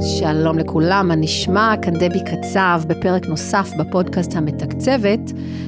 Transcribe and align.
שלום 0.00 0.58
לכולם, 0.58 1.08
מה 1.08 1.14
נשמע? 1.14 1.74
כאן 1.82 1.94
דבי 1.94 2.20
קצב 2.24 2.82
בפרק 2.86 3.26
נוסף 3.26 3.70
בפודקאסט 3.78 4.36
המתקצבת, 4.36 5.20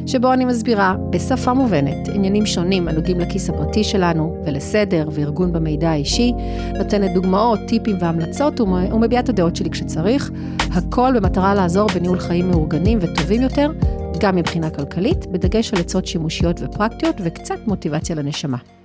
שבו 0.07 0.33
אני 0.33 0.45
מסבירה 0.45 0.95
בשפה 1.11 1.53
מובנת 1.53 2.09
עניינים 2.15 2.47
שונים 2.47 2.89
הנוגעים 2.89 3.21
לכיס 3.21 3.51
הפרטי 3.51 3.85
שלנו 3.85 4.37
ולסדר 4.45 5.09
וארגון 5.13 5.53
במידע 5.53 5.91
האישי, 5.91 6.33
נותנת 6.79 7.13
דוגמאות, 7.15 7.59
טיפים 7.69 7.97
והמלצות 8.01 8.61
ומביעה 8.61 9.23
את 9.23 9.29
הדעות 9.29 9.57
שלי 9.57 9.71
כשצריך, 9.71 10.31
הכל 10.75 11.13
במטרה 11.17 11.55
לעזור 11.55 11.89
בניהול 11.95 12.19
חיים 12.19 12.51
מאורגנים 12.51 12.99
וטובים 13.01 13.43
יותר, 13.43 13.73
גם 14.21 14.37
מבחינה 14.37 14.71
כלכלית, 14.71 15.27
בדגש 15.27 15.75
על 15.75 15.81
עצות 15.81 16.07
שימושיות 16.07 16.61
ופרקטיות 16.63 17.17
וקצת 17.25 17.59
מוטיבציה 17.67 18.17
לנשמה. 18.17 18.80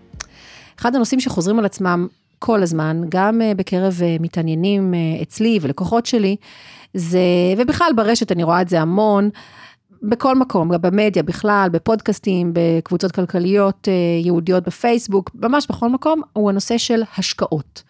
אחד 0.80 0.96
הנושאים 0.96 1.20
שחוזרים 1.20 1.60
על 1.60 1.66
עצמם 1.66 2.08
כל 2.40 2.64
הזמן, 2.64 3.02
גם 3.10 3.42
אה, 3.42 3.54
בקרב 3.56 4.00
אה, 4.04 4.16
מתעניינים 4.20 4.94
אה, 4.94 5.22
אצלי 5.22 5.60
ולקוחות 5.62 6.06
שלי, 6.06 6.36
זה, 6.94 7.20
ובכלל 7.58 7.92
ברשת 7.96 8.32
אני 8.32 8.44
רואה 8.44 8.62
את 8.62 8.70
זה 8.70 8.82
המון, 8.82 9.30
בכל 10.04 10.36
מקום, 10.36 10.70
גם 10.70 10.82
במדיה 10.82 11.24
בכלל, 11.24 11.70
בפודקאסטים, 11.72 12.52
בקבוצות 12.54 13.12
כלכליות 13.12 13.88
יהודיות 14.24 14.64
בפייסבוק, 14.64 15.32
ממש 15.36 15.68
בכל 15.70 15.90
מקום, 15.90 16.22
הוא 16.34 16.50
הנושא 16.50 16.78
של 16.78 17.04
השקעות. 17.18 17.84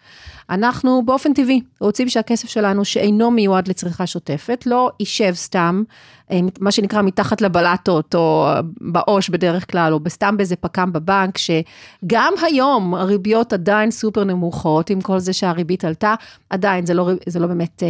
אנחנו 0.50 1.02
באופן 1.04 1.32
טבעי 1.32 1.60
רוצים 1.80 2.08
שהכסף 2.08 2.48
שלנו, 2.48 2.84
שאינו 2.84 3.30
מיועד 3.30 3.68
לצריכה 3.68 4.06
שוטפת, 4.06 4.64
לא 4.66 4.90
יישב 5.00 5.34
סתם, 5.34 5.82
אה, 6.30 6.40
מה 6.60 6.70
שנקרא 6.70 7.02
מתחת 7.02 7.40
לבלטות, 7.40 8.14
או 8.14 8.48
בעו"ש 8.80 9.28
בדרך 9.28 9.70
כלל, 9.70 9.92
או 9.92 9.98
סתם 10.08 10.36
באיזה 10.36 10.56
פק"ם 10.56 10.92
בבנק, 10.92 11.38
שגם 11.38 12.32
היום 12.42 12.94
הריביות 12.94 13.52
עדיין 13.52 13.90
סופר 13.90 14.24
נמוכות, 14.24 14.90
עם 14.90 15.00
כל 15.00 15.18
זה 15.18 15.32
שהריבית 15.32 15.84
עלתה, 15.84 16.14
עדיין 16.50 16.86
זה 16.86 16.94
לא, 16.94 17.10
זה 17.26 17.38
לא 17.38 17.46
באמת... 17.46 17.82
אה, 17.82 17.88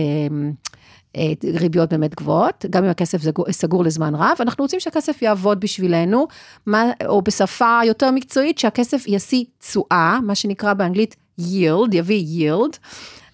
אה, 1.16 1.32
ריביות 1.60 1.90
באמת 1.90 2.14
גבוהות, 2.14 2.64
גם 2.70 2.84
אם 2.84 2.90
הכסף 2.90 3.18
סגור 3.50 3.84
לזמן 3.84 4.14
רב, 4.14 4.36
אנחנו 4.40 4.64
רוצים 4.64 4.80
שהכסף 4.80 5.22
יעבוד 5.22 5.60
בשבילנו, 5.60 6.26
מה, 6.66 6.84
או 7.06 7.22
בשפה 7.22 7.80
יותר 7.84 8.10
מקצועית, 8.10 8.58
שהכסף 8.58 9.04
ישיא 9.06 9.44
תשואה, 9.58 10.18
מה 10.22 10.34
שנקרא 10.34 10.74
באנגלית 10.74 11.16
yield, 11.40 11.88
יביא 11.92 12.24
yield, 12.50 12.78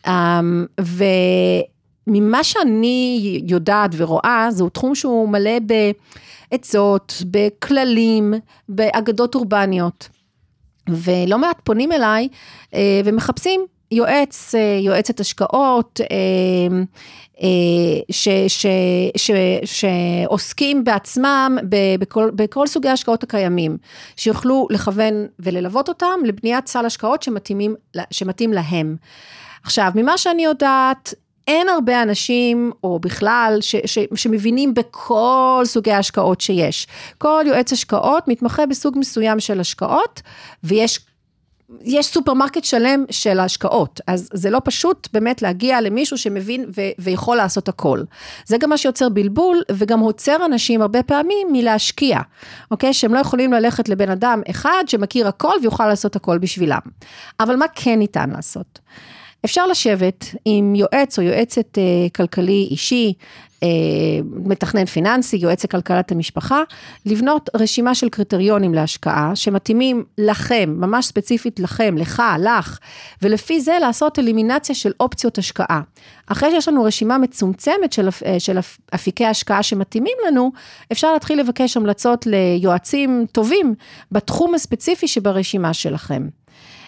um, 0.06 0.10
וממה 2.06 2.44
שאני 2.44 3.40
יודעת 3.46 3.90
ורואה, 3.96 4.46
זהו 4.50 4.68
תחום 4.68 4.94
שהוא 4.94 5.28
מלא 5.28 5.58
בעצות, 6.50 7.22
בכללים, 7.30 8.34
באגדות 8.68 9.34
אורבניות. 9.34 10.08
ולא 10.88 11.38
מעט 11.38 11.60
פונים 11.64 11.92
אליי 11.92 12.28
uh, 12.70 12.74
ומחפשים 13.04 13.66
יועץ, 13.92 14.54
אה, 14.54 14.78
יועצת 14.80 15.20
השקעות, 15.20 16.00
ש, 18.10 18.28
ש, 18.48 18.66
ש, 19.16 19.30
שעוסקים 19.64 20.84
בעצמם 20.84 21.58
בכל, 21.98 22.30
בכל 22.34 22.66
סוגי 22.66 22.88
ההשקעות 22.88 23.22
הקיימים, 23.22 23.76
שיוכלו 24.16 24.66
לכוון 24.70 25.26
וללוות 25.38 25.88
אותם 25.88 26.20
לבניית 26.24 26.66
סל 26.66 26.86
השקעות 26.86 27.22
שמתאימים, 27.22 27.74
שמתאים 28.10 28.52
להם. 28.52 28.96
עכשיו, 29.64 29.92
ממה 29.94 30.18
שאני 30.18 30.44
יודעת, 30.44 31.14
אין 31.46 31.68
הרבה 31.68 32.02
אנשים, 32.02 32.72
או 32.84 32.98
בכלל, 32.98 33.58
ש, 33.60 33.76
ש, 33.86 33.98
שמבינים 34.14 34.74
בכל 34.74 35.62
סוגי 35.64 35.92
ההשקעות 35.92 36.40
שיש. 36.40 36.86
כל 37.18 37.44
יועץ 37.46 37.72
השקעות 37.72 38.28
מתמחה 38.28 38.66
בסוג 38.66 38.98
מסוים 38.98 39.40
של 39.40 39.60
השקעות, 39.60 40.22
ויש 40.64 41.00
יש 41.84 42.06
סופרמרקט 42.06 42.64
שלם 42.64 43.04
של 43.10 43.40
ההשקעות, 43.40 44.00
אז 44.06 44.28
זה 44.32 44.50
לא 44.50 44.60
פשוט 44.64 45.08
באמת 45.12 45.42
להגיע 45.42 45.80
למישהו 45.80 46.18
שמבין 46.18 46.64
ו- 46.76 46.90
ויכול 46.98 47.36
לעשות 47.36 47.68
הכל. 47.68 48.02
זה 48.46 48.58
גם 48.58 48.70
מה 48.70 48.76
שיוצר 48.76 49.08
בלבול, 49.08 49.62
וגם 49.72 50.00
עוצר 50.00 50.44
אנשים 50.44 50.82
הרבה 50.82 51.02
פעמים 51.02 51.48
מלהשקיע, 51.52 52.20
אוקיי? 52.70 52.94
שהם 52.94 53.14
לא 53.14 53.18
יכולים 53.18 53.52
ללכת 53.52 53.88
לבן 53.88 54.10
אדם 54.10 54.40
אחד 54.50 54.84
שמכיר 54.86 55.28
הכל 55.28 55.54
ויוכל 55.62 55.86
לעשות 55.86 56.16
הכל 56.16 56.38
בשבילם. 56.38 56.80
אבל 57.40 57.56
מה 57.56 57.66
כן 57.74 57.98
ניתן 57.98 58.30
לעשות? 58.30 58.78
אפשר 59.44 59.66
לשבת 59.66 60.24
עם 60.44 60.74
יועץ 60.74 61.18
או 61.18 61.24
יועצת 61.24 61.78
אה, 61.78 61.82
כלכלי 62.14 62.68
אישי, 62.70 63.12
מתכנן 64.22 64.84
פיננסי, 64.84 65.36
יועץ 65.36 65.64
לכלכלת 65.64 66.12
המשפחה, 66.12 66.62
לבנות 67.06 67.50
רשימה 67.56 67.94
של 67.94 68.08
קריטריונים 68.08 68.74
להשקעה 68.74 69.36
שמתאימים 69.36 70.04
לכם, 70.18 70.74
ממש 70.78 71.06
ספציפית 71.06 71.60
לכם, 71.60 71.94
לך, 71.98 72.22
לך, 72.38 72.78
ולפי 73.22 73.60
זה 73.60 73.78
לעשות 73.80 74.18
אלימינציה 74.18 74.74
של 74.74 74.92
אופציות 75.00 75.38
השקעה. 75.38 75.80
אחרי 76.26 76.50
שיש 76.50 76.68
לנו 76.68 76.84
רשימה 76.84 77.18
מצומצמת 77.18 77.92
של, 77.92 78.08
אה, 78.26 78.40
של 78.40 78.58
אפיקי 78.94 79.26
השקעה 79.26 79.62
שמתאימים 79.62 80.16
לנו, 80.26 80.52
אפשר 80.92 81.12
להתחיל 81.12 81.40
לבקש 81.40 81.76
המלצות 81.76 82.26
ליועצים 82.26 83.26
טובים 83.32 83.74
בתחום 84.12 84.54
הספציפי 84.54 85.08
שברשימה 85.08 85.74
שלכם. 85.74 86.28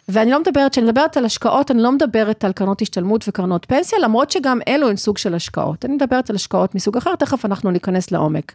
ואני 0.09 0.31
לא 0.31 0.41
מדברת, 0.41 0.73
כשאני 0.73 0.87
מדברת 0.87 1.17
על 1.17 1.25
השקעות, 1.25 1.71
אני 1.71 1.83
לא 1.83 1.93
מדברת 1.93 2.45
על 2.45 2.53
קרנות 2.53 2.83
השתלמות 2.83 3.25
וקרנות 3.29 3.65
פנסיה, 3.65 3.99
למרות 3.99 4.31
שגם 4.31 4.59
אלו 4.69 4.89
הן 4.89 4.97
סוג 4.97 5.19
של 5.19 5.35
השקעות. 5.35 5.85
אני 5.85 5.95
מדברת 5.95 6.31
על 6.31 6.37
השקעות 6.37 6.75
מסוג 6.75 6.97
אחר, 6.97 7.15
תכף 7.15 7.45
אנחנו 7.45 7.71
ניכנס 7.71 8.11
לעומק. 8.11 8.53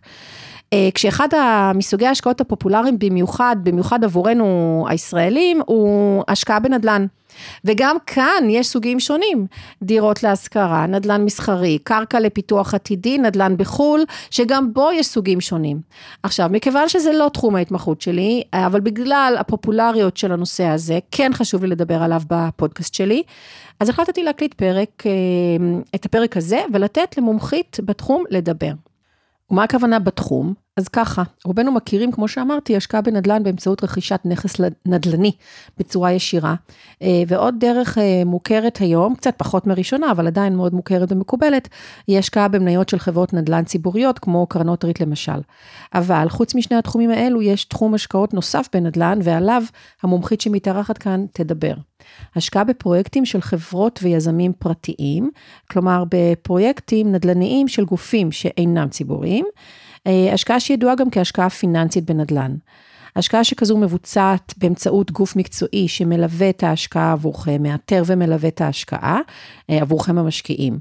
אה, 0.74 0.90
כשאחד 0.94 1.28
מסוגי 1.76 2.08
ההשקעות 2.08 2.42
הפופולריים 2.42 3.00
במיוחד, 3.00 3.56
במיוחד 3.64 4.04
עבורנו 4.04 4.86
הישראלים, 4.90 5.62
הוא 5.66 6.24
השקעה 6.28 6.60
בנדל"ן. 6.60 7.06
וגם 7.66 7.98
כאן 8.06 8.44
יש 8.50 8.68
סוגים 8.68 9.00
שונים, 9.00 9.48
דירות 9.84 10.24
להשכרה, 10.24 10.86
נדל"ן 10.88 11.26
מסחרי, 11.26 11.78
קרקע 11.84 12.20
לפיתוח 12.20 12.74
עתידי, 12.74 13.18
נדל"ן 13.18 13.58
בחו"ל, 13.58 14.04
שגם 14.32 14.74
בו 14.74 14.92
יש 14.92 15.08
סוגים 15.08 15.42
שונים. 15.42 15.82
עכשיו, 16.24 16.50
מכיוון 16.52 16.90
שזה 16.90 17.14
לא 17.14 17.30
תחום 17.34 17.56
ההתמחות 17.56 18.02
שלי, 18.02 18.44
אבל 18.54 18.80
בגלל 18.80 19.36
הפופולריות 19.40 20.18
של 20.18 20.32
הנושא 20.32 20.66
הזה, 20.66 21.00
כן 21.12 21.32
חשוב 21.34 21.64
לי 21.64 21.70
לדבר 21.70 22.04
עליו 22.04 22.22
בפודקאסט 22.28 22.94
שלי, 22.94 23.24
אז 23.80 23.90
החלטתי 23.90 24.24
להקליט 24.24 24.54
פרק, 24.54 25.04
אה, 25.06 25.12
את 25.96 26.06
הפרק 26.06 26.38
הזה, 26.38 26.62
ולתת 26.74 27.18
למומחית 27.18 27.78
בתחום 27.86 28.24
לדבר. 28.30 28.72
ומה 29.52 29.64
הכוונה 29.64 30.00
בתחום? 30.00 30.54
אז 30.80 30.88
ככה, 30.88 31.24
רובנו 31.46 31.72
מכירים, 31.72 32.12
כמו 32.12 32.28
שאמרתי, 32.28 32.76
השקעה 32.76 33.02
בנדל"ן 33.02 33.44
באמצעות 33.44 33.84
רכישת 33.84 34.20
נכס 34.26 34.56
נדל"ני 34.86 35.32
בצורה 35.78 36.12
ישירה, 36.12 36.56
אה, 37.02 37.24
ועוד 37.28 37.56
דרך 37.60 37.98
אה, 37.98 38.22
מוכרת 38.26 38.78
היום, 38.78 39.16
קצת 39.16 39.34
פחות 39.38 39.68
מהראשונה, 39.68 40.12
אבל 40.12 40.28
עדיין 40.28 40.56
מאוד 40.56 40.74
מוכרת 40.74 41.12
ומקובלת, 41.12 41.70
היא 42.08 42.20
השקעה 42.20 42.48
במניות 42.48 42.90
של 42.90 43.00
חברות 43.00 43.34
נדל"ן 43.34 43.64
ציבוריות, 43.64 44.20
כמו 44.20 44.48
קרנות 44.48 44.86
ריט 44.86 45.00
למשל. 45.02 45.40
אבל 45.94 46.30
חוץ 46.30 46.56
משני 46.56 46.78
התחומים 46.78 47.10
האלו, 47.10 47.42
יש 47.42 47.66
תחום 47.66 47.94
השקעות 47.94 48.34
נוסף 48.34 48.68
בנדל"ן, 48.74 49.20
ועליו 49.24 49.64
המומחית 50.04 50.42
שמתארחת 50.42 50.98
כאן 50.98 51.26
תדבר. 51.34 51.74
השקעה 52.36 52.64
בפרויקטים 52.64 53.26
של 53.26 53.42
חברות 53.42 54.00
ויזמים 54.04 54.54
פרטיים, 54.60 55.30
כלומר 55.72 56.04
בפרויקטים 56.12 57.12
נדל"ניים 57.12 57.68
של 57.68 57.86
גופים 57.86 58.32
שאינם 58.32 58.90
ציבוריים, 58.90 59.46
השקעה 60.34 60.60
שידועה 60.60 60.96
גם 60.96 61.10
כהשקעה 61.10 61.50
פיננסית 61.50 62.06
בנדל"ן. 62.06 62.56
השקעה 63.16 63.44
שכזו 63.44 63.78
מבוצעת 63.78 64.54
באמצעות 64.58 65.12
גוף 65.12 65.36
מקצועי 65.36 65.88
שמלווה 65.88 66.50
את 66.50 66.64
ההשקעה 66.64 67.12
עבורכם, 67.12 67.64
מאתר 67.64 68.04
ומלווה 68.06 68.50
את 68.50 68.62
ההשקעה 68.62 69.20
אה, 69.70 69.82
עבורכם 69.82 70.18
המשקיעים. 70.18 70.80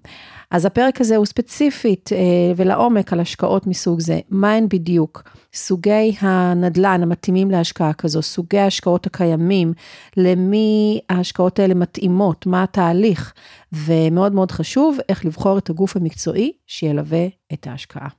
אז 0.51 0.65
הפרק 0.65 1.01
הזה 1.01 1.17
הוא 1.17 1.27
ספציפית 1.27 2.11
אה, 2.13 2.19
ולעומק 2.57 3.13
על 3.13 3.21
השקעות 3.21 3.67
מסוג 3.67 4.01
זה, 4.01 4.21
מהן 4.31 4.67
בדיוק 4.69 5.23
סוגי 5.55 6.17
הנדל"ן 6.21 7.03
המתאימים 7.03 7.51
להשקעה 7.51 7.93
כזו, 7.93 8.23
סוגי 8.23 8.59
ההשקעות 8.59 9.07
הקיימים, 9.07 9.73
למי 10.17 11.01
ההשקעות 11.09 11.59
האלה 11.59 11.75
מתאימות, 11.75 12.47
מה 12.47 12.63
התהליך, 12.63 13.33
ומאוד 13.73 14.33
מאוד 14.33 14.51
חשוב, 14.53 14.99
איך 15.09 15.25
לבחור 15.25 15.59
את 15.59 15.71
הגוף 15.71 15.97
המקצועי 15.97 16.53
שילווה 16.67 17.27
את 17.53 17.67
ההשקעה. 17.67 18.18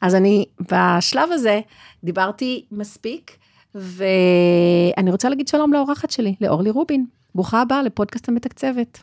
אז 0.00 0.14
אני 0.14 0.44
בשלב 0.60 1.32
הזה 1.32 1.60
דיברתי 2.04 2.64
מספיק, 2.72 3.36
ואני 3.74 5.10
רוצה 5.10 5.28
להגיד 5.28 5.48
שלום 5.48 5.72
לאורחת 5.72 6.10
שלי, 6.10 6.34
לאורלי 6.40 6.70
רובין. 6.70 7.06
ברוכה 7.34 7.60
הבאה 7.60 7.82
לפודקאסט 7.82 8.28
המתקצבת. 8.28 9.02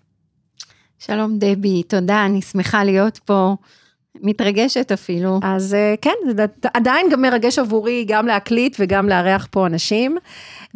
שלום 0.99 1.37
דבי, 1.37 1.83
תודה, 1.83 2.25
אני 2.25 2.41
שמחה 2.41 2.83
להיות 2.83 3.17
פה. 3.17 3.55
מתרגשת 4.21 4.91
אפילו. 4.91 5.39
אז 5.43 5.73
אה, 5.73 5.95
כן, 6.01 6.13
זה 6.35 6.45
עדיין 6.73 7.09
גם 7.11 7.21
מרגש 7.21 7.59
עבורי 7.59 8.05
גם 8.07 8.25
להקליט 8.25 8.75
וגם 8.79 9.09
לארח 9.09 9.47
פה 9.51 9.67
אנשים. 9.67 10.17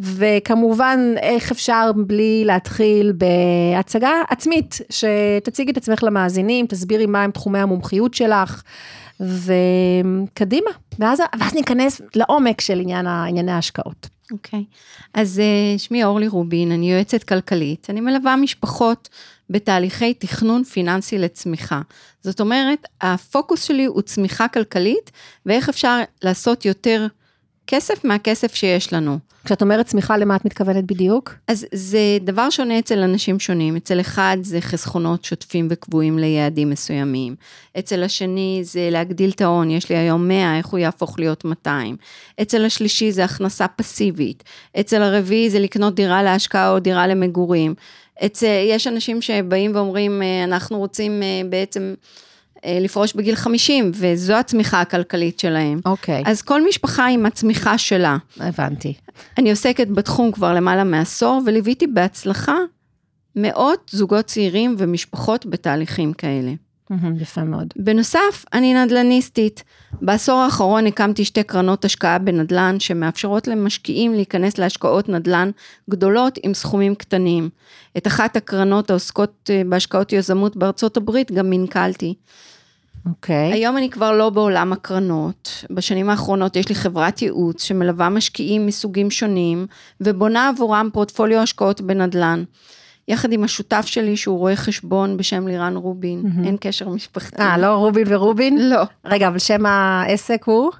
וכמובן, 0.00 0.98
איך 1.22 1.50
אפשר 1.50 1.90
בלי 2.06 2.42
להתחיל 2.46 3.12
בהצגה 3.12 4.12
עצמית, 4.30 4.78
שתציגי 4.90 5.70
את 5.72 5.76
עצמך 5.76 6.02
למאזינים, 6.02 6.66
תסבירי 6.66 7.06
מהם 7.06 7.30
תחומי 7.30 7.58
המומחיות 7.58 8.14
שלך, 8.14 8.62
וקדימה, 9.20 10.70
ואז, 10.98 11.20
ואז 11.38 11.54
ניכנס 11.54 12.00
לעומק 12.14 12.60
של 12.60 12.80
עניין, 12.80 13.06
ענייני 13.06 13.52
ההשקעות. 13.52 14.08
אוקיי. 14.32 14.64
Okay. 14.70 15.10
אז 15.14 15.40
uh, 15.40 15.78
שמי 15.78 16.04
אורלי 16.04 16.28
רובין, 16.28 16.72
אני 16.72 16.92
יועצת 16.92 17.22
כלכלית. 17.22 17.86
אני 17.90 18.00
מלווה 18.00 18.36
משפחות 18.36 19.08
בתהליכי 19.50 20.14
תכנון 20.14 20.64
פיננסי 20.64 21.18
לצמיחה. 21.18 21.80
זאת 22.22 22.40
אומרת, 22.40 22.86
הפוקוס 23.00 23.62
שלי 23.62 23.84
הוא 23.84 24.02
צמיחה 24.02 24.48
כלכלית, 24.48 25.10
ואיך 25.46 25.68
אפשר 25.68 26.00
לעשות 26.22 26.64
יותר 26.64 27.06
כסף 27.66 28.04
מהכסף 28.04 28.54
שיש 28.54 28.92
לנו. 28.92 29.18
כשאת 29.44 29.62
אומרת 29.62 29.86
צמיחה, 29.86 30.16
למה 30.16 30.36
את 30.36 30.44
מתכוונת 30.44 30.84
בדיוק? 30.84 31.34
אז 31.48 31.66
זה 31.72 32.18
דבר 32.20 32.50
שונה 32.50 32.78
אצל 32.78 32.98
אנשים 32.98 33.40
שונים. 33.40 33.76
אצל 33.76 34.00
אחד 34.00 34.36
זה 34.42 34.60
חסכונות 34.60 35.24
שוטפים 35.24 35.68
וקבועים 35.70 36.18
ליעדים 36.18 36.70
מסוימים. 36.70 37.34
אצל 37.78 38.02
השני 38.02 38.60
זה 38.62 38.88
להגדיל 38.90 39.30
את 39.30 39.40
ההון, 39.40 39.70
יש 39.70 39.90
לי 39.90 39.96
היום 39.96 40.28
100, 40.28 40.58
איך 40.58 40.66
הוא 40.66 40.78
יהפוך 40.78 41.18
להיות 41.18 41.44
200. 41.44 41.96
אצל 42.42 42.64
השלישי 42.64 43.12
זה 43.12 43.24
הכנסה 43.24 43.68
פסיבית. 43.68 44.44
אצל 44.80 45.02
הרביעי 45.02 45.50
זה 45.50 45.58
לקנות 45.58 45.94
דירה 45.94 46.22
להשקעה 46.22 46.70
או 46.70 46.78
דירה 46.78 47.06
למגורים. 47.06 47.74
אצל, 48.26 48.46
יש 48.68 48.86
אנשים 48.86 49.22
שבאים 49.22 49.74
ואומרים, 49.74 50.22
אה, 50.22 50.44
אנחנו 50.44 50.78
רוצים 50.78 51.22
אה, 51.22 51.40
בעצם... 51.50 51.94
אה, 52.64 52.78
לפרוש 52.80 53.12
בגיל 53.12 53.34
50, 53.34 53.90
וזו 53.94 54.34
הצמיחה 54.34 54.80
הכלכלית 54.80 55.40
שלהם. 55.40 55.80
אוקיי. 55.84 56.22
אז 56.26 56.42
כל 56.42 56.68
משפחה 56.68 57.06
עם 57.06 57.26
הצמיחה 57.26 57.78
שלה. 57.78 58.16
הבנתי. 58.40 58.94
אני 59.38 59.50
עוסקת 59.50 59.88
בתחום 59.88 60.32
כבר 60.32 60.54
למעלה 60.54 60.84
מעשור, 60.84 61.42
וליוויתי 61.46 61.86
בהצלחה 61.86 62.56
מאות 63.36 63.90
זוגות 63.94 64.24
צעירים 64.24 64.76
ומשפחות 64.78 65.46
בתהליכים 65.46 66.12
כאלה. 66.12 66.52
יפה 67.20 67.44
מאוד. 67.44 67.66
בנוסף, 67.76 68.44
אני 68.52 68.74
נדל"ניסטית. 68.74 69.64
בעשור 69.92 70.38
האחרון 70.40 70.86
הקמתי 70.86 71.24
שתי 71.24 71.42
קרנות 71.42 71.84
השקעה 71.84 72.18
בנדל"ן 72.18 72.80
שמאפשרות 72.80 73.48
למשקיעים 73.48 74.14
להיכנס 74.14 74.58
להשקעות 74.58 75.08
נדל"ן 75.08 75.50
גדולות 75.90 76.38
עם 76.42 76.54
סכומים 76.54 76.94
קטנים. 76.94 77.48
את 77.96 78.06
אחת 78.06 78.36
הקרנות 78.36 78.90
העוסקות 78.90 79.50
אה, 79.52 79.62
בהשקעות 79.66 80.12
יזמות 80.12 80.56
בארצות 80.56 80.96
הברית 80.96 81.32
גם 81.32 81.50
מנכלתי. 81.50 82.14
אוקיי. 83.06 83.50
Okay. 83.50 83.54
היום 83.54 83.76
אני 83.76 83.90
כבר 83.90 84.12
לא 84.12 84.30
בעולם 84.30 84.72
הקרנות. 84.72 85.64
בשנים 85.70 86.10
האחרונות 86.10 86.56
יש 86.56 86.68
לי 86.68 86.74
חברת 86.74 87.22
ייעוץ 87.22 87.62
שמלווה 87.62 88.08
משקיעים 88.08 88.66
מסוגים 88.66 89.10
שונים 89.10 89.66
ובונה 90.00 90.48
עבורם 90.48 90.88
פורטפוליו 90.92 91.38
השקעות 91.40 91.80
בנדל"ן. 91.80 92.44
יחד 93.12 93.32
עם 93.32 93.44
השותף 93.44 93.84
שלי 93.86 94.16
שהוא 94.16 94.38
רואה 94.38 94.56
חשבון 94.56 95.16
בשם 95.16 95.48
לירן 95.48 95.76
רובין, 95.76 96.22
mm-hmm. 96.24 96.46
אין 96.46 96.56
קשר 96.60 96.88
משפחתי. 96.88 97.42
אה, 97.42 97.58
לא 97.58 97.74
רובין 97.74 98.06
ורובין? 98.08 98.70
לא. 98.70 98.82
רגע, 99.04 99.28
אבל 99.28 99.38
שם 99.38 99.66
העסק 99.66 100.44
הוא? 100.44 100.70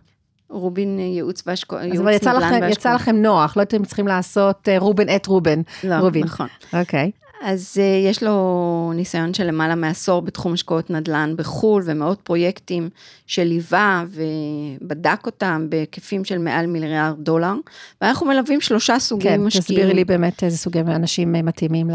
רובין 0.51 0.99
ייעוץ 0.99 1.43
והשקעות, 1.47 1.83
ייעוץ 1.83 1.99
נדל"ן 1.99 2.43
והשקעות. 2.43 2.73
יצא 2.73 2.95
לכם 2.95 3.17
נוח, 3.17 3.57
לא 3.57 3.63
הייתם 3.63 3.85
צריכים 3.85 4.09
לעשות 4.09 4.69
אה, 4.69 4.79
רובין 4.79 5.09
את 5.17 5.27
רובין. 5.27 5.63
לא, 5.85 5.95
רובין. 5.95 6.25
נכון. 6.25 6.47
אוקיי. 6.73 7.11
Okay. 7.15 7.23
אז 7.45 7.77
uh, 7.77 8.11
יש 8.11 8.23
לו 8.23 8.93
ניסיון 8.95 9.35
של 9.35 9.45
למעלה 9.45 9.75
מעשור 9.75 10.23
בתחום 10.23 10.53
השקעות 10.53 10.91
נדל"ן 10.91 11.35
בחו"ל, 11.37 11.83
ומאות 11.87 12.21
פרויקטים 12.21 12.91
שליווה 13.27 14.05
ובדק 14.09 15.27
אותם 15.27 15.67
בהיקפים 15.69 16.25
של 16.25 16.39
מעל 16.39 16.67
מיליארד 16.67 17.15
דולר, 17.19 17.55
ואנחנו 18.01 18.27
מלווים 18.27 18.61
שלושה 18.61 18.99
סוגים 18.99 19.31
כן, 19.31 19.41
משקיעים. 19.41 19.65
כן, 19.67 19.75
תסבירי 19.75 19.95
לי 19.95 20.05
באמת 20.05 20.45
איזה 20.45 20.57
סוגי 20.57 20.81
אנשים 20.81 21.33
מתאימים 21.33 21.91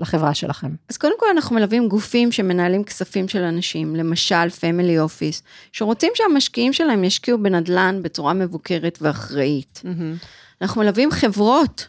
לחברה 0.00 0.34
שלכם. 0.34 0.70
אז 0.88 0.96
קודם 0.96 1.14
כל 1.18 1.26
אנחנו 1.32 1.56
מלווים 1.56 1.88
גופים 1.88 2.32
שמנהלים 2.32 2.84
כספים 2.84 3.28
של 3.28 3.42
אנשים, 3.42 3.96
למשל 3.96 4.50
family 4.50 4.98
office, 4.98 5.42
שרוצים 5.72 6.12
שהמשקיעים 6.14 6.72
שלהם 6.72 7.04
ישקיעו 7.04 7.38
בנדל"ן 7.38 8.00
בצורה 8.02 8.32
מבוקרת 8.32 8.98
ואחראית. 9.02 9.82
Mm-hmm. 9.84 10.26
אנחנו 10.62 10.80
מלווים 10.80 11.10
חברות 11.10 11.88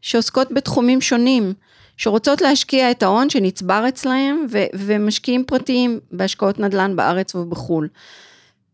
שעוסקות 0.00 0.52
בתחומים 0.52 1.00
שונים. 1.00 1.52
שרוצות 2.00 2.40
להשקיע 2.40 2.90
את 2.90 3.02
ההון 3.02 3.30
שנצבר 3.30 3.84
אצלהם, 3.88 4.46
ו- 4.50 4.64
ומשקיעים 4.74 5.44
פרטיים 5.44 6.00
בהשקעות 6.12 6.58
נדל"ן 6.58 6.96
בארץ 6.96 7.34
ובחו"ל. 7.34 7.88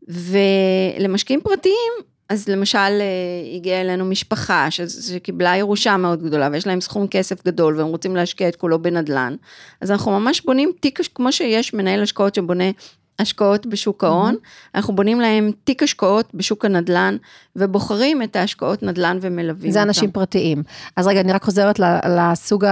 ולמשקיעים 0.09 1.41
פרטיים, 1.41 1.93
אז 2.29 2.49
למשל 2.49 2.79
אה, 2.79 3.57
הגיעה 3.57 3.81
אלינו 3.81 4.05
משפחה 4.05 4.71
ש- 4.71 4.81
שקיבלה 4.81 5.57
ירושה 5.57 5.97
מאוד 5.97 6.23
גדולה 6.23 6.49
ויש 6.53 6.67
להם 6.67 6.81
סכום 6.81 7.07
כסף 7.07 7.45
גדול 7.45 7.79
והם 7.79 7.87
רוצים 7.87 8.17
להשקיע 8.17 8.49
את 8.49 8.57
כולו 8.57 8.83
בנדל"ן, 8.83 9.37
אז 9.81 9.91
אנחנו 9.91 10.21
ממש 10.21 10.41
בונים 10.41 10.73
תיק, 10.81 11.01
כמו 11.15 11.33
שיש 11.33 11.75
מנהל 11.75 12.03
השקעות 12.03 12.35
שבונה 12.35 12.71
השקעות 13.19 13.67
בשוק 13.67 14.05
ההון, 14.05 14.35
mm-hmm. 14.35 14.71
אנחנו 14.75 14.95
בונים 14.95 15.21
להם 15.21 15.51
תיק 15.65 15.83
השקעות 15.83 16.35
בשוק 16.35 16.65
הנדל"ן, 16.65 17.17
ובוחרים 17.57 18.23
את 18.23 18.37
ההשקעות 18.37 18.83
נדל"ן 18.83 19.19
ומלווים 19.21 19.71
זה 19.71 19.79
אותם. 19.79 19.89
אנשים 19.89 20.11
פרטיים. 20.11 20.63
אז 20.97 21.07
רגע, 21.07 21.21
אני 21.21 21.33
רק 21.33 21.45
חוזרת 21.45 21.81
לסוג 22.19 22.65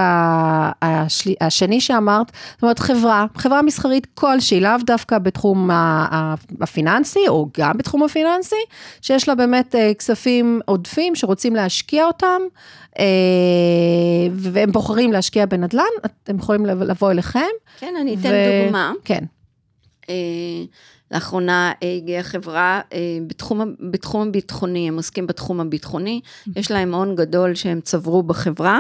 השני 1.41 1.81
שאמרת, 1.81 2.33
זאת 2.55 2.63
אומרת 2.63 2.79
חברה, 2.79 3.27
חברה 3.37 3.63
מסחרית 3.63 4.07
כלשהי, 4.15 4.61
לאו 4.61 4.71
דווקא 4.87 5.19
בתחום 5.19 5.71
הפיננסי, 6.61 7.29
או 7.29 7.49
גם 7.59 7.79
בתחום 7.79 8.03
הפיננסי, 8.03 8.57
שיש 9.03 9.29
לה 9.29 9.35
באמת 9.35 9.75
אה, 9.75 9.95
כספים 9.95 10.61
עודפים 10.65 11.15
שרוצים 11.15 11.55
להשקיע 11.55 12.07
אותם, 12.07 12.41
אה, 12.99 13.05
והם 14.33 14.73
בוחרים 14.73 15.13
להשקיע 15.13 15.47
בנדל"ן, 15.47 15.83
אתם 16.07 16.37
יכולים 16.37 16.67
לבוא 16.67 17.11
אליכם. 17.11 17.41
כן, 17.79 17.95
אני 18.01 18.15
אתן 18.15 18.29
ו... 18.29 18.65
דוגמה. 18.65 18.93
כן. 19.05 19.25
אה, 20.09 20.15
לאחרונה 21.11 21.73
הגיעה 21.83 22.23
חברה 22.23 22.81
אה, 22.93 22.99
בתחום, 23.27 23.75
בתחום 23.91 24.29
הביטחוני, 24.29 24.89
הם 24.89 24.97
עוסקים 24.97 25.27
בתחום 25.27 25.61
הביטחוני, 25.61 26.21
יש 26.57 26.71
להם 26.71 26.95
הון 26.95 27.17
גדול 27.17 27.55
שהם 27.55 27.81
צברו 27.81 28.23
בחברה, 28.23 28.79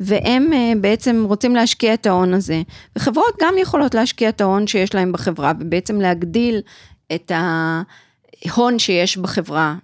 והם 0.00 0.52
אה, 0.52 0.72
בעצם 0.80 1.24
רוצים 1.28 1.54
להשקיע 1.54 1.94
את 1.94 2.06
ההון 2.06 2.34
הזה. 2.34 2.62
וחברות 2.96 3.34
גם 3.40 3.54
יכולות 3.58 3.94
להשקיע 3.94 4.28
את 4.28 4.40
ההון 4.40 4.66
שיש 4.66 4.94
להם 4.94 5.12
בחברה, 5.12 5.52
ובעצם 5.60 6.00
להגדיל 6.00 6.60
את 7.14 7.32
ההון 7.34 8.78
שיש 8.78 9.16
בחברה. 9.16 9.74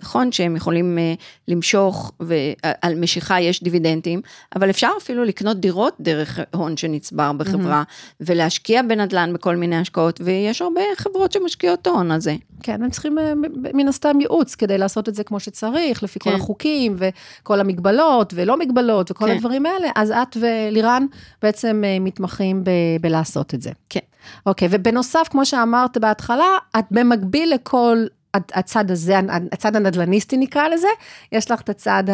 נכון 0.00 0.32
שהם 0.32 0.56
יכולים 0.56 0.98
uh, 0.98 1.22
למשוך 1.48 2.12
ועל 2.20 2.94
משיכה 2.94 3.40
יש 3.40 3.62
דיבידנדים, 3.62 4.20
אבל 4.56 4.70
אפשר 4.70 4.90
אפילו 4.98 5.24
לקנות 5.24 5.60
דירות 5.60 5.96
דרך 6.00 6.40
הון 6.54 6.76
שנצבר 6.76 7.32
בחברה 7.32 7.82
mm-hmm. 7.86 8.14
ולהשקיע 8.20 8.82
בנדל"ן 8.82 9.32
בכל 9.32 9.56
מיני 9.56 9.76
השקעות, 9.76 10.20
ויש 10.24 10.62
הרבה 10.62 10.80
חברות 10.96 11.32
שמשקיעות 11.32 11.86
ההון 11.86 12.10
הזה. 12.10 12.36
כן, 12.62 12.82
הם 12.82 12.90
צריכים 12.90 13.18
אה, 13.18 13.32
מן 13.74 13.88
הסתם 13.88 14.20
ייעוץ 14.20 14.54
כדי 14.54 14.78
לעשות 14.78 15.08
את 15.08 15.14
זה 15.14 15.24
כמו 15.24 15.40
שצריך, 15.40 16.02
לפי 16.02 16.18
כן. 16.18 16.30
כל 16.30 16.36
החוקים 16.36 16.96
וכל 16.98 17.60
המגבלות 17.60 18.32
ולא 18.36 18.58
מגבלות 18.58 19.10
וכל 19.10 19.26
כן. 19.26 19.36
הדברים 19.36 19.66
האלה, 19.66 19.88
אז 19.96 20.10
את 20.10 20.36
ולירן 20.40 21.06
בעצם 21.42 21.82
אה, 21.84 21.96
מתמחים 22.00 22.64
ב- 22.64 22.70
בלעשות 23.00 23.54
את 23.54 23.62
זה. 23.62 23.70
כן. 23.88 24.00
אוקיי, 24.46 24.68
ובנוסף, 24.70 25.28
כמו 25.30 25.46
שאמרת 25.46 25.98
בהתחלה, 25.98 26.48
את 26.78 26.84
במקביל 26.90 27.54
לכל 27.54 28.06
הצד 28.54 28.90
הזה, 28.90 29.20
הצד 29.52 29.76
הנדל"ניסטי 29.76 30.36
נקרא 30.36 30.68
לזה, 30.68 30.88
יש 31.32 31.50
לך 31.50 31.60
את 31.60 31.68
הצד 31.68 32.04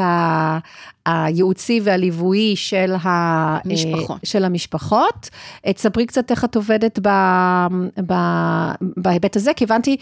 הייעוצי 1.06 1.80
והליווי 1.84 2.56
של, 2.56 2.94
המשפחות. 3.02 4.20
של 4.24 4.44
המשפחות. 4.44 5.30
תספרי 5.66 6.06
קצת 6.06 6.30
איך 6.30 6.44
את 6.44 6.56
עובדת 6.56 6.98
ב, 7.02 7.08
ב, 8.06 8.14
בהיבט 8.80 9.36
הזה, 9.36 9.54
כי 9.56 9.64
הבנתי 9.64 9.96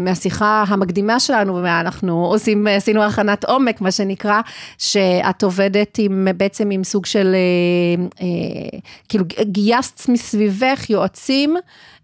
מהשיחה 0.00 0.64
המקדימה 0.68 1.20
שלנו, 1.20 1.60
ואנחנו 1.62 2.26
עושים, 2.26 2.66
עשינו 2.66 3.02
הכנת 3.02 3.44
עומק, 3.44 3.80
מה 3.80 3.90
שנקרא, 3.90 4.40
שאת 4.78 5.42
עובדת 5.42 5.98
עם, 5.98 6.28
בעצם 6.36 6.70
עם 6.70 6.84
סוג 6.84 7.06
של, 7.06 7.34
אה, 7.34 8.04
אה, 8.20 8.78
כאילו 9.08 9.24
גייסת 9.42 10.08
מסביבך 10.08 10.90
יועצים. 10.90 11.56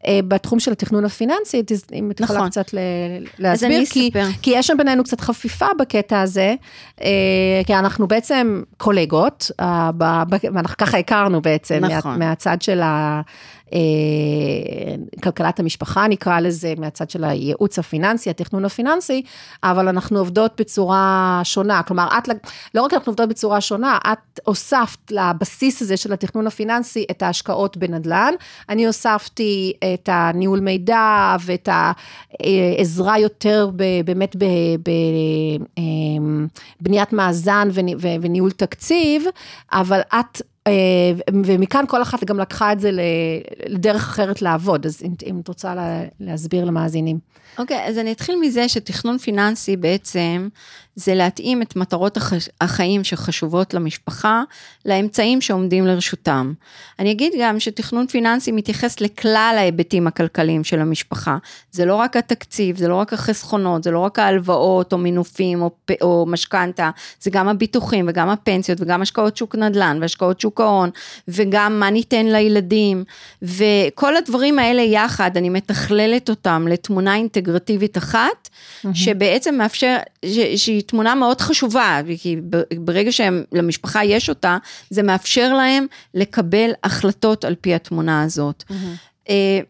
אה, 0.07 0.21
בתחום 0.29 0.61
של 0.61 0.73
התכנון 0.73 1.05
הפיננסי, 1.05 1.63
אם 1.93 2.11
את 2.11 2.21
יכולה 2.21 2.39
נכון. 2.39 2.51
קצת 2.51 2.75
להסביר, 3.39 3.85
כי, 3.91 4.11
כי 4.43 4.51
יש 4.55 4.67
שם 4.67 4.77
בינינו 4.77 5.05
קצת 5.05 5.21
חפיפה 5.21 5.67
בקטע 5.79 6.21
הזה, 6.21 6.55
כי 7.67 7.75
אנחנו 7.75 8.09
בעצם... 8.09 8.63
קולגות, 8.77 9.51
ואנחנו 10.55 10.77
ככה 10.77 10.99
הכרנו 10.99 11.43
בעצם, 11.43 11.85
נכון. 11.85 12.19
מה, 12.19 12.29
מהצד 12.29 12.63
של 12.63 12.81
ה... 12.83 13.21
אה, 13.73 15.21
כלכלת 15.23 15.61
המשפחה 15.61 16.09
נקרא 16.09 16.41
לזה, 16.41 16.75
מהצד 16.79 17.11
של 17.11 17.25
הייעוץ 17.25 17.79
הפיננסי, 17.79 18.31
התכנון 18.31 18.65
הפיננסי, 18.65 19.23
אבל 19.63 19.89
אנחנו 19.89 20.19
עובדות 20.19 20.61
בצורה 20.61 21.41
שונה, 21.45 21.83
כלומר, 21.83 22.09
את, 22.19 22.29
לא 22.75 22.83
רק 22.83 22.95
אנחנו 22.95 23.11
עובדות 23.11 23.29
בצורה 23.29 23.61
שונה, 23.61 23.99
את 24.13 24.41
הוספת 24.45 25.11
לבסיס 25.11 25.83
הזה 25.83 25.97
של 25.97 26.13
התכנון 26.13 26.47
הפיננסי 26.47 27.05
את 27.11 27.23
ההשקעות 27.23 27.77
בנדל"ן, 27.77 28.35
אני 28.69 28.87
הוספתי 28.87 29.73
את 29.95 30.09
הניהול 30.13 30.61
מידע 30.61 31.37
ואת 31.41 31.69
העזרה 31.73 33.19
יותר 33.19 33.71
באמת 34.05 34.37
בבניית 36.81 37.13
מאזן 37.13 37.69
וניהול 38.01 38.51
תקציב, 38.51 39.25
אבל 39.73 40.01
את 40.01 40.43
אה, 40.60 40.60
ומכאן 41.45 41.85
כל 41.89 42.03
אחת 42.03 42.25
גם 42.25 42.41
לקחה 42.41 42.73
את 42.73 42.81
זה 42.81 42.91
לדרך 43.67 44.03
אחרת 44.03 44.43
לעבוד, 44.43 44.87
אז 44.87 45.03
אם, 45.27 45.41
את 45.41 45.49
רוצה 45.49 45.75
לה, 45.75 46.03
להסביר 46.21 46.65
למאזינים. 46.65 47.19
אוקיי, 47.59 47.77
okay, 47.85 47.89
אז 47.89 47.99
אני 47.99 48.13
אתחיל 48.13 48.37
מזה 48.41 48.69
שתכנון 48.69 49.19
פיננסי 49.19 49.77
בעצם, 49.77 50.49
זה 50.97 51.15
להתאים 51.15 51.63
את 51.63 51.77
מטרות 51.77 52.17
הח- 52.17 52.33
החיים 52.61 53.05
שחשובות 53.05 53.75
למשפחה, 53.75 54.43
לאמצעים 54.87 55.41
שעומדים 55.41 55.87
לרשותם. 55.87 56.53
אני 56.99 57.11
אגיד 57.13 57.33
גם 57.41 57.61
שתכנון 57.61 58.07
פיננסי 58.07 58.53
מתייחס 58.53 59.01
לכלל 59.01 59.55
ההיבטים 59.59 60.07
הכלכליים 60.07 60.65
של 60.65 60.81
המשפחה. 60.81 61.37
זה 61.73 61.85
לא 61.85 61.95
רק 61.95 62.17
התקציב, 62.17 62.77
זה 62.77 62.89
לא 62.89 62.95
רק 62.95 63.13
החסכונות, 63.13 63.83
זה 63.85 63.91
לא 63.91 63.99
רק 63.99 64.19
ההלוואות 64.19 64.93
או 64.93 64.99
מינופים 64.99 65.63
או, 65.63 65.71
פ- 65.85 66.03
או 66.03 66.27
משכנתה, 66.29 66.91
זה 67.21 67.31
גם 67.31 67.49
הביטוחים 67.49 68.07
וגם 68.09 68.29
הפנסיות 68.29 68.81
וגם 68.81 69.03
השקעות 69.03 69.37
שוק 69.37 69.55
נדל"ן 69.55 69.99
והשקעות 70.01 70.41
שוק 70.41 70.61
ההון, 70.61 70.91
וגם 71.29 71.81
מה 71.81 71.91
ניתן 71.91 72.27
לילדים, 72.27 73.05
וכל 73.43 74.17
הדברים 74.17 74.59
האלה 74.59 74.83
יחד, 74.83 75.31
אני 75.37 75.49
מתכללת 75.49 76.29
אותם 76.31 76.67
לתמונה 76.71 77.15
אינטגרטיבית 77.41 77.99
אחת, 77.99 78.49
שבעצם 78.95 79.55
מאפשר, 79.55 79.97
ש- 80.25 80.65
שהיא 80.65 80.83
תמונה 80.83 81.15
מאוד 81.15 81.41
חשובה, 81.41 82.01
כי 82.23 82.37
ברגע 82.79 83.13
שלמשפחה 83.13 84.05
יש 84.05 84.29
אותה, 84.29 84.59
זה 84.91 85.03
מאפשר 85.03 85.53
להם 85.55 85.87
לקבל 86.15 86.71
החלטות 86.85 87.45
על 87.45 87.55
פי 87.61 87.75
התמונה 87.75 88.23
הזאת. 88.23 88.65
אה, 88.71 88.77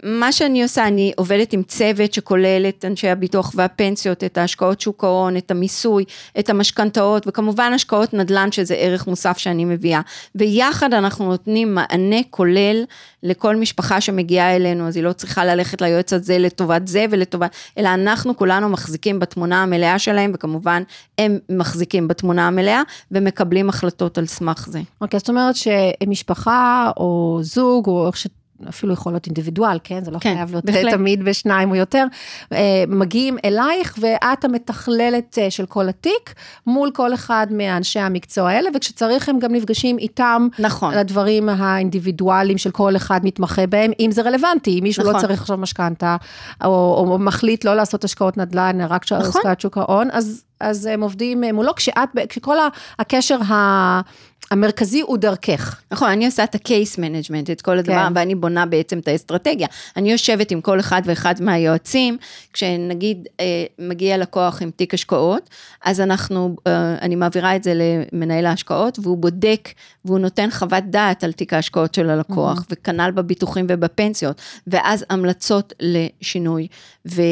מה 0.02 0.32
שאני 0.32 0.62
עושה, 0.62 0.86
אני 0.86 1.12
עובדת 1.16 1.52
עם 1.52 1.62
צוות 1.62 2.14
שכולל 2.14 2.66
את 2.68 2.84
אנשי 2.84 3.08
הביטוח 3.08 3.52
והפנסיות, 3.54 4.24
את 4.24 4.38
ההשקעות 4.38 4.80
שוק 4.80 5.04
ההון, 5.04 5.36
את 5.36 5.50
המיסוי, 5.50 6.04
את 6.38 6.50
המשכנתאות, 6.50 7.26
וכמובן 7.26 7.72
השקעות 7.74 8.14
נדל"ן 8.14 8.52
שזה 8.52 8.74
ערך 8.74 9.06
מוסף 9.06 9.38
שאני 9.38 9.64
מביאה. 9.64 10.00
ויחד 10.34 10.94
אנחנו 10.94 11.28
נותנים 11.28 11.74
מענה 11.74 12.16
כולל 12.30 12.84
לכל 13.22 13.56
משפחה 13.56 14.00
שמגיעה 14.00 14.56
אלינו, 14.56 14.88
אז 14.88 14.96
היא 14.96 15.04
לא 15.04 15.12
צריכה 15.12 15.44
ללכת 15.44 15.80
ליועץ 15.80 16.12
הזה 16.12 16.38
לטובת 16.38 16.88
זה 16.88 17.06
ולטובת, 17.10 17.56
אלא 17.78 17.88
אנחנו 17.88 18.36
כולנו 18.36 18.68
מחזיקים 18.68 19.18
בתמונה 19.18 19.62
המלאה 19.62 19.98
שלהם, 19.98 20.32
וכמובן 20.34 20.82
הם 21.18 21.38
מחזיקים 21.48 22.08
בתמונה 22.08 22.46
המלאה, 22.46 22.82
ומקבלים 23.10 23.68
החלטות 23.68 24.18
על 24.18 24.26
סמך 24.26 24.68
זה. 24.68 24.80
אוקיי, 25.00 25.18
זאת 25.18 25.28
אומרת 25.28 25.54
שמשפחה 25.56 26.90
או 26.96 27.38
זוג, 27.42 27.86
או 27.86 28.06
איך 28.06 28.16
ש... 28.16 28.26
אפילו 28.68 28.92
יכול 28.92 29.12
להיות 29.12 29.26
אינדיבידואל, 29.26 29.78
כן? 29.84 30.04
זה 30.04 30.10
לא 30.10 30.18
כן, 30.18 30.34
חייב 30.34 30.50
להיות 30.50 30.64
בהחלט. 30.64 30.94
תמיד 30.94 31.24
בשניים 31.24 31.70
או 31.70 31.76
יותר. 31.76 32.04
אה, 32.52 32.84
מגיעים 32.88 33.36
אלייך 33.44 33.98
ואת 34.00 34.44
המתכללת 34.44 35.38
אה, 35.38 35.50
של 35.50 35.66
כל 35.66 35.88
התיק, 35.88 36.34
מול 36.66 36.90
כל 36.94 37.14
אחד 37.14 37.46
מאנשי 37.50 37.98
המקצוע 37.98 38.50
האלה, 38.50 38.70
וכשצריך 38.74 39.28
הם 39.28 39.38
גם 39.38 39.52
נפגשים 39.52 39.98
איתם. 39.98 40.48
נכון. 40.58 40.92
על 40.92 40.98
הדברים 40.98 41.48
האינדיבידואליים 41.48 42.58
של 42.58 42.70
כל 42.70 42.96
אחד 42.96 43.20
מתמחה 43.24 43.66
בהם, 43.66 43.90
אם 44.00 44.10
זה 44.12 44.22
רלוונטי, 44.22 44.78
אם 44.78 44.82
מישהו 44.82 45.02
נכון. 45.02 45.14
לא 45.14 45.20
צריך 45.20 45.40
עכשיו 45.40 45.56
משכנתה, 45.56 46.16
או, 46.64 47.04
או 47.08 47.18
מחליט 47.18 47.64
לא 47.64 47.74
לעשות 47.74 48.04
השקעות 48.04 48.36
נדל"ן, 48.36 48.80
רק 48.80 49.12
נכון. 49.12 49.26
השקעת 49.26 49.60
שוק 49.60 49.78
ההון, 49.78 50.08
אז, 50.12 50.44
אז 50.60 50.86
הם 50.86 51.00
עובדים 51.02 51.44
אה, 51.44 51.52
מולו, 51.52 51.74
כשאת, 51.74 52.08
כשכל 52.28 52.56
הקשר 52.98 53.42
ה... 53.42 54.00
המרכזי 54.50 55.00
הוא 55.00 55.18
דרכך. 55.18 55.80
נכון, 55.90 56.10
אני 56.10 56.26
עושה 56.26 56.44
את 56.44 56.54
ה-case 56.54 56.98
management, 56.98 57.52
את 57.52 57.62
כל 57.62 57.78
הדבר, 57.78 58.06
כן. 58.08 58.12
ואני 58.14 58.34
בונה 58.34 58.66
בעצם 58.66 58.98
את 58.98 59.08
האסטרטגיה. 59.08 59.68
אני 59.96 60.12
יושבת 60.12 60.50
עם 60.50 60.60
כל 60.60 60.80
אחד 60.80 61.02
ואחד 61.04 61.34
מהיועצים, 61.40 62.16
כשנגיד 62.52 63.28
אה, 63.40 63.64
מגיע 63.78 64.18
לקוח 64.18 64.62
עם 64.62 64.70
תיק 64.70 64.94
השקעות, 64.94 65.50
אז 65.84 66.00
אנחנו, 66.00 66.56
אה, 66.66 66.94
אני 67.00 67.16
מעבירה 67.16 67.56
את 67.56 67.64
זה 67.64 67.72
למנהל 67.74 68.46
ההשקעות, 68.46 68.98
והוא 69.02 69.18
בודק, 69.18 69.68
והוא 70.04 70.18
נותן 70.18 70.50
חוות 70.50 70.84
דעת 70.84 71.24
על 71.24 71.32
תיק 71.32 71.52
ההשקעות 71.52 71.94
של 71.94 72.10
הלקוח, 72.10 72.58
Mm-hmm. 72.60 72.72
וכנ"ל 72.72 73.10
בביטוחים 73.10 73.66
ובפנסיות, 73.68 74.40
ואז 74.66 75.04
המלצות 75.10 75.72
לשינוי. 75.80 76.66
ו... 77.08 77.22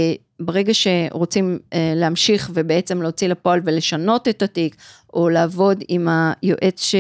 ברגע 0.41 0.73
שרוצים 0.75 1.59
אה, 1.73 1.93
להמשיך 1.97 2.51
ובעצם 2.55 3.03
להוציא 3.03 3.29
לפועל 3.29 3.61
ולשנות 3.65 4.29
את 4.29 4.43
התיק, 4.43 4.77
או 5.15 5.29
לעבוד 5.29 5.85
עם 5.89 6.09
היועץ 6.11 6.93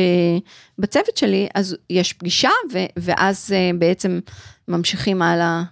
שבצוות 0.79 1.17
שלי, 1.17 1.49
אז 1.55 1.77
יש 1.91 2.13
פגישה, 2.13 2.51
ו- 2.73 2.87
ואז 2.97 3.53
אה, 3.53 3.71
בעצם 3.79 4.21
ממשיכים 4.69 5.23
הלאה 5.23 5.63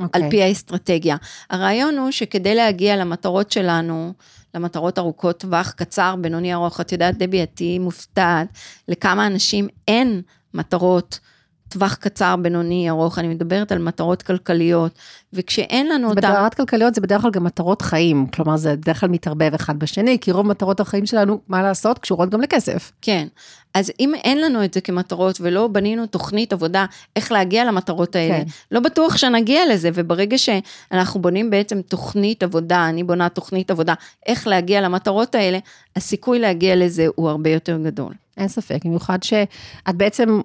אוקיי. 0.00 0.22
על 0.22 0.30
פי 0.30 0.42
האסטרטגיה. 0.42 1.16
הרעיון 1.50 1.98
הוא 1.98 2.10
שכדי 2.10 2.54
להגיע 2.54 2.96
למטרות 2.96 3.52
שלנו, 3.52 4.12
למטרות 4.54 4.98
ארוכות 4.98 5.40
טווח, 5.40 5.70
קצר, 5.70 6.14
בינוני 6.20 6.54
ארוך, 6.54 6.80
את 6.80 6.92
יודעת, 6.92 7.18
דבי, 7.18 7.42
את 7.42 7.50
תהיי 7.54 7.78
מופתעת 7.78 8.48
לכמה 8.88 9.26
אנשים 9.26 9.68
אין 9.88 10.22
מטרות. 10.54 11.20
טווח 11.68 11.94
קצר, 11.94 12.36
בינוני, 12.36 12.90
ארוך, 12.90 13.18
אני 13.18 13.28
מדברת 13.28 13.72
על 13.72 13.78
מטרות 13.78 14.22
כלכליות, 14.22 14.98
וכשאין 15.34 15.88
לנו 15.88 16.10
אותן... 16.10 16.30
מטרות 16.30 16.54
כלכליות 16.54 16.94
זה 16.94 17.00
בדרך 17.00 17.22
כלל 17.22 17.30
גם 17.30 17.44
מטרות 17.44 17.82
חיים, 17.82 18.26
כלומר 18.26 18.56
זה 18.56 18.76
בדרך 18.76 19.00
כלל 19.00 19.08
מתערבב 19.08 19.54
אחד 19.54 19.78
בשני, 19.78 20.18
כי 20.20 20.32
רוב 20.32 20.46
מטרות 20.46 20.80
החיים 20.80 21.06
שלנו, 21.06 21.40
מה 21.48 21.62
לעשות, 21.62 21.98
קשורות 21.98 22.30
גם 22.30 22.40
לכסף. 22.40 22.92
כן, 23.02 23.26
אז 23.74 23.92
אם 24.00 24.14
אין 24.14 24.40
לנו 24.40 24.64
את 24.64 24.74
זה 24.74 24.80
כמטרות 24.80 25.38
ולא 25.40 25.66
בנינו 25.66 26.06
תוכנית 26.06 26.52
עבודה 26.52 26.86
איך 27.16 27.32
להגיע 27.32 27.64
למטרות 27.64 28.16
האלה, 28.16 28.34
כן. 28.34 28.44
לא 28.70 28.80
בטוח 28.80 29.16
שנגיע 29.16 29.60
לזה, 29.70 29.90
וברגע 29.94 30.38
שאנחנו 30.38 31.20
בונים 31.20 31.50
בעצם 31.50 31.82
תוכנית 31.82 32.42
עבודה, 32.42 32.88
אני 32.88 33.04
בונה 33.04 33.28
תוכנית 33.28 33.70
עבודה, 33.70 33.94
איך 34.26 34.46
להגיע 34.46 34.80
למטרות 34.80 35.34
האלה, 35.34 35.58
הסיכוי 35.96 36.38
להגיע 36.38 36.76
לזה 36.76 37.06
הוא 37.14 37.28
הרבה 37.28 37.50
יותר 37.50 37.78
גדול. 37.84 38.12
אין 38.36 38.48
ספק, 38.48 38.84
במיוחד 38.84 39.22
שאת 39.22 39.94
בעצם. 39.96 40.40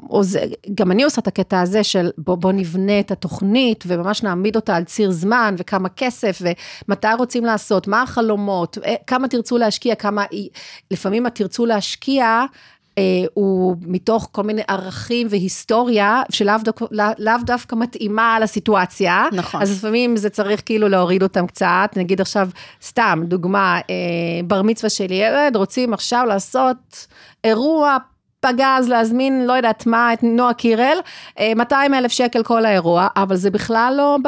גם 0.76 0.92
אני 0.92 1.04
עושה 1.04 1.22
את 1.22 1.28
הקטע 1.28 1.62
הזה 1.62 1.84
של 1.84 2.10
בוא, 2.18 2.36
בוא 2.36 2.52
נבנה 2.52 3.00
את 3.00 3.12
התוכנית 3.12 3.84
וממש 3.88 4.24
נעמיד 4.24 4.56
אותה 4.56 4.79
על 4.80 4.86
ציר 4.86 5.12
זמן 5.12 5.56
וכמה 5.58 5.90
כסף 5.90 6.42
ומתי 6.88 7.08
רוצים 7.18 7.46
לעשות, 7.46 7.88
מה 7.88 8.02
החלומות, 8.02 8.78
אה, 8.86 8.96
כמה 9.08 9.28
תרצו 9.28 9.58
להשקיע, 9.58 9.96
כמה, 9.96 10.26
לפעמים 10.92 11.28
את 11.28 11.36
תרצו 11.36 11.66
להשקיע. 11.66 12.44
אה, 12.98 13.04
הוא 13.34 13.76
מתוך 13.82 14.30
כל 14.32 14.44
מיני 14.44 14.62
ערכים 14.68 15.28
והיסטוריה 15.30 16.22
שלאו 16.32 16.56
דווקא, 16.64 16.86
לאו- 16.92 17.06
לאו 17.18 17.34
דווקא 17.46 17.76
מתאימה 17.76 18.40
לסיטואציה. 18.40 19.24
נכון. 19.32 19.62
אז 19.62 19.78
לפעמים 19.78 20.18
זה 20.18 20.30
צריך 20.30 20.62
כאילו 20.66 20.88
להוריד 20.88 21.24
אותם 21.24 21.48
קצת, 21.48 21.90
נגיד 21.96 22.22
עכשיו, 22.22 22.50
סתם, 22.84 23.22
דוגמה, 23.28 23.78
אה, 23.90 23.96
בר 24.48 24.62
מצווה 24.62 24.90
של 24.90 25.12
ילד, 25.12 25.56
רוצים 25.56 25.94
עכשיו 25.94 26.26
לעשות 26.28 27.08
אירוע 27.44 27.98
פגז, 28.40 28.90
להזמין, 28.90 29.48
לא 29.48 29.54
יודעת 29.54 29.86
מה, 29.86 30.14
את 30.14 30.24
נועה 30.24 30.54
קירל, 30.54 30.98
אה, 31.40 31.52
200 31.56 31.94
אלף 31.94 32.12
שקל 32.12 32.44
כל 32.44 32.66
האירוע, 32.66 33.08
אבל 33.16 33.36
זה 33.36 33.52
בכלל 33.52 33.94
לא 33.98 34.18
ב... 34.24 34.28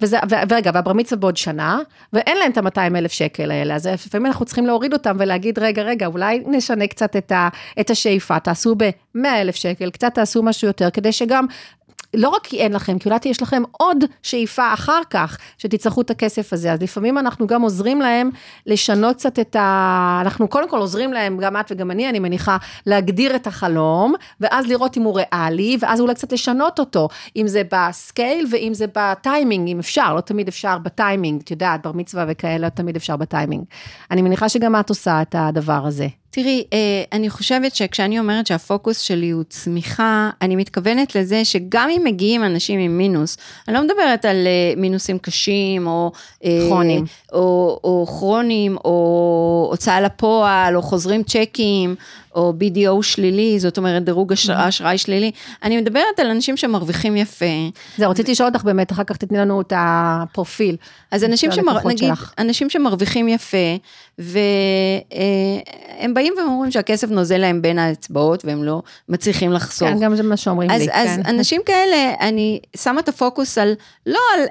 וזה, 0.00 0.18
ו- 0.30 0.34
ורגע, 0.48 0.70
והבר 0.74 0.92
מצווה 0.92 1.20
בעוד 1.20 1.36
שנה, 1.36 1.78
ואין 2.12 2.36
להם 2.36 2.52
את 2.52 2.76
ה-200 2.76 2.96
אלף 2.96 3.12
שקל 3.12 3.50
האלה, 3.50 3.74
אז 3.74 3.86
לפעמים 3.86 4.26
אנחנו 4.26 4.44
צריכים 4.44 4.66
להוריד 4.66 4.92
אותם 4.92 5.16
ולהגיד, 5.18 5.58
רגע, 5.58 5.82
רגע, 5.82 6.06
אולי 6.06 6.42
נשנה 6.46 6.86
קצת 6.86 7.16
את, 7.16 7.32
ה, 7.32 7.48
את 7.80 7.90
השאיפה, 7.90 8.38
תעשו 8.38 8.74
ב-100 8.74 9.26
אלף 9.26 9.54
שקל, 9.54 9.90
קצת 9.90 10.14
תעשו 10.14 10.42
משהו 10.42 10.68
יותר, 10.68 10.90
כדי 10.90 11.12
שגם 11.12 11.46
לא 12.14 12.28
רק 12.28 12.46
כי 12.46 12.58
אין 12.58 12.72
לכם, 12.72 12.98
כי 12.98 13.08
אולי 13.08 13.18
יש 13.24 13.42
לכם 13.42 13.62
עוד 13.72 14.04
שאיפה 14.22 14.72
אחר 14.74 15.00
כך, 15.10 15.38
שתצטרכו 15.58 16.00
את 16.00 16.10
הכסף 16.10 16.52
הזה. 16.52 16.72
אז 16.72 16.82
לפעמים 16.82 17.18
אנחנו 17.18 17.46
גם 17.46 17.62
עוזרים 17.62 18.00
להם 18.00 18.30
לשנות 18.66 19.16
קצת 19.16 19.38
את 19.38 19.56
ה... 19.56 20.18
אנחנו 20.22 20.48
קודם 20.48 20.68
כל 20.68 20.78
עוזרים 20.78 21.12
להם, 21.12 21.38
גם 21.38 21.56
את 21.56 21.72
וגם 21.72 21.90
אני, 21.90 22.08
אני 22.08 22.18
מניחה, 22.18 22.56
להגדיר 22.86 23.36
את 23.36 23.46
החלום, 23.46 24.14
ואז 24.40 24.66
לראות 24.66 24.96
אם 24.96 25.02
הוא 25.02 25.20
ריאלי, 25.20 25.76
ואז 25.80 26.00
אולי 26.00 26.14
קצת 26.14 26.32
לשנות 26.32 26.78
אותו, 26.78 27.08
אם 27.36 27.48
זה 27.48 27.62
בסקייל 27.72 28.46
ואם 28.50 28.74
זה 28.74 28.84
בטיימינג, 28.94 29.68
אם 29.68 29.78
אפשר, 29.78 30.14
לא 30.14 30.20
תמיד 30.20 30.48
אפשר 30.48 30.78
בטיימינג, 30.78 31.40
את 31.40 31.50
יודעת, 31.50 31.82
בר 31.82 31.92
מצווה 31.92 32.24
וכאלה, 32.28 32.58
לא 32.58 32.68
תמיד 32.68 32.96
אפשר 32.96 33.16
בטיימינג. 33.16 33.64
אני 34.10 34.22
מניחה 34.22 34.48
שגם 34.48 34.80
את 34.80 34.88
עושה 34.88 35.22
את 35.22 35.34
הדבר 35.38 35.86
הזה. 35.86 36.19
תראי, 36.30 36.64
אה, 36.72 37.02
אני 37.12 37.30
חושבת 37.30 37.74
שכשאני 37.74 38.18
אומרת 38.18 38.46
שהפוקוס 38.46 39.00
שלי 39.00 39.30
הוא 39.30 39.44
צמיחה, 39.48 40.30
אני 40.42 40.56
מתכוונת 40.56 41.14
לזה 41.14 41.44
שגם 41.44 41.88
אם 41.90 42.02
מגיעים 42.04 42.44
אנשים 42.44 42.80
עם 42.80 42.98
מינוס, 42.98 43.36
אני 43.68 43.74
לא 43.74 43.82
מדברת 43.82 44.24
על 44.24 44.46
אה, 44.46 44.72
מינוסים 44.76 45.18
קשים, 45.18 45.86
או... 45.86 46.12
אה, 46.44 46.58
כרוניים. 46.68 47.04
או, 47.32 47.80
או 47.84 48.06
כרוניים, 48.06 48.76
או 48.76 49.68
הוצאה 49.70 50.00
לפועל, 50.00 50.76
או 50.76 50.82
חוזרים 50.82 51.22
צ'קים, 51.22 51.94
או 52.34 52.52
BDO 52.60 53.02
שלילי, 53.02 53.60
זאת 53.60 53.78
אומרת 53.78 54.04
דירוג 54.04 54.32
אש- 54.32 54.50
אשראי 54.50 54.98
שלילי. 54.98 55.30
אני 55.62 55.80
מדברת 55.80 56.18
על 56.18 56.30
אנשים 56.30 56.56
שמרוויחים 56.56 57.16
יפה. 57.16 57.46
זהו, 57.98 58.10
רציתי 58.10 58.32
לשאול 58.32 58.48
אותך 58.48 58.64
באמת, 58.64 58.92
אחר 58.92 59.04
כך 59.04 59.16
תתני 59.16 59.38
לנו 59.38 59.60
את 59.60 59.72
הפרופיל. 59.76 60.76
אז 61.10 61.24
אנשים, 61.24 61.52
שמר, 61.52 61.78
נגיד, 61.88 61.98
שלך. 61.98 62.32
אנשים 62.38 62.70
שמרוויחים 62.70 63.28
יפה, 63.28 63.76
והם 64.18 66.14
באים 66.14 66.34
ואומרים 66.38 66.70
שהכסף 66.70 67.10
נוזל 67.10 67.38
להם 67.38 67.62
בין 67.62 67.78
האצבעות, 67.78 68.44
והם 68.44 68.64
לא 68.64 68.82
מצליחים 69.08 69.52
לחסוך. 69.52 69.88
כן, 69.88 69.98
גם 70.00 70.16
זה 70.16 70.22
מה 70.22 70.36
שאומרים 70.36 70.70
אז, 70.70 70.82
לי, 70.82 70.88
אז 70.92 71.08
כן. 71.08 71.22
אנשים 71.26 71.60
כאלה, 71.66 72.14
אני 72.20 72.60
שמה 72.76 73.00
את 73.00 73.08
הפוקוס 73.08 73.58
על, 73.58 73.72
לא 74.06 74.18
על 74.36 74.44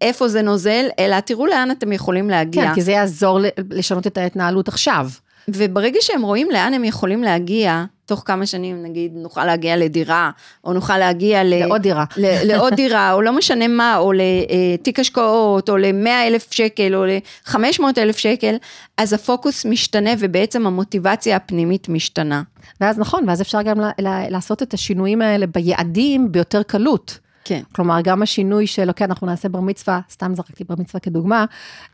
איפה 0.00 0.28
זה 0.28 0.42
נוזל, 0.42 0.86
אלא 0.98 1.20
תראו 1.20 1.46
לאן 1.46 1.70
אתם 1.70 1.92
יכולים 1.92 2.30
להגיע. 2.30 2.64
כן, 2.68 2.74
כי 2.74 2.82
זה 2.82 2.92
יעזור 2.92 3.38
לשנות 3.70 4.06
את 4.06 4.18
ההתנהלות 4.18 4.68
עכשיו. 4.68 5.08
וברגע 5.48 5.98
שהם 6.00 6.22
רואים 6.22 6.50
לאן 6.50 6.74
הם 6.74 6.84
יכולים 6.84 7.22
להגיע, 7.22 7.84
תוך 8.06 8.22
כמה 8.26 8.46
שנים 8.46 8.82
נגיד 8.82 9.12
נוכל 9.14 9.44
להגיע 9.44 9.76
לדירה, 9.76 10.30
או 10.64 10.72
נוכל 10.72 10.98
להגיע 10.98 11.44
ל... 11.44 11.54
לעוד 11.66 11.82
דירה. 11.82 12.04
ל- 12.16 12.52
לעוד 12.52 12.74
דירה, 12.74 13.12
או 13.12 13.22
לא 13.22 13.32
משנה 13.32 13.68
מה, 13.68 13.96
או 13.96 14.12
לתיק 14.12 14.98
השקעות, 15.00 15.68
או 15.70 15.76
ל-100 15.76 16.08
אלף 16.26 16.52
שקל, 16.52 16.94
או 16.94 17.04
ל-500 17.04 17.58
אלף 17.98 18.16
שקל, 18.18 18.56
אז 18.96 19.12
הפוקוס 19.12 19.64
משתנה 19.66 20.10
ובעצם 20.18 20.66
המוטיבציה 20.66 21.36
הפנימית 21.36 21.88
משתנה. 21.88 22.42
ואז 22.80 22.98
נכון, 22.98 23.24
ואז 23.28 23.40
אפשר 23.42 23.62
גם 23.62 23.80
ל- 23.80 23.90
ל- 24.08 24.28
לעשות 24.30 24.62
את 24.62 24.74
השינויים 24.74 25.22
האלה 25.22 25.46
ביעדים 25.46 26.32
ביותר 26.32 26.62
קלות. 26.62 27.18
כן. 27.44 27.62
כלומר, 27.74 27.98
גם 28.04 28.22
השינוי 28.22 28.66
של, 28.66 28.88
אוקיי, 28.88 29.04
אנחנו 29.04 29.26
נעשה 29.26 29.48
בר 29.48 29.60
מצווה, 29.60 30.00
סתם 30.10 30.34
זרקתי 30.34 30.64
בר 30.64 30.74
מצווה 30.78 31.00
כדוגמה, 31.00 31.44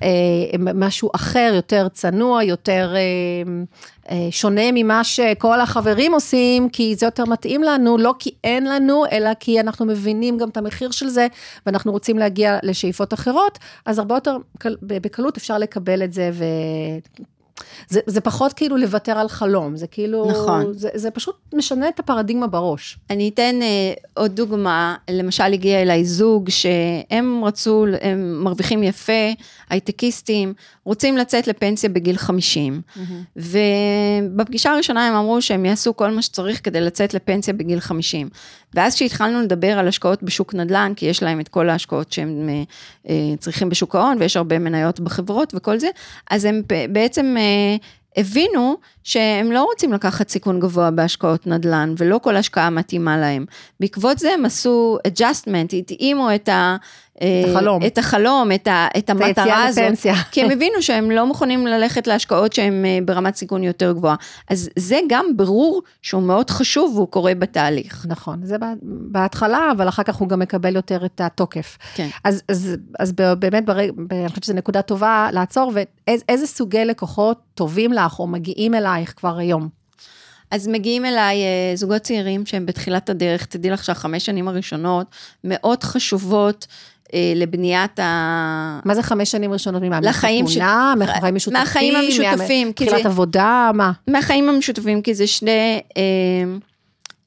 אה, 0.02 0.08
משהו 0.74 1.10
אחר, 1.14 1.52
יותר 1.54 1.88
צנוע, 1.88 2.44
יותר 2.44 2.94
אה, 2.96 3.00
אה, 4.10 4.28
שונה 4.30 4.72
ממה 4.74 5.04
שכל 5.04 5.60
החברים 5.60 6.12
עושים, 6.12 6.68
כי 6.68 6.96
זה 6.96 7.06
יותר 7.06 7.24
מתאים 7.24 7.62
לנו, 7.62 7.98
לא 7.98 8.14
כי 8.18 8.30
אין 8.44 8.66
לנו, 8.66 9.04
אלא 9.12 9.30
כי 9.40 9.60
אנחנו 9.60 9.86
מבינים 9.86 10.38
גם 10.38 10.48
את 10.48 10.56
המחיר 10.56 10.90
של 10.90 11.08
זה, 11.08 11.26
ואנחנו 11.66 11.92
רוצים 11.92 12.18
להגיע 12.18 12.58
לשאיפות 12.62 13.14
אחרות, 13.14 13.58
אז 13.86 13.98
הרבה 13.98 14.14
יותר 14.14 14.36
קל- 14.58 14.76
בקלות 14.82 15.36
אפשר 15.36 15.58
לקבל 15.58 16.02
את 16.04 16.12
זה, 16.12 16.30
ו... 16.32 16.44
זה, 17.88 18.00
זה 18.06 18.20
פחות 18.20 18.52
כאילו 18.52 18.76
לוותר 18.76 19.12
על 19.12 19.28
חלום, 19.28 19.76
זה 19.76 19.86
כאילו, 19.86 20.30
נכון. 20.30 20.72
זה, 20.72 20.88
זה 20.94 21.10
פשוט 21.10 21.34
משנה 21.54 21.88
את 21.88 21.98
הפרדיגמה 21.98 22.46
בראש. 22.46 22.98
אני 23.10 23.30
אתן 23.34 23.62
אה, 23.62 23.92
עוד 24.14 24.36
דוגמה, 24.36 24.96
למשל 25.10 25.52
הגיע 25.52 25.82
אליי 25.82 26.04
זוג 26.04 26.48
שהם 26.50 27.44
רצו, 27.44 27.86
הם 28.00 28.44
מרוויחים 28.44 28.82
יפה, 28.82 29.32
הייטקיסטים, 29.70 30.54
רוצים 30.84 31.16
לצאת 31.16 31.46
לפנסיה 31.46 31.88
בגיל 31.88 32.16
50, 32.16 32.80
ובפגישה 33.36 34.72
הראשונה 34.72 35.06
הם 35.06 35.14
אמרו 35.14 35.42
שהם 35.42 35.64
יעשו 35.64 35.96
כל 35.96 36.10
מה 36.10 36.22
שצריך 36.22 36.64
כדי 36.64 36.80
לצאת 36.80 37.14
לפנסיה 37.14 37.54
בגיל 37.54 37.80
50. 37.80 38.28
ואז 38.74 38.94
כשהתחלנו 38.94 39.42
לדבר 39.42 39.78
על 39.78 39.88
השקעות 39.88 40.22
בשוק 40.22 40.54
נדל"ן, 40.54 40.92
כי 40.96 41.06
יש 41.06 41.22
להם 41.22 41.40
את 41.40 41.48
כל 41.48 41.68
ההשקעות 41.68 42.12
שהם 42.12 42.48
אה, 42.48 42.62
אה, 43.08 43.36
צריכים 43.38 43.68
בשוק 43.68 43.94
ההון, 43.94 44.16
ויש 44.20 44.36
הרבה 44.36 44.58
מניות 44.58 45.00
בחברות 45.00 45.52
וכל 45.56 45.78
זה, 45.78 45.88
אז 46.30 46.44
הם 46.44 46.62
בעצם... 46.92 47.34
אה, 47.38 47.76
הבינו 48.16 48.76
שהם 49.04 49.52
לא 49.52 49.64
רוצים 49.64 49.92
לקחת 49.92 50.28
סיכון 50.28 50.60
גבוה 50.60 50.90
בהשקעות 50.90 51.46
נדל"ן, 51.46 51.94
ולא 51.98 52.18
כל 52.22 52.36
השקעה 52.36 52.70
מתאימה 52.70 53.18
להם. 53.18 53.44
בעקבות 53.80 54.18
זה 54.18 54.34
הם 54.34 54.44
עשו 54.44 54.98
adjustment, 55.08 55.76
התאימו 55.78 56.34
את 56.34 56.48
ה... 56.48 56.76
את 57.18 57.48
החלום. 57.56 57.86
את 57.86 57.98
החלום, 57.98 58.52
את, 58.54 58.66
ה, 58.66 58.86
את 58.98 59.10
המטרה 59.10 59.64
הזאת. 59.64 59.84
לפנסיה. 59.84 60.14
כי 60.32 60.42
הם 60.42 60.50
הבינו 60.50 60.82
שהם 60.82 61.10
לא 61.10 61.26
מוכנים 61.26 61.66
ללכת 61.66 62.06
להשקעות 62.06 62.52
שהן 62.52 62.84
אה, 62.84 62.98
ברמת 63.04 63.36
סיכון 63.36 63.64
יותר 63.64 63.92
גבוהה. 63.92 64.14
אז 64.50 64.70
זה 64.78 64.98
גם 65.08 65.26
ברור 65.36 65.82
שהוא 66.02 66.22
מאוד 66.22 66.50
חשוב 66.50 66.92
והוא 66.96 67.08
קורה 67.08 67.34
בתהליך. 67.34 68.06
נכון, 68.08 68.40
זה 68.42 68.58
בה- 68.58 68.72
בהתחלה, 68.82 69.72
אבל 69.76 69.88
אחר 69.88 70.02
כך 70.02 70.16
הוא 70.16 70.28
גם 70.28 70.38
מקבל 70.38 70.76
יותר 70.76 71.04
את 71.04 71.20
התוקף. 71.20 71.78
כן. 71.94 72.08
אז, 72.24 72.42
אז, 72.48 72.76
אז 72.98 73.12
באמת, 73.38 73.64
ברג, 73.64 73.90
אני 74.10 74.28
חושבת 74.28 74.44
שזו 74.44 74.54
נקודה 74.54 74.82
טובה 74.82 75.28
לעצור, 75.32 75.72
ואיזה 75.74 76.46
סוגי 76.46 76.84
לקוחות 76.84 77.38
טובים 77.54 77.92
לך 77.92 78.18
או 78.18 78.26
מגיעים 78.26 78.74
אלייך 78.74 79.14
כבר 79.16 79.38
היום? 79.38 79.68
אז 80.50 80.68
מגיעים 80.68 81.04
אליי 81.04 81.36
אה, 81.42 81.76
זוגות 81.76 82.02
צעירים 82.02 82.46
שהם 82.46 82.66
בתחילת 82.66 83.10
הדרך, 83.10 83.44
תדעי 83.46 83.70
לך 83.70 83.84
שהחמש 83.84 84.26
שנים 84.26 84.48
הראשונות 84.48 85.06
מאוד 85.44 85.82
חשובות 85.84 86.66
אה, 86.70 86.72
לבניית 87.36 87.98
ה... 87.98 88.80
מה 88.84 88.94
זה 88.94 89.02
חמש 89.02 89.30
שנים 89.30 89.52
ראשונות 89.52 89.82
ממה? 89.82 90.00
לחיים 90.02 90.46
ש- 90.46 90.50
מחתונה, 90.56 90.94
מחיים 90.98 91.34
משותפים? 91.34 91.60
מהחיים 91.60 91.94
המשותפים, 91.96 92.68
מתחילת 92.68 93.02
זה- 93.02 93.08
עבודה, 93.08 93.70
מה? 93.74 93.92
מהחיים 94.06 94.48
המשותפים, 94.48 95.02
כי 95.02 95.14
זה 95.14 95.26
שני, 95.26 95.80
אה, 95.96 96.02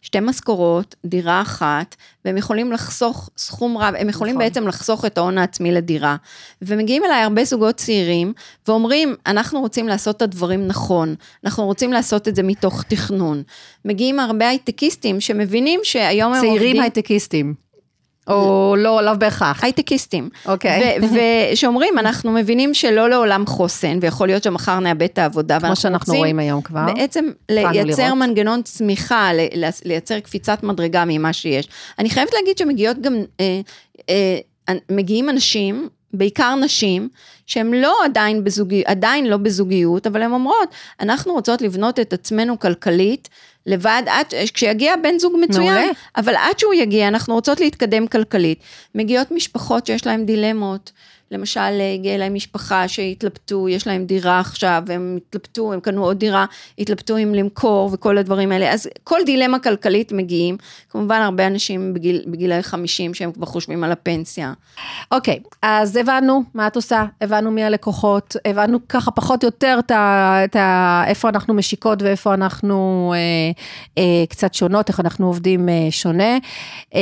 שתי 0.02 0.20
משכורות, 0.20 0.96
דירה 1.06 1.42
אחת, 1.42 1.96
והם 2.26 2.38
יכולים 2.38 2.72
לחסוך 2.72 3.30
סכום 3.38 3.78
רב, 3.78 3.94
הם 3.98 4.10
יכולים 4.10 4.36
נכון. 4.36 4.46
בעצם 4.46 4.68
לחסוך 4.68 5.06
את 5.06 5.18
ההון 5.18 5.38
העצמי 5.38 5.72
לדירה. 5.72 6.16
ומגיעים 6.62 7.04
אליי 7.06 7.24
הרבה 7.24 7.44
זוגות 7.44 7.76
צעירים, 7.76 8.34
ואומרים, 8.68 9.16
אנחנו 9.28 9.60
רוצים 9.60 9.88
לעשות 9.88 10.18
את 10.18 10.22
הדברים 10.22 10.68
נכון, 10.68 11.16
אנחנו 11.46 11.66
רוצים 11.66 11.94
לעשות 11.94 12.28
את 12.28 12.36
זה 12.36 12.44
מתוך 12.44 12.84
תכנון. 12.84 13.44
מגיעים 13.86 14.20
הרבה 14.20 14.48
הייטקיסטים 14.50 15.22
שמבינים 15.22 15.80
שהיום 15.84 16.34
הם 16.34 16.38
עובדים... 16.46 16.58
צעירים 16.60 16.82
הייטקיסטים. 16.82 17.54
או 18.28 18.76
לא, 18.78 19.04
לאו 19.04 19.14
בהכרח. 19.18 19.64
הייטקיסטים. 19.64 20.30
אוקיי. 20.46 20.98
ושאומרים, 21.52 22.00
אנחנו 22.00 22.32
מבינים 22.32 22.74
שלא 22.74 23.10
לעולם 23.10 23.46
חוסן, 23.46 23.98
ויכול 24.02 24.28
להיות 24.28 24.44
שמחר 24.44 24.80
נאבד 24.80 25.02
את 25.04 25.18
העבודה, 25.18 25.60
כמו 25.60 25.64
ואנחנו 25.64 25.82
שאנחנו 25.82 26.12
רוצים 26.12 26.20
רואים 26.20 26.40
היום 26.40 26.62
כבר. 26.62 26.86
בעצם 26.96 27.26
לייצר 27.50 28.04
לראות. 28.04 28.18
מנגנון 28.18 28.62
צמיחה, 28.62 29.30
לייצר 29.86 30.20
קפיצת 30.20 30.64
מדרגה 30.64 31.04
ממה 31.08 31.34
שיש. 31.34 31.68
אני 32.00 32.10
חייבת 32.10 32.34
להגיד 32.34 32.58
שמגיעות 32.58 32.98
גם, 33.02 33.16
אה, 33.40 33.62
אה, 34.10 34.74
מגיעים 34.92 35.30
אנשים, 35.30 35.90
בעיקר 36.14 36.56
נשים, 36.56 37.10
שהן 37.46 37.74
לא 37.74 38.06
עדיין 38.06 38.44
בזוגיות, 38.44 38.88
עדיין 38.88 39.28
לא 39.28 39.38
בזוגיות, 39.38 40.08
אבל 40.08 40.22
הן 40.22 40.32
אומרות, 40.32 40.70
אנחנו 41.00 41.34
רוצות 41.34 41.62
לבנות 41.62 42.00
את 42.00 42.14
עצמנו 42.14 42.60
כלכלית, 42.60 43.30
לבד, 43.66 44.04
עד, 44.08 44.26
כשיגיע 44.54 44.96
בן 45.04 45.20
זוג 45.20 45.34
מצוין, 45.42 45.74
מעולה. 45.74 45.92
אבל 46.18 46.36
עד 46.36 46.60
שהוא 46.60 46.74
יגיע, 46.74 47.08
אנחנו 47.08 47.34
רוצות 47.34 47.60
להתקדם 47.60 48.08
כלכלית. 48.08 48.60
מגיעות 48.96 49.32
משפחות 49.32 49.86
שיש 49.86 50.08
להן 50.08 50.26
דילמות, 50.26 50.92
למשל, 51.32 51.82
הגיעה 51.96 52.16
אליי 52.16 52.30
משפחה 52.30 52.88
שהתלבטו, 52.88 53.70
יש 53.70 53.88
להם 53.88 54.06
דירה 54.06 54.40
עכשיו, 54.40 54.84
והם 54.86 55.18
התלבטו, 55.28 55.74
הם 55.74 55.80
קנו 55.80 56.04
עוד 56.04 56.20
דירה, 56.20 56.46
התלבטו 56.80 57.18
אם 57.18 57.36
למכור 57.36 57.90
וכל 57.94 58.18
הדברים 58.18 58.52
האלה. 58.52 58.74
אז 58.74 58.90
כל 59.04 59.20
דילמה 59.26 59.60
כלכלית 59.60 60.12
מגיעים. 60.12 60.58
כמובן, 60.90 61.22
הרבה 61.22 61.48
אנשים 61.48 61.94
בגיל, 61.94 62.22
בגילי 62.28 62.64
50 62.64 63.14
שהם 63.14 63.32
כבר 63.32 63.46
חושבים 63.46 63.84
על 63.84 63.92
הפנסיה. 63.92 64.54
אוקיי, 65.12 65.40
אז 65.62 65.96
הבנו 65.96 66.44
מה 66.54 66.68
את 66.68 66.76
עושה, 66.76 67.06
הבנו 67.22 67.52
מי 67.52 67.64
הלקוחות, 67.64 68.36
הבנו 68.46 68.88
ככה 68.90 69.12
פחות 69.12 69.44
או 69.44 69.48
יותר 69.48 69.76
את 69.80 69.92
ה, 69.92 70.36
את 70.44 70.56
ה, 70.56 71.04
איפה 71.08 71.30
אנחנו 71.30 71.54
משיקות 71.54 72.02
ואיפה 72.02 72.34
אנחנו 72.34 73.14
אה, 73.16 73.52
אה, 73.98 74.26
קצת 74.30 74.54
שונות, 74.54 74.90
איך 74.90 75.00
אנחנו 75.00 75.28
עובדים 75.28 75.70
אה, 75.70 75.88
שונה. 75.92 76.38
אה, 76.96 77.02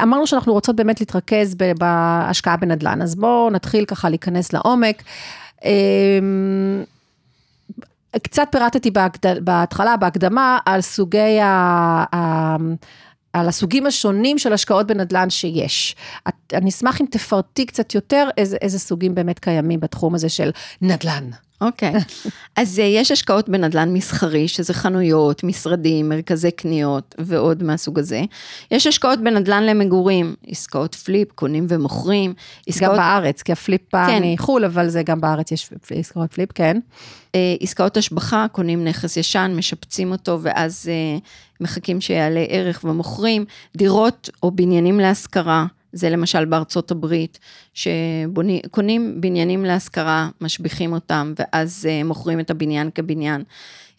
ואמרנו 0.00 0.26
שאנחנו 0.26 0.52
רוצות 0.52 0.76
באמת 0.76 1.00
להתרכז 1.00 1.54
ב- 1.54 1.72
בהשקעה 2.26 2.56
בנדל"ן, 2.56 3.02
אז 3.02 3.14
בואו 3.14 3.50
נתחיל 3.50 3.84
ככה 3.84 4.08
להיכנס 4.08 4.52
לעומק. 4.52 5.02
אה, 5.64 5.70
קצת 8.22 8.48
פירטתי. 8.50 8.90
בהתחלה, 9.40 9.96
בהקדמה, 9.96 10.58
על 10.66 10.80
סוגי 10.80 11.40
ה... 11.40 12.56
על 13.32 13.48
הסוגים 13.48 13.86
השונים 13.86 14.38
של 14.38 14.52
השקעות 14.52 14.86
בנדל"ן 14.86 15.30
שיש. 15.30 15.96
אני 16.52 16.70
אשמח 16.70 17.00
אם 17.00 17.06
תפרטי 17.10 17.66
קצת 17.66 17.94
יותר 17.94 18.28
איזה, 18.36 18.56
איזה 18.62 18.78
סוגים 18.78 19.14
באמת 19.14 19.38
קיימים 19.38 19.80
בתחום 19.80 20.14
הזה 20.14 20.28
של 20.28 20.50
נדל"ן. 20.82 21.30
אוקיי. 21.60 21.92
אז 22.56 22.78
אה, 22.78 22.84
יש 22.84 23.10
השקעות 23.10 23.48
בנדל"ן 23.48 23.92
מסחרי, 23.92 24.48
שזה 24.48 24.74
חנויות, 24.74 25.44
משרדים, 25.44 26.08
מרכזי 26.08 26.50
קניות 26.50 27.14
ועוד 27.18 27.62
מהסוג 27.62 27.98
הזה. 27.98 28.22
יש 28.70 28.86
השקעות 28.86 29.18
בנדל"ן 29.18 29.62
למגורים, 29.62 30.34
עסקאות 30.46 30.94
flip, 30.94 31.32
קונים 31.32 31.66
ומוכרים. 31.68 32.30
גם 32.30 32.34
עסקאות, 32.66 32.96
בארץ, 32.96 33.42
כי 33.42 33.52
ה 33.52 33.58
flip 33.58 33.80
בא 33.92 34.06
כן. 34.06 34.22
מחו"ל, 34.24 34.64
אבל 34.64 34.88
זה 34.88 35.02
גם 35.02 35.20
בארץ 35.20 35.52
יש 35.52 35.70
עסקאות 35.90 36.32
flip, 36.32 36.52
כן. 36.52 36.78
אה, 37.34 37.54
עסקאות 37.60 37.96
השבחה, 37.96 38.46
קונים 38.52 38.84
נכס 38.84 39.16
ישן, 39.16 39.52
משפצים 39.56 40.12
אותו 40.12 40.38
ואז 40.42 40.88
אה, 40.88 41.18
מחכים 41.60 42.00
שיעלה 42.00 42.44
ערך 42.48 42.84
ומוכרים. 42.84 43.44
דירות 43.76 44.30
או 44.42 44.50
בניינים 44.50 45.00
להשכרה, 45.00 45.66
זה 45.92 46.10
למשל 46.10 46.44
בארצות 46.44 46.90
הברית, 46.90 47.38
שקונים 47.74 49.20
בניינים 49.20 49.64
להשכרה, 49.64 50.28
משביחים 50.40 50.92
אותם 50.92 51.32
ואז 51.38 51.88
אה, 51.90 52.04
מוכרים 52.04 52.40
את 52.40 52.50
הבניין 52.50 52.90
כבניין. 52.94 53.42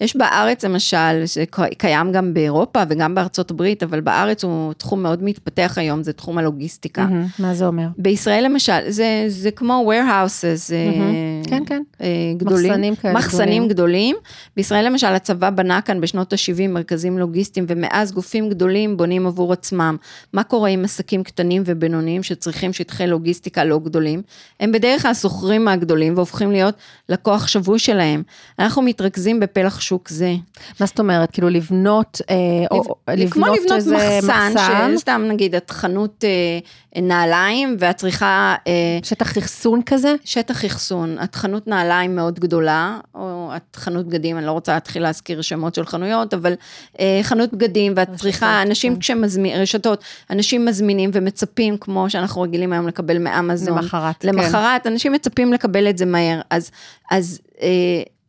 יש 0.01 0.15
בארץ 0.15 0.65
למשל, 0.65 1.25
זה 1.25 1.45
ק- 1.45 1.73
קיים 1.77 2.11
גם 2.11 2.33
באירופה 2.33 2.83
וגם 2.89 3.15
בארצות 3.15 3.51
הברית, 3.51 3.83
אבל 3.83 4.01
בארץ 4.01 4.43
הוא 4.43 4.73
תחום 4.73 5.03
מאוד 5.03 5.23
מתפתח 5.23 5.73
היום, 5.77 6.03
זה 6.03 6.13
תחום 6.13 6.37
הלוגיסטיקה. 6.37 7.05
מהמם, 7.05 7.25
מה 7.39 7.53
זה 7.53 7.65
אומר? 7.67 7.87
בישראל 7.97 8.45
למשל, 8.45 8.89
זה, 8.89 9.25
זה 9.27 9.51
כמו 9.51 9.91
warehouses, 9.91 10.73
אה, 10.73 11.49
כן, 11.49 11.63
כן. 11.65 11.83
אה, 12.01 12.07
גדולים, 12.37 12.71
מחסנים 12.71 12.95
כאלה 12.95 13.13
מחסנים 13.13 13.67
גדולים. 13.67 13.71
גדולים. 13.71 14.15
בישראל 14.55 14.85
למשל 14.85 15.07
הצבא 15.07 15.49
בנה 15.49 15.81
כאן 15.81 16.01
בשנות 16.01 16.33
ה-70 16.33 16.67
מרכזים 16.69 17.17
לוגיסטיים, 17.17 17.65
ומאז 17.69 18.11
גופים 18.11 18.49
גדולים 18.49 18.97
בונים 18.97 19.27
עבור 19.27 19.53
עצמם. 19.53 19.97
מה 20.33 20.43
קורה 20.43 20.69
עם 20.69 20.83
עסקים 20.83 21.23
קטנים 21.23 21.63
ובינוניים 21.65 22.23
שצריכים 22.23 22.73
שטחי 22.73 23.07
לוגיסטיקה 23.07 23.63
לא 23.63 23.79
גדולים, 23.79 24.21
הם 24.59 24.71
בדרך 24.71 25.01
כלל 25.01 25.13
שוכרים 25.13 25.65
מהגדולים 25.65 26.13
והופכים 26.15 26.51
להיות 26.51 26.75
לקוח 27.09 27.47
שבוי 27.47 27.79
שלהם. 27.79 28.23
אנחנו 28.59 28.81
מתרכזים 28.81 29.39
בפלח 29.39 29.81
שוק 29.91 30.10
זה. 30.10 30.36
מה 30.80 30.86
זאת 30.86 30.99
אומרת? 30.99 31.32
כאילו 31.32 31.49
לבנות, 31.49 32.21
אה, 32.30 32.36
או 32.71 32.95
לבנות 33.10 33.34
כמו 33.34 33.45
לבנות 33.45 33.71
איזה 33.71 33.95
מחסן, 33.95 34.51
מחסן, 34.54 34.93
שסתם 34.97 35.21
נגיד 35.27 35.56
את 35.56 35.71
חנות 35.71 36.23
אה, 36.23 37.01
נעליים 37.01 37.75
ואת 37.80 37.95
צריכה 37.95 38.56
אה, 38.67 38.99
שטח 39.04 39.38
אחסון 39.38 39.82
כזה? 39.86 40.15
שטח 40.23 40.65
אחסון, 40.65 41.17
את 41.23 41.36
חנות 41.36 41.67
נעליים 41.67 42.15
מאוד 42.15 42.39
גדולה, 42.39 42.99
או 43.15 43.51
את 43.56 43.75
חנות 43.75 44.08
בגדים, 44.08 44.38
אני 44.38 44.45
לא 44.45 44.51
רוצה 44.51 44.73
להתחיל 44.73 45.04
להזכיר 45.04 45.41
שמות 45.41 45.75
של 45.75 45.86
חנויות, 45.86 46.34
אבל 46.34 46.54
אה, 46.99 47.19
חנות 47.23 47.54
בגדים 47.54 47.93
ואת 47.95 48.10
צריכה, 48.15 48.62
אנשים 48.62 48.99
כשמזמינים, 48.99 49.62
רשתות, 49.62 50.04
אנשים 50.30 50.65
מזמינים 50.65 51.10
ומצפים, 51.13 51.77
כמו 51.77 52.10
שאנחנו 52.10 52.41
רגילים 52.41 52.73
היום 52.73 52.88
לקבל 52.88 53.17
מאמזון. 53.17 53.77
למחרת, 53.77 54.15
כן. 54.19 54.27
למחרת, 54.27 54.88
אנשים 54.88 55.12
מצפים 55.12 55.54
לקבל 55.54 55.89
את 55.89 55.97
זה 55.97 56.06
מהר. 56.06 56.41
אז, 56.49 56.71
אז 57.12 57.39
אה, 57.62 57.67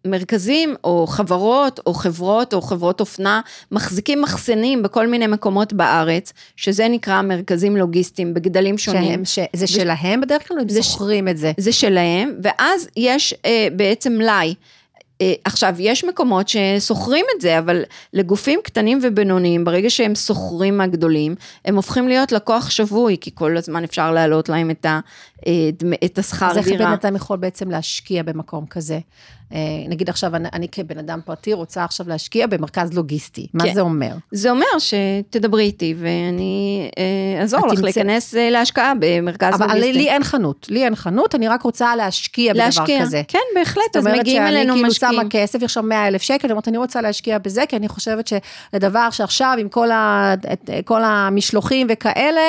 מרכזים 0.04 0.74
או 0.84 1.06
חברות 1.06 1.80
או 1.86 1.94
חברות 1.94 2.54
או 2.54 2.62
חברות 2.62 3.00
אופנה 3.00 3.40
מחזיקים 3.72 4.22
מחסנים 4.22 4.82
בכל 4.82 5.06
מיני 5.06 5.26
מקומות 5.26 5.72
בארץ, 5.72 6.32
שזה 6.56 6.88
נקרא 6.88 7.22
מרכזים 7.22 7.76
לוגיסטיים 7.76 8.34
בגדלים 8.34 8.78
שונים. 8.78 9.24
שהם, 9.24 9.24
ש, 9.24 9.38
זה 9.56 9.66
שלהם 9.66 10.20
בדרך 10.20 10.48
כלל, 10.48 10.56
או 10.56 10.62
הם 10.62 10.68
זה 10.68 10.82
ש- 10.82 10.96
את 11.30 11.36
זה. 11.36 11.52
זה 11.56 11.72
שלהם, 11.72 12.34
ואז 12.42 12.88
יש 12.96 13.34
אה, 13.44 13.68
בעצם 13.76 14.12
מלאי. 14.12 14.54
אה, 15.22 15.32
עכשיו, 15.44 15.74
יש 15.78 16.04
מקומות 16.04 16.48
ששוכרים 16.48 17.24
את 17.36 17.40
זה, 17.40 17.58
אבל 17.58 17.82
לגופים 18.12 18.60
קטנים 18.64 18.98
ובינוניים, 19.02 19.64
ברגע 19.64 19.90
שהם 19.90 20.14
שוכרים 20.14 20.78
מהגדולים, 20.78 21.34
הם 21.64 21.76
הופכים 21.76 22.08
להיות 22.08 22.32
לקוח 22.32 22.70
שבוי, 22.70 23.16
כי 23.20 23.30
כל 23.34 23.56
הזמן 23.56 23.84
אפשר 23.84 24.12
להעלות 24.12 24.48
להם 24.48 24.70
את, 24.70 24.86
ה, 24.86 25.00
אה, 25.46 25.52
את 26.04 26.18
השכר 26.18 26.50
אז 26.50 26.58
איך 26.58 26.68
דירה. 26.68 26.86
בן 26.86 26.92
אדם 26.92 27.16
יכול 27.16 27.36
בעצם 27.36 27.70
להשקיע 27.70 28.22
במקום 28.22 28.66
כזה? 28.66 28.98
אה, 29.52 29.58
נגיד 29.88 30.08
עכשיו, 30.08 30.36
אני, 30.36 30.48
אני 30.52 30.68
כבן 30.68 30.98
אדם 30.98 31.20
פרטי 31.24 31.52
רוצה 31.52 31.84
עכשיו 31.84 32.08
להשקיע 32.08 32.46
במרכז 32.46 32.92
לוגיסטי, 32.92 33.46
מה 33.54 33.64
כן. 33.64 33.74
זה 33.74 33.80
אומר? 33.80 34.14
זה 34.30 34.50
אומר 34.50 34.66
שתדברי 34.78 35.62
איתי 35.64 35.94
ואני 35.98 36.90
אה, 36.98 37.40
אעזור 37.40 37.66
לך 37.66 37.82
להיכנס 37.82 38.34
אה, 38.34 38.50
להשקעה 38.50 38.92
במרכז 39.00 39.54
אבל 39.54 39.66
לוגיסטי. 39.66 39.92
לי 39.92 40.08
אין 40.08 40.24
חנות, 40.24 40.66
לי 40.70 40.84
אין 40.84 40.94
חנות, 40.94 41.34
אני 41.34 41.48
רק 41.48 41.62
רוצה 41.62 41.96
להשקיע, 41.96 42.52
להשקיע, 42.52 42.84
בדבר 42.84 43.06
כזה. 43.06 43.22
כן, 43.28 43.38
בהחלט, 43.54 43.84
זאת 43.86 43.96
אז 43.96 44.06
אומרת 44.06 44.20
מגיעים 44.20 44.42
שאני 44.42 44.56
אלינו 44.56 44.74
כאילו 44.74 44.88
משקיעים. 44.88 45.14
שמה 45.14 45.30
כסף, 45.30 45.66
שם 45.66 45.88
100 45.88 46.08
אלף 46.08 46.22
שקל, 46.22 46.50
אומרת, 46.50 46.68
אני 46.68 46.78
רוצה 46.78 47.00
להשקיע 47.00 47.38
בזה, 47.38 47.66
כי 47.68 47.76
אני 47.76 47.88
חושבת 47.88 48.26
שזה 48.26 48.40
דבר 48.74 49.10
שעכשיו, 49.10 49.56
עם 49.58 49.68
כל, 49.68 49.90
ה, 49.90 50.34
כל 50.84 51.04
המשלוחים 51.04 51.86
וכאלה, 51.90 52.40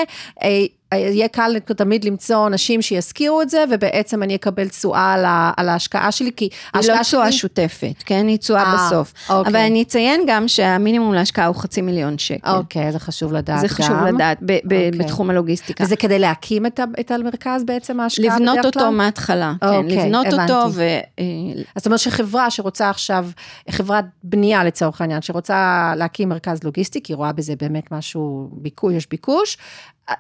יהיה 0.95 1.27
קל 1.27 1.59
תמיד 1.59 2.03
למצוא 2.05 2.47
אנשים 2.47 2.81
שישכירו 2.81 3.41
את 3.41 3.49
זה, 3.49 3.63
ובעצם 3.71 4.23
אני 4.23 4.35
אקבל 4.35 4.67
תשואה 4.67 5.13
על, 5.13 5.25
ה- 5.25 5.51
על 5.57 5.69
ההשקעה 5.69 6.11
שלי, 6.11 6.31
כי 6.35 6.45
היא 6.45 6.51
לא 6.73 6.77
ההשקעה 6.77 7.01
תשואה 7.03 7.31
שלי- 7.31 7.39
שוטפת, 7.39 7.93
כן? 8.05 8.27
היא 8.27 8.37
תשואה 8.37 8.63
אה, 8.63 8.75
בסוף. 8.87 9.13
אוקיי. 9.29 9.51
אבל 9.51 9.59
אני 9.59 9.83
אציין 9.83 10.21
גם 10.27 10.47
שהמינימום 10.47 11.13
להשקעה 11.13 11.45
הוא 11.45 11.55
חצי 11.55 11.81
מיליון 11.81 12.17
שקל. 12.17 12.49
אוקיי, 12.51 12.91
זה 12.91 12.99
חשוב 12.99 13.33
לדעת 13.33 13.59
זה 13.59 13.67
גם. 13.67 13.73
חשוב 13.73 13.97
לדעת 14.03 14.37
ב- 14.41 14.45
ב- 14.45 14.53
אוקיי. 14.63 14.91
בתחום 14.91 15.29
הלוגיסטיקה. 15.29 15.83
וזה 15.83 15.95
כדי 15.95 16.19
להקים 16.19 16.65
את, 16.65 16.79
את 16.99 17.11
המרכז 17.11 17.63
בעצם, 17.63 17.99
ההשקעה 17.99 18.35
לבנות 18.39 18.65
אותו? 18.65 18.91
מההתחלה, 18.91 19.53
כן, 19.61 19.67
אוקיי, 19.67 19.97
לבנות 20.05 20.25
הבנתי. 20.33 20.53
אותו 20.53 20.73
ו... 20.73 20.81
אה, 20.81 21.23
אז 21.55 21.63
זאת 21.75 21.85
אומרת 21.85 21.99
שחברה 21.99 22.49
שרוצה 22.51 22.89
עכשיו, 22.89 23.27
חברת 23.69 24.05
בנייה 24.23 24.63
לצורך 24.63 25.01
העניין, 25.01 25.21
שרוצה 25.21 25.53
להקים 25.97 26.29
מרכז 26.29 26.63
לוגיסטי, 26.63 27.03
כי 27.03 27.13
היא 27.13 27.17
רואה 27.17 27.31
בזה 27.31 27.53
באמת 27.61 27.91
משהו, 27.91 28.49
ביקוש, 28.51 28.93
יש 28.93 29.07
ביקוש, 29.09 29.57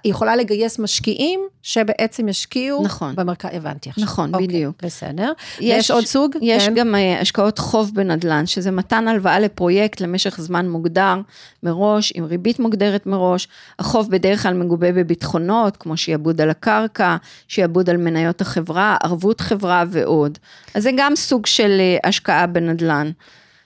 יכולה 0.05 0.35
לגייס 0.35 0.79
משקיעים 0.79 1.39
שבעצם 1.61 2.29
ישקיעו 2.29 2.83
נכון. 2.83 3.15
במרכז, 3.15 3.49
הבנתי 3.53 3.89
עכשיו. 3.89 4.03
נכון, 4.03 4.33
אוקיי, 4.33 4.47
בדיוק. 4.47 4.75
בסדר. 4.83 5.31
יש 5.59 5.91
עוד 5.91 6.05
סוג? 6.05 6.35
יש 6.41 6.67
כן. 6.67 6.73
גם 6.73 6.95
אה, 6.95 7.21
השקעות 7.21 7.59
חוב 7.59 7.91
בנדל"ן, 7.93 8.45
שזה 8.45 8.71
מתן 8.71 9.07
הלוואה 9.07 9.39
לפרויקט 9.39 10.01
למשך 10.01 10.41
זמן 10.41 10.69
מוגדר 10.69 11.15
מראש, 11.63 12.13
עם 12.15 12.23
ריבית 12.25 12.59
מוגדרת 12.59 13.05
מראש. 13.05 13.47
החוב 13.79 14.11
בדרך 14.11 14.43
כלל 14.43 14.53
מגובה 14.53 14.91
בביטחונות, 14.91 15.77
כמו 15.77 15.97
שיעבוד 15.97 16.41
על 16.41 16.49
הקרקע, 16.49 17.15
שיעבוד 17.47 17.89
על 17.89 17.97
מניות 17.97 18.41
החברה, 18.41 18.97
ערבות 19.03 19.41
חברה 19.41 19.83
ועוד. 19.89 20.37
אז 20.73 20.83
זה 20.83 20.91
גם 20.97 21.15
סוג 21.15 21.45
של 21.45 21.77
אה, 21.79 22.09
השקעה 22.09 22.47
בנדל"ן. 22.47 23.11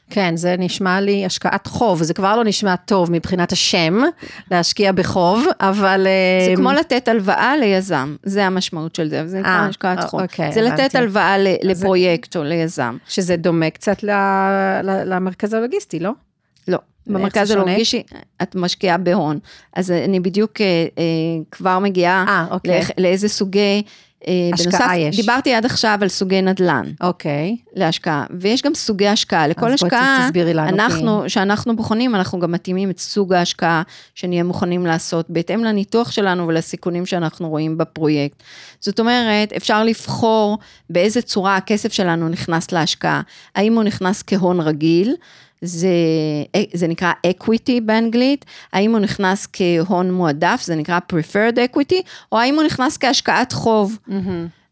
כן, 0.10 0.36
זה 0.38 0.56
נשמע 0.60 1.02
לי 1.02 1.26
השקעת 1.26 1.68
חוב, 1.68 2.04
זה 2.04 2.14
כבר 2.14 2.36
לא 2.36 2.44
נשמע 2.44 2.76
טוב 2.76 3.12
מבחינת 3.12 3.52
השם, 3.52 4.00
להשקיע 4.52 4.92
בחוב, 4.92 5.46
אבל... 5.60 6.08
זה 6.46 6.50
אה, 6.52 6.56
כמו 6.56 6.72
לתת 6.72 7.08
הלוואה 7.08 7.58
ליזם, 7.58 8.16
זה 8.24 8.46
המשמעות 8.46 8.96
של 8.96 9.10
זה, 9.10 9.28
זה 9.28 9.40
נקרא 9.40 9.50
אה, 9.52 9.66
השקעת 9.66 10.04
חוב. 10.04 10.22
אוקיי, 10.22 10.52
זה 10.52 10.62
לתת. 10.62 10.96
הלוואה 10.96 11.36
לפרויקט 11.64 12.36
או 12.38 12.44
ליזם. 12.44 12.98
שזה 13.08 13.36
דומה 13.36 13.70
קצת 13.70 14.04
ל- 14.04 14.12
ל- 14.84 15.14
למרכז 15.14 15.54
הלוגיסטי, 15.54 16.00
לא? 16.00 16.12
לא, 16.68 16.78
במרכז? 17.08 17.52
הלוגיסטי 17.52 18.04
את 18.42 18.56
משקיעה 18.56 18.98
בהון. 18.98 19.40
אז 19.76 19.92
אני 19.92 20.20
בדיוק 20.20 20.62
אה, 20.62 20.66
אה, 20.98 21.04
כבר 21.52 21.80
מגיעה 21.80 22.26
אה, 22.28 22.46
אוקיי. 22.52 22.72
לאיך- 22.72 22.92
לאיזה 22.98 23.30
סוגי, 23.30 23.60
אה, 23.60 23.82
השקעה 24.54 24.80
בנוסף, 24.80 24.94
יש. 24.98 25.16
דיברתי 25.16 25.54
עד 25.54 25.66
עכשיו 25.66 26.00
על 26.02 26.08
סוגי 26.08 26.42
נדל"ן 26.42 26.92
אוקיי. 27.02 27.58
להשקעה, 27.74 28.26
ויש 28.40 28.62
גם 28.62 28.76
סוגי 28.76 29.08
השקעה. 29.08 29.48
לכל 29.48 29.74
השקעה, 29.74 30.24
תסבירי 30.26 30.54
לנו, 30.54 30.70
אנחנו, 30.70 31.30
שאנחנו 31.30 31.76
בוחנים, 31.76 32.16
אנחנו 32.16 32.40
גם 32.40 32.52
מתאימים 32.52 32.90
את 32.90 33.00
סוג 33.00 33.34
ההשקעה 33.34 33.82
שנהיה 34.16 34.44
מוכנים 34.44 34.86
לעשות, 34.86 35.26
בהתאם 35.30 35.64
לניתוח 35.64 36.12
שלנו 36.12 36.48
ולסיכונים 36.48 37.06
שאנחנו 37.06 37.50
רואים 37.50 37.78
בפרויקט. 37.78 38.44
זאת 38.80 39.00
אומרת, 39.00 39.54
אפשר 39.54 39.84
לבחור 39.84 40.58
באיזה 40.90 41.22
צורה 41.22 41.56
הכסף 41.56 41.94
שלנו 41.94 42.30
נכנס 42.30 42.72
להשקעה. 42.72 43.22
האם 43.56 43.76
הוא 43.76 43.84
נכנס 43.84 44.24
כהון 44.28 44.60
רגיל, 44.60 45.16
זה, 45.62 45.90
זה 46.74 46.88
נקרא 46.88 47.14
equity 47.28 47.82
באנגלית, 47.86 48.46
האם 48.74 48.92
הוא 48.92 49.00
נכנס 49.00 49.48
כהון 49.54 50.12
מועדף, 50.12 50.62
זה 50.64 50.76
נקרא 50.76 51.00
preferred 51.14 51.56
equity, 51.56 52.02
או 52.32 52.40
האם 52.40 52.56
הוא 52.56 52.64
נכנס 52.64 52.98
כהשקעת 52.98 53.52
חוב. 53.52 53.98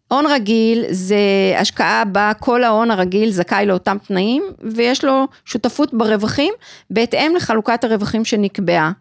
הון 0.08 0.26
רגיל 0.28 0.86
זה 0.89 1.17
השקעה 1.58 2.06
בה 2.06 2.32
כל 2.39 2.63
ההון 2.63 2.91
הרגיל 2.91 3.32
זכאי 3.32 3.65
לאותם 3.65 3.98
תנאים, 4.08 4.43
ויש 4.62 5.04
לו 5.04 5.28
שותפות 5.45 5.93
ברווחים 5.93 6.54
בהתאם 6.89 7.34
לחלוקת 7.36 7.84
הרווחים 7.84 8.26
שנקבעה. 8.26 8.91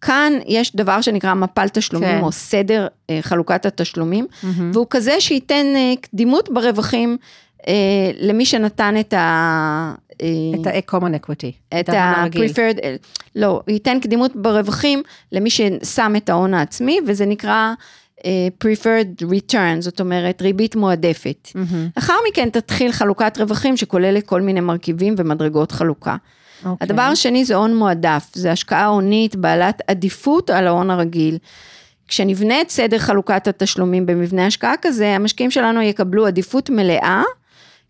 כאן 0.00 0.32
יש 0.46 0.76
דבר 0.76 1.00
שנקרא 1.00 1.34
מפל 1.34 1.68
תשלומים, 1.68 2.18
כן. 2.18 2.22
או 2.22 2.32
סדר 2.32 2.86
אה, 3.10 3.18
חלוקת 3.22 3.66
התשלומים, 3.66 4.26
והוא 4.72 4.86
כזה 4.90 5.20
שייתן 5.20 5.66
אה, 5.76 5.94
קדימות 6.00 6.48
ברווחים 6.52 7.16
אה, 7.68 8.10
למי 8.20 8.46
שנתן 8.46 8.94
את 9.00 9.14
ה... 9.14 9.94
אה, 10.24 10.60
את 10.60 10.66
ה-common 10.66 11.26
equity. 11.26 11.78
את. 11.80 11.88
ה-preferred, 11.88 12.78
לא, 13.36 13.60
ייתן 13.68 14.00
קדימות 14.00 14.36
ברווחים 14.36 15.02
למי 15.32 15.50
ששם 15.50 16.12
את 16.16 16.28
ההון 16.28 16.54
העצמי, 16.54 17.00
וזה 17.06 17.26
נקרא 17.26 17.74
אה, 18.24 18.48
preferred 18.64 19.22
return, 19.22 19.80
זאת 19.80 20.00
אומרת 20.00 20.42
ריבית 20.42 20.76
מועדפת. 20.76 21.48
לאחר 21.96 22.14
מכן 22.30 22.50
תתחיל 22.50 22.92
חלוקת 22.92 23.38
רווחים 23.40 23.76
שכוללת 23.76 24.26
כל 24.26 24.40
מיני 24.40 24.60
מרכיבים 24.60 25.14
ומדרגות 25.18 25.72
חלוקה. 25.72 26.16
אוקיי. 26.64 26.76
הדבר 26.80 27.02
השני 27.02 27.44
זה 27.44 27.54
הון 27.54 27.76
מועדף, 27.76 28.26
זה 28.34 28.52
השקעה 28.52 28.86
הונית 28.86 29.36
בעלת 29.36 29.82
עדיפות 29.86 30.50
על 30.50 30.66
ההון 30.66 30.90
הרגיל. 30.90 31.38
כשנבנה 32.08 32.60
את 32.60 32.70
סדר 32.70 32.98
חלוקת 32.98 33.48
התשלומים 33.48 34.06
במבנה 34.06 34.46
השקעה 34.46 34.74
כזה, 34.82 35.08
המשקיעים 35.08 35.50
שלנו 35.50 35.82
יקבלו 35.82 36.26
עדיפות 36.26 36.70
מלאה, 36.70 37.22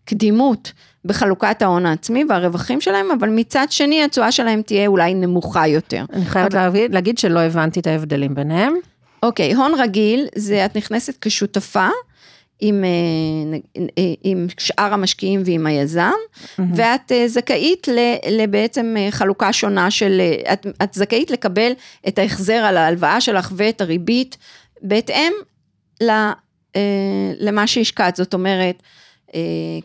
קדימות 0.05 0.71
בחלוקת 1.05 1.61
ההון 1.61 1.85
העצמי 1.85 2.23
והרווחים 2.29 2.81
שלהם, 2.81 3.11
אבל 3.19 3.29
מצד 3.29 3.67
שני 3.69 4.03
התשואה 4.03 4.31
שלהם 4.31 4.61
תהיה 4.61 4.87
אולי 4.87 5.13
נמוכה 5.13 5.67
יותר. 5.67 6.05
אני 6.13 6.25
חייבת 6.25 6.53
להגיד, 6.53 6.93
להגיד 6.93 7.17
שלא 7.17 7.39
הבנתי 7.39 7.79
את 7.79 7.87
ההבדלים 7.87 8.35
ביניהם. 8.35 8.73
אוקיי, 9.23 9.53
הון 9.53 9.73
רגיל 9.77 10.27
זה 10.35 10.65
את 10.65 10.77
נכנסת 10.77 11.17
כשותפה. 11.21 11.87
עם, 12.59 12.83
אה, 13.97 14.03
עם 14.23 14.47
שאר 14.59 14.93
המשקיעים 14.93 15.41
ועם 15.45 15.65
היזם, 15.65 16.11
ואת 16.75 17.11
אה, 17.11 17.27
זכאית 17.27 17.87
ל- 17.87 18.41
לבעצם 18.41 18.95
אה, 18.97 19.07
חלוקה 19.11 19.53
שונה 19.53 19.91
של, 19.91 20.21
את, 20.53 20.67
את 20.83 20.93
זכאית 20.93 21.31
לקבל 21.31 21.71
את 22.07 22.19
ההחזר 22.19 22.53
על 22.53 22.77
ההלוואה 22.77 23.21
שלך 23.21 23.51
ואת 23.55 23.81
הריבית 23.81 24.37
בהתאם 24.81 25.33
ל, 26.03 26.11
למה 27.39 27.67
שהשקעת, 27.67 28.15
זאת 28.15 28.33
אומרת, 28.33 28.83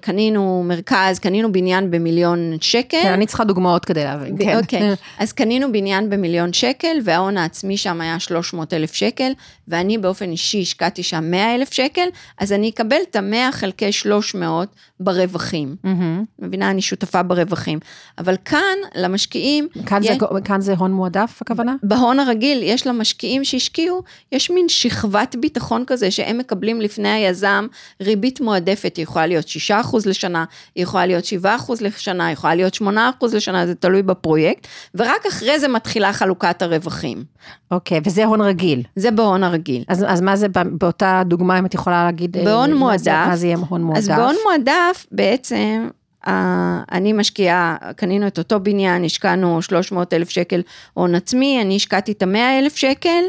קנינו 0.01 0.63
מרכז, 0.67 1.19
קנינו 1.19 1.53
בניין 1.53 1.91
במיליון 1.91 2.39
שקל. 2.61 2.99
כן, 3.03 3.13
אני 3.13 3.27
צריכה 3.27 3.45
דוגמאות 3.45 3.85
כדי 3.85 4.05
להבין, 4.05 4.37
כן. 4.39 4.59
אוקיי, 4.59 4.83
אז 5.19 5.33
קנינו 5.33 5.73
בניין 5.73 6.11
במיליון 6.11 6.53
שקל, 6.53 6.97
וההון 7.05 7.37
העצמי 7.37 7.77
שם 7.77 8.01
היה 8.01 8.19
300 8.21 8.73
אלף 8.75 8.93
שקל, 8.95 9.33
ואני 9.69 9.99
באופן 9.99 10.31
אישי 10.31 10.61
השקעתי 10.63 11.03
שם 11.03 11.25
100 11.31 11.55
אלף 11.55 11.73
שקל, 11.73 12.09
אז 12.39 12.53
אני 12.53 12.69
אקבל 12.69 12.97
את 13.11 13.17
ה-100 13.17 13.53
חלקי 13.53 13.93
300 13.93 14.69
ברווחים. 15.01 15.77
מהמם. 15.85 16.25
מבינה, 16.39 16.71
אני 16.71 16.83
שותפה 16.83 17.23
ברווחים. 17.23 17.79
אבל 18.19 18.35
כאן, 18.45 18.61
למשקיעים, 18.95 19.69
כאן 19.87 20.03
זה- 20.03 20.09
יש- 20.13 20.19
כאן 20.45 20.61
זה 20.61 20.75
הון 20.79 20.93
מועדף 20.93 21.39
הכוונה? 21.43 21.75
בהון 21.83 22.21
הרגיל, 22.21 22.63
יש 22.63 22.87
למשקיעים 22.87 23.45
שהשקיעו, 23.45 24.03
יש 24.33 24.51
מין 24.51 24.69
שכבת 24.69 25.37
ביטחון 25.41 25.85
כזה 25.87 26.11
שהם 26.11 26.39
מקבלים 26.39 26.81
לפני 26.81 27.09
היזם 27.09 27.67
ריבית 28.03 28.41
מועדפת, 28.41 28.97
היא 28.97 29.03
יכולה 29.03 29.27
להיות 29.27 29.40
6% 29.49 29.73
לשנה, 30.07 30.45
היא 30.75 30.83
יכולה 30.83 31.07
להיות 31.07 31.25
7% 31.25 31.47
לשנה, 31.81 32.27
היא 32.27 32.33
יכולה 32.33 32.55
להיות 32.55 32.75
8% 32.75 32.87
לשנה, 33.33 33.67
זה 33.67 33.75
תלוי 33.75 34.03
בפרויקט, 34.03 34.67
ורק 34.95 35.27
אחרי 35.29 35.59
זה 35.61 35.69
מתחילה 35.69 36.13
חלוקת 36.13 36.63
הרווחים. 36.63 37.25
אוקיי, 37.71 38.01
וזה 38.05 38.25
הון 38.25 38.41
רגיל. 38.41 38.83
זה 38.97 39.11
בהון 39.11 39.45
הרגיל. 39.45 39.85
אז, 39.89 40.05
אז 40.09 40.21
מה 40.21 40.37
זה 40.37 40.47
באותה 40.65 41.23
דוגמה, 41.27 41.59
אם 41.59 41.67
את 41.67 41.75
יכולה 41.75 42.05
להגיד? 42.05 42.37
אה, 42.37 42.45
בהון 42.45 42.71
מה 42.71 42.99
זה- 42.99 43.11
מועדף. 43.11 43.29
מה 43.29 43.37
זה 43.37 43.47
יהיה 43.47 43.57
הון 43.69 43.83
מועדף? 43.83 43.99
אז 43.99 44.09
בהון 44.09 44.35
מועדף, 44.45 45.07
בעצם, 45.13 45.89
אה, 46.27 46.81
אני 46.93 47.13
משקיעה, 47.13 47.77
קנינו 47.97 48.27
את 48.27 48.39
אותו 48.39 48.61
בניין, 48.61 49.05
השקענו 49.05 49.63
300 49.63 50.15
אלף 50.15 50.31
שקל 50.31 50.63
הון 50.95 51.15
עצמי, 51.15 51.59
אני 51.63 51.77
השקעתי 51.77 52.13
את 52.13 52.23
ה-100 52.23 52.59
אלף 52.59 52.77
שקל, 52.77 53.23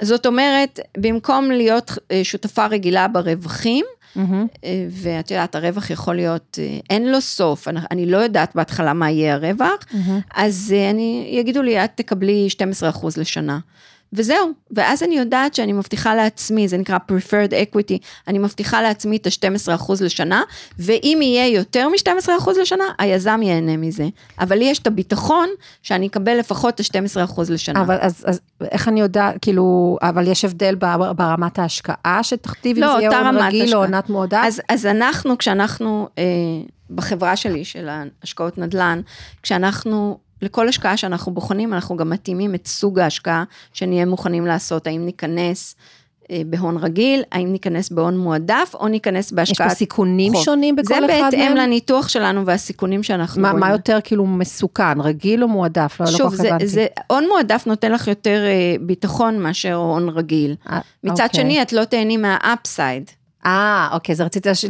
זאת 0.00 0.26
אומרת, 0.26 0.80
במקום 0.98 1.50
להיות 1.50 1.92
אה, 2.10 2.20
שותפה 2.24 2.66
רגילה 2.66 3.08
ברווחים, 3.08 3.84
אה, 4.64 4.86
ואת 4.90 5.30
יודעת, 5.30 5.54
הרווח 5.54 5.90
יכול 5.90 6.14
להיות, 6.14 6.58
אה, 6.62 6.78
אין 6.90 7.12
לו 7.12 7.20
סוף, 7.20 7.68
אני, 7.68 7.80
אני 7.90 8.06
לא 8.06 8.16
יודעת 8.16 8.54
בהתחלה 8.54 8.92
מה 8.92 9.10
יהיה 9.10 9.34
הרווח, 9.34 9.78
מהמם. 9.92 10.20
אז 10.34 10.74
אה, 10.76 10.90
אני, 10.90 11.28
יגידו 11.30 11.62
לי, 11.62 11.84
את 11.84 11.90
תקבלי 11.94 12.48
12% 12.92 13.06
לשנה. 13.16 13.58
וזהו, 14.14 14.52
ואז 14.70 15.02
אני 15.02 15.18
יודעת 15.18 15.54
שאני 15.54 15.72
מבטיחה 15.72 16.14
לעצמי, 16.14 16.68
זה 16.68 16.76
נקרא 16.76 16.98
preferred 17.10 17.50
equity, 17.50 17.98
אני 18.28 18.38
מבטיחה 18.38 18.82
לעצמי 18.82 19.16
את 19.16 19.26
ה-12% 19.26 19.92
לשנה, 20.00 20.42
ואם 20.78 21.18
יהיה 21.22 21.46
יותר 21.46 21.88
מ-12% 21.88 22.50
לשנה, 22.60 22.84
היזם 22.98 23.40
ייהנה 23.42 23.76
מזה. 23.76 24.08
אבל 24.40 24.58
לי 24.58 24.64
יש 24.64 24.78
את 24.78 24.86
הביטחון 24.86 25.48
שאני 25.82 26.06
אקבל 26.06 26.38
לפחות 26.38 26.80
את 26.80 26.96
ה-12% 26.96 27.42
לשנה. 27.52 27.80
אבל 27.80 27.96
אז, 28.00 28.24
אז 28.26 28.40
איך 28.62 28.88
אני 28.88 29.00
יודעת, 29.00 29.34
כאילו, 29.42 29.98
אבל 30.02 30.28
יש 30.28 30.44
הבדל 30.44 30.74
ברמת 31.16 31.58
ההשקעה 31.58 32.20
שתכתיב 32.22 32.76
אם 32.76 32.82
לא, 32.82 32.96
זה 32.96 33.02
יהיה 33.02 33.20
הון 33.20 33.36
רגיל 33.36 33.74
או. 33.74 33.80
עונת 33.80 34.10
מועדף? 34.10 34.40
אז, 34.42 34.62
אז 34.68 34.86
אנחנו, 34.86 35.38
כשאנחנו, 35.38 36.08
אה, 36.18 36.24
בחברה 36.90 37.36
שלי, 37.36 37.64
של 37.64 37.88
ההשקעות 37.88 38.58
נדל"ן, 38.58 39.00
כשאנחנו, 39.42 40.18
לכל 40.44 40.68
השקעה 40.68 40.96
שאנחנו 40.96 41.32
בוחנים, 41.32 41.74
אנחנו 41.74 41.96
גם 41.96 42.10
מתאימים 42.10 42.54
את 42.54 42.66
סוג 42.66 42.98
ההשקעה 42.98 43.44
שנהיה 43.72 44.06
מוכנים 44.06 44.46
לעשות, 44.46 44.86
האם 44.86 45.04
ניכנס 45.04 45.74
אה, 46.30 46.42
בהון 46.46 46.76
רגיל, 46.76 47.22
האם 47.32 47.52
ניכנס 47.52 47.90
בהון 47.90 48.18
מועדף, 48.18 48.74
או 48.74 48.88
ניכנס 48.88 49.26
יש 49.26 49.32
בהשקעת 49.32 49.68
פה 49.68 49.74
סיכונים 49.74 50.32
חוב. 50.32 50.44
שונים 50.44 50.76
בכל 50.76 50.86
זה 50.88 50.98
אחד 50.98 51.06
מהם? 51.06 51.30
בהתאם 51.30 51.56
לניתוח 51.56 52.08
שלנו 52.08 52.46
והסיכונים 52.46 53.02
שאנחנו 53.02 53.42
מה, 53.42 53.50
רואים. 53.50 53.60
מה 53.60 53.70
יותר 53.70 53.98
כאילו 54.04 54.26
מסוכן, 54.26 55.00
רגיל 55.00 55.42
או 55.42 55.48
מועדף? 55.48 55.96
לא, 56.00 56.06
לא 56.06 56.10
כל 56.10 56.16
שוב, 56.16 56.32
כך 56.32 56.36
זה, 56.36 56.48
הבנתי. 56.48 56.66
זה, 56.66 56.86
הון 57.06 57.24
מועדף 57.28 57.66
נותן 57.66 57.92
לך 57.92 58.08
יותר 58.08 58.42
אה, 58.46 58.76
ביטחון 58.80 59.38
מאשר 59.38 59.74
הון 59.74 60.08
רגיל. 60.08 60.54
אה, 60.70 60.78
מצד 61.04 61.24
אוקיי. 61.24 61.40
שני, 61.40 61.62
את 61.62 61.72
לא 61.72 61.84
תהני 61.84 62.16
מה 62.16 62.37
upside. 62.37 63.10
אה, 63.46 63.88
אוקיי, 63.92 64.12
אז 64.12 64.20
רציתי 64.20 64.48
לש- 64.50 64.64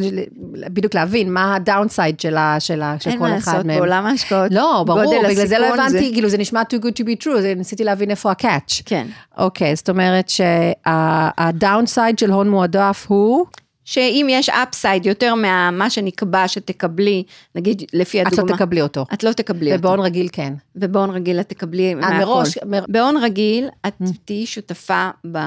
בדיוק 0.69 0.95
להבין 0.95 1.33
מה 1.33 1.55
ה 1.55 1.62
downside 1.62 2.21
של, 2.21 2.37
של, 2.59 2.83
ה, 2.83 2.97
של 3.01 3.11
אין 3.11 3.19
כל 3.19 3.25
מה 3.29 3.37
אחד 3.37 3.53
לעשות, 3.53 3.67
מהם. 3.67 3.77
בעולם 3.79 4.07
ההשקעות, 4.07 4.53
לא, 4.53 4.85
ברור, 4.87 5.23
בגלל 5.29 5.47
זה 5.47 5.59
לא 5.59 5.67
הבנתי, 5.75 6.13
כאילו 6.13 6.29
זה 6.29 6.39
נשמע 6.39 6.63
too 6.63 6.85
good 6.85 6.93
to 7.03 7.07
be 7.07 7.25
true, 7.25 7.29
ניסיתי 7.57 7.85
להבין 7.85 8.11
איפה 8.11 8.31
הקאץ'. 8.31 8.83
כן. 8.85 9.07
אוקיי, 9.39 9.77
זאת 9.77 9.89
אומרת 9.91 10.29
שה 10.29 10.80
downside 10.80 12.19
של 12.19 12.31
הון 12.31 12.51
מועדף 12.51 13.05
הוא, 13.09 13.47
שאם 13.85 14.27
יש 14.31 14.49
upside 14.49 15.07
יותר 15.07 15.35
ממה 15.35 15.87
שנקבע 15.91 16.49
שתקבלי, 16.49 17.23
נגיד 17.55 17.83
לפי 17.93 18.23
את 18.23 18.27
הדוגמה, 18.27 18.51
לא 18.53 18.57
תקבלי 18.57 18.83
אותו. 18.83 19.05
את 19.13 19.25
לא 19.25 19.33
תקבלי 19.33 19.73
אותו. 19.73 19.79
ובהון 19.81 20.01
רגיל 20.01 20.29
כן. 20.33 20.53
ובהון 20.77 21.11
רגיל 21.11 21.41
את 21.41 21.49
תקבלי 21.49 21.95
מהכל. 21.95 22.15
מראש, 22.15 22.59
מר- 22.67 22.85
בהון 22.89 23.17
רגיל 23.17 23.69
את 23.87 23.93
Mm. 24.03 24.07
תהיי 24.25 24.47
שותפה 24.47 25.09
ב, 25.33 25.39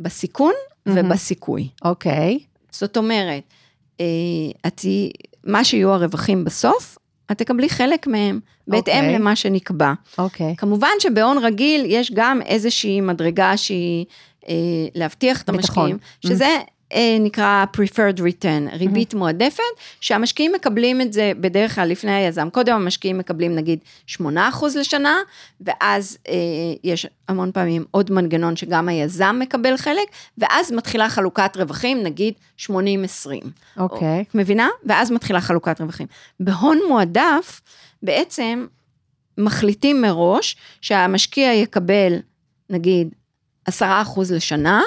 בסיכון 0.00 0.52
ובסיכוי. 0.86 1.68
אוקיי. 1.84 2.38
זאת 2.70 2.96
אומרת, 2.96 3.42
אה, 4.00 4.06
את 4.66 4.80
מה 5.44 5.64
שיהיו 5.64 5.90
הרווחים 5.90 6.44
בסוף, 6.44 6.98
את 7.32 7.38
תקבלי 7.38 7.68
חלק 7.68 8.06
מהם, 8.06 8.40
בהתאם 8.68 8.94
אוקיי. 9.04 9.18
למה 9.18 9.36
שנקבע. 9.36 9.92
אוקיי. 10.18 10.54
כמובן 10.56 10.88
שבהון 10.98 11.38
רגיל 11.38 11.84
יש 11.88 12.12
גם 12.14 12.42
איזושהי 12.42 13.00
מדרגה 13.00 13.56
שהיא 13.56 14.04
אה, 14.48 14.54
להבטיח 14.94 15.42
את. 15.42 15.48
המשקיעים, 15.48 15.98
שזה 16.26 16.44
אה, 16.44 16.58
נקרא 17.20 17.64
preferred 17.76 18.18
return, 18.18 18.76
ריבית 18.76 19.14
מועדפת, 19.14 19.62
שהמשקיעים 20.00 20.52
מקבלים 20.52 21.00
את 21.00 21.12
זה 21.12 21.32
בדרך 21.40 21.74
כלל 21.74 21.88
לפני 21.88 22.12
היזם. 22.12 22.50
קודם 22.50 22.74
המשקיעים 22.74 23.18
מקבלים 23.18 23.54
נגיד 23.54 23.78
8% 24.08 24.20
לשנה, 24.74 25.16
ואז 25.60 26.18
אה, 26.28 26.34
יש 26.84 27.06
המון 27.28 27.52
פעמים 27.52 27.84
עוד 27.90 28.12
מנגנון 28.12 28.56
שגם 28.56 28.88
היזם 28.88 29.36
מקבל 29.40 29.76
חלק, 29.76 30.08
ואז 30.38 30.72
מתחילה 30.72 31.08
חלוקת 31.08 31.56
רווחים, 31.56 32.02
נגיד 32.02 32.34
80-20. 32.60 32.70
אוקיי. 33.76 34.24
את 34.28 34.34
מבינה? 34.34 34.68
ואז 34.84 35.10
מתחילה 35.10 35.40
חלוקת 35.40 35.80
רווחים. 35.80 36.06
בהון 36.40 36.78
מועדף, 36.88 37.60
בעצם 38.02 38.66
מחליטים 39.38 40.02
מראש 40.02 40.56
שהמשקיע 40.80 41.52
יקבל, 41.52 42.12
נגיד, 42.70 43.14
10% 43.70 43.72
לשנה, 44.30 44.82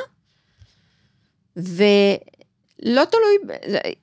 ולא 1.58 3.04
תלוי, 3.06 3.58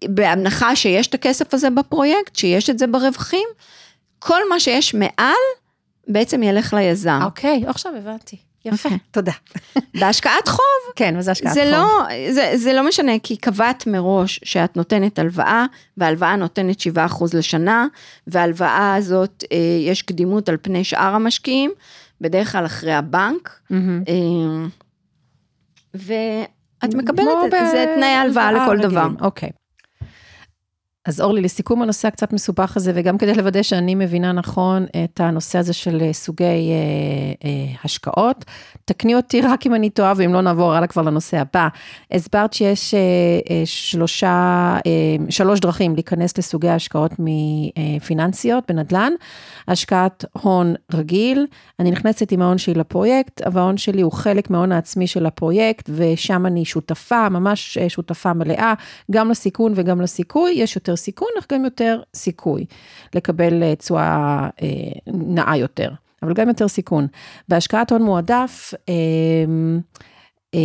בהנחה 0.08 0.76
שיש 0.76 1.06
את 1.06 1.14
הכסף 1.14 1.54
הזה 1.54 1.70
בפרויקט, 1.70 2.36
שיש 2.36 2.70
את 2.70 2.78
זה 2.78 2.86
ברווחים, 2.86 3.48
כל 4.18 4.48
מה 4.48 4.60
שיש 4.60 4.94
מעל, 4.94 5.42
בעצם 6.08 6.42
ילך 6.42 6.74
ליזם. 6.74 7.20
אוקיי, 7.24 7.62
עכשיו 7.66 7.92
הבנתי. 7.96 8.36
יפה, 8.64 8.88
אוקיי. 8.88 8.98
תודה. 9.10 9.32
בהשקעת 10.00 10.48
חוב, 10.48 10.92
כן, 10.96 11.14
וזה 11.18 11.30
השקעת 11.30 11.54
זה 11.54 11.60
חוב. 11.60 11.70
לא, 11.72 12.32
זה, 12.32 12.52
זה 12.56 12.72
לא 12.72 12.88
משנה, 12.88 13.12
כי 13.22 13.36
קבעת 13.36 13.86
מראש 13.86 14.40
שאת 14.44 14.76
נותנת 14.76 15.18
הלוואה, 15.18 15.66
וההלוואה 15.96 16.36
נותנת 16.36 16.80
7% 16.80 17.24
לשנה, 17.34 17.86
וההלוואה 18.26 18.94
הזאת, 18.94 19.44
אה, 19.52 19.58
יש 19.80 20.02
קדימות 20.02 20.48
על 20.48 20.56
פני 20.62 20.84
שאר 20.84 21.14
המשקיעים, 21.14 21.70
בדרך 22.20 22.52
כלל 22.52 22.66
אחרי 22.66 22.92
הבנק, 22.92 23.60
מהמם. 23.70 24.02
אה, 24.08 24.66
ואת 26.82 26.94
מקבלת 26.94 27.26
את 27.46 27.50
זה, 27.70 27.92
תנאי 27.96 28.08
הלוואה 28.08 28.52
לכל 28.52 28.70
רגילים. 28.70 28.90
דבר. 28.90 29.08
אוקיי. 29.20 29.50
אז 31.04 31.20
אורלי, 31.20 31.40
לסיכום 31.40 31.82
הנושא 31.82 32.08
הקצת 32.08 32.32
מסובך 32.32 32.76
הזה, 32.76 32.92
וגם 32.94 33.18
כדי 33.18 33.34
לוודא 33.34 33.62
שאני 33.62 33.94
מבינה 33.94 34.32
נכון 34.32 34.86
את 35.04 35.20
הנושא 35.20 35.58
הזה 35.58 35.72
של 35.72 36.02
אה, 36.02 36.12
סוגי 36.12 36.44
אה, 36.44 36.50
אה, 37.44 37.74
השקעות, 37.84 38.44
תקני 38.84 39.14
אותי 39.14 39.40
רק 39.40 39.66
אם 39.66 39.74
אני 39.74 39.90
טועה, 39.90 40.12
ואם 40.16 40.32
לא 40.32 40.40
נעבור 40.40 40.74
הלאה 40.74 40.86
כבר 40.86 41.02
לנושא 41.02 41.38
הבא. 41.38 41.68
הסברת 42.12 42.52
שיש 42.52 42.94
אה, 42.94 43.00
אה, 43.50 43.62
שלושה, 43.64 44.28
אה, 44.86 45.30
שלוש 45.30 45.60
דרכים 45.60 45.94
להיכנס 45.94 46.38
לסוגי 46.38 46.68
השקעות 46.68 47.12
מפיננסיות 47.18 48.64
בנדל"ן. 48.68 49.12
השקעת 49.68 50.24
הון 50.32 50.74
רגיל, 50.92 51.46
אני 51.78 51.90
נכנסת 51.90 52.32
עם 52.32 52.42
ההון 52.42 52.58
שלי 52.58 52.74
לפרויקט, 52.74 53.42
אבל 53.42 53.60
ההון 53.60 53.76
שלי 53.76 54.02
הוא 54.02 54.12
חלק 54.12 54.50
מההון 54.50 54.72
העצמי 54.72 55.06
של 55.06 55.26
הפרויקט, 55.26 55.90
ושם 55.94 56.46
אני 56.46 56.64
שותפה, 56.64 57.28
ממש 57.28 57.78
אה, 57.78 57.88
שותפה 57.88 58.32
מלאה, 58.32 58.74
גם 59.10 59.30
לסיכון 59.30 59.72
וגם 59.76 60.00
לסיכוי, 60.00 60.52
יש 60.52 60.76
יותר 60.76 60.91
סיכון, 60.96 61.28
אך 61.38 61.46
גם 61.52 61.64
יותר 61.64 62.00
סיכוי 62.14 62.64
לקבל 63.14 63.62
אה, 63.62 63.74
תשואה 63.76 64.48
אה, 64.62 64.68
נאה 65.06 65.56
יותר, 65.56 65.90
אבל 66.22 66.32
גם 66.32 66.48
יותר 66.48 66.68
סיכון. 66.68 67.06
בהשקעת 67.48 67.92
הון 67.92 68.02
מועדף, 68.02 68.74
אה, 68.88 68.94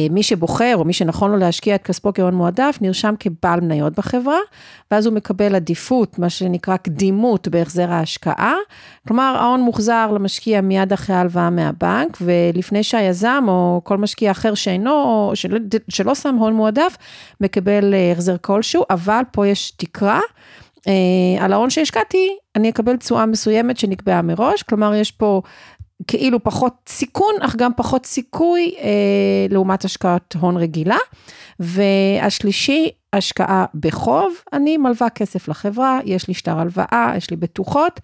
מי 0.10 0.24
שבוחר 0.24 0.74
או 0.76 0.86
מי 0.86 0.94
שנכון 0.94 1.32
לו 1.32 1.38
להשקיע 1.38 1.76
את 1.76 1.84
כספו 1.84 2.14
כהון 2.14 2.34
מועדף, 2.34 2.78
נרשם 2.82 3.14
כבעל 3.20 3.62
מניות 3.62 3.94
בחברה, 3.94 4.40
ואז 4.92 5.06
הוא 5.06 5.14
מקבל 5.14 5.56
עדיפות, 5.56 6.20
מה 6.20 6.30
שנקרא 6.30 6.78
קדימות 6.78 7.48
בהחזר 7.48 7.92
ההשקעה. 7.92 8.56
כלומר, 9.08 9.36
ההון 9.40 9.62
מוחזר 9.62 10.12
למשקיע 10.12 10.62
מיד 10.62 10.94
אחרי 10.94 11.16
ההלוואה 11.16 11.50
מהבנק, 11.50 12.18
ולפני 12.22 12.84
שהיזם 12.84 13.46
או 13.48 13.82
כל 13.84 13.98
משקיע 13.98 14.32
אחר 14.32 14.54
שאינו, 14.54 15.32
שלא, 15.34 15.60
שלא 15.90 16.16
שם 16.16 16.36
הון 16.36 16.54
מועדף, 16.54 16.98
מקבל 17.42 17.94
אה, 17.94 18.12
החזר 18.12 18.36
כלשהו, 18.42 18.84
אבל 18.90 19.22
פה 19.32 19.48
יש 19.48 19.72
תקרה. 19.72 20.20
אה, 20.88 21.46
על 21.46 21.54
ההון 21.54 21.70
שהשקעתי, 21.70 22.38
אני 22.56 22.70
אקבל 22.70 22.98
תשואה 22.98 23.26
מסוימת 23.26 23.78
שנקבעה 23.78 24.22
מראש, 24.22 24.64
כלומר 24.64 24.94
יש 24.94 25.12
פה 25.12 25.42
כאילו 26.08 26.44
פחות 26.44 26.74
סיכון, 26.88 27.34
אך 27.42 27.56
גם 27.56 27.72
פחות 27.78 28.06
סיכוי 28.06 28.76
אה, 28.80 28.90
לעומת 29.50 29.86
השקעת 29.86 30.36
הון 30.40 30.58
רגילה. 30.58 30.98
והשלישי, 31.60 32.90
השקעה 33.14 33.66
בחוב, 33.76 34.34
אני 34.54 34.78
מלווה 34.78 35.10
כסף 35.10 35.48
לחברה, 35.48 36.00
יש 36.06 36.28
לי 36.28 36.34
שטר 36.34 36.60
הלוואה, 36.60 37.14
יש 37.18 37.30
לי 37.30 37.36
בטוחות, 37.36 38.00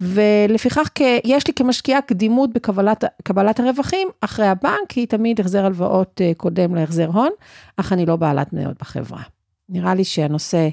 ולפיכך 0.00 0.88
יש 1.24 1.46
לי 1.46 1.54
כמשקיעה 1.54 2.00
קדימות 2.00 2.50
בקבלת 2.52 3.60
הרווחים 3.60 4.08
אחרי 4.20 4.46
הבנק, 4.46 4.88
כי 4.88 5.06
תמיד 5.06 5.40
החזר 5.40 5.64
הלוואות 5.64 6.20
אה, 6.24 6.32
קודם 6.36 6.74
להחזר 6.74 7.06
הון, 7.06 7.30
אך 7.76 7.92
אני 7.92 8.06
לא 8.06 8.16
בעלת 8.16 8.52
מניות 8.52 8.78
בחברה. 8.80 9.22
נראה 9.68 9.94
לי 9.94 10.04
שהנושא 10.04 10.68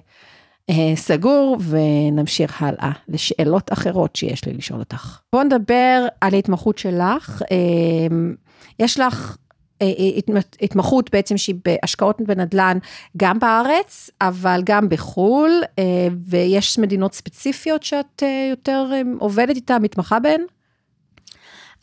סגור, 0.95 1.57
ונמשיך 1.69 2.61
הלאה 2.61 2.91
לשאלות 3.07 3.73
אחרות 3.73 4.15
שיש 4.15 4.45
לי 4.45 4.53
לשאול 4.53 4.79
אותך. 4.79 5.19
בואו 5.33 5.43
נדבר 5.43 6.07
על 6.21 6.33
ההתמחות 6.33 6.77
שלך. 6.77 7.41
אה, 7.51 8.17
יש 8.79 8.99
לך 8.99 9.37
אה, 9.81 9.87
התמחות 10.61 11.09
בעצם 11.11 11.37
שהיא 11.37 11.55
בהשקעות 11.65 12.21
בנדל"ן 12.21 12.77
גם 13.17 13.39
בארץ, 13.39 14.09
אבל 14.21 14.61
גם 14.65 14.89
בחו"ל, 14.89 15.61
ויש 16.25 16.79
מדינות 16.79 17.13
ספציפיות 17.13 17.83
שאת 17.83 18.23
יותר 18.49 18.91
עובדת 19.19 19.55
איתן, 19.55 19.81
מתמחה 19.81 20.19
בהן? 20.19 20.41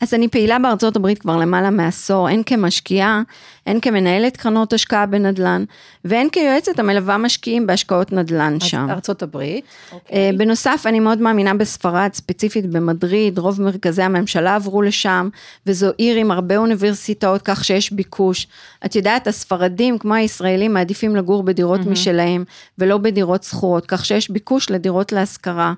אז 0.03 0.13
אני 0.13 0.27
פעילה 0.27 0.59
בארצות 0.59 0.95
הברית 0.95 1.19
כבר 1.19 1.37
למעלה 1.37 1.69
מעשור, 1.69 2.27
הן 2.27 2.41
כמשקיעה, 2.45 3.21
הן 3.65 3.79
כמנהלת 3.79 4.37
קרנות 4.37 4.73
השקעה 4.73 5.05
בנדל"ן, 5.05 5.63
והן 6.05 6.29
כיועצת 6.29 6.79
המלווה 6.79 7.17
משקיעים 7.17 7.67
בהשקעות 7.67 8.11
נדל"ן 8.11 8.57
אז 8.61 8.67
שם. 8.67 8.87
ארצות 8.89 9.23
הברית. 9.23 9.65
אוקיי. 9.65 9.93
אוקיי. 9.93 10.31
בנוסף, 10.31 10.83
אני 10.85 10.99
מאוד 10.99 11.21
מאמינה 11.21 11.53
בספרד, 11.53 12.09
ספציפית 12.13 12.65
במדריד, 12.65 13.39
רוב 13.39 13.61
מרכזי 13.61 14.03
הממשלה 14.03 14.55
עברו 14.55 14.81
לשם, 14.81 15.29
וזו 15.67 15.89
עיר 15.97 16.17
עם 16.17 16.31
הרבה 16.31 16.57
אוניברסיטאות, 16.57 17.41
כך 17.41 17.63
שיש 17.63 17.93
ביקוש. 17.93 18.47
את 18.85 18.95
יודעת, 18.95 19.27
הספרדים, 19.27 19.97
כמו 19.97 20.13
הישראלים, 20.13 20.73
מעדיפים 20.73 21.15
לגור 21.15 21.43
בדירות 21.43 21.81
mm-hmm. 21.81 21.89
משלהם, 21.89 22.43
ולא 22.77 22.97
בדירות 22.97 23.43
שכורות, 23.43 23.85
כך 23.85 24.05
שיש 24.05 24.29
ביקוש 24.29 24.69
לדירות 24.69 25.11
להשכרה. 25.11 25.73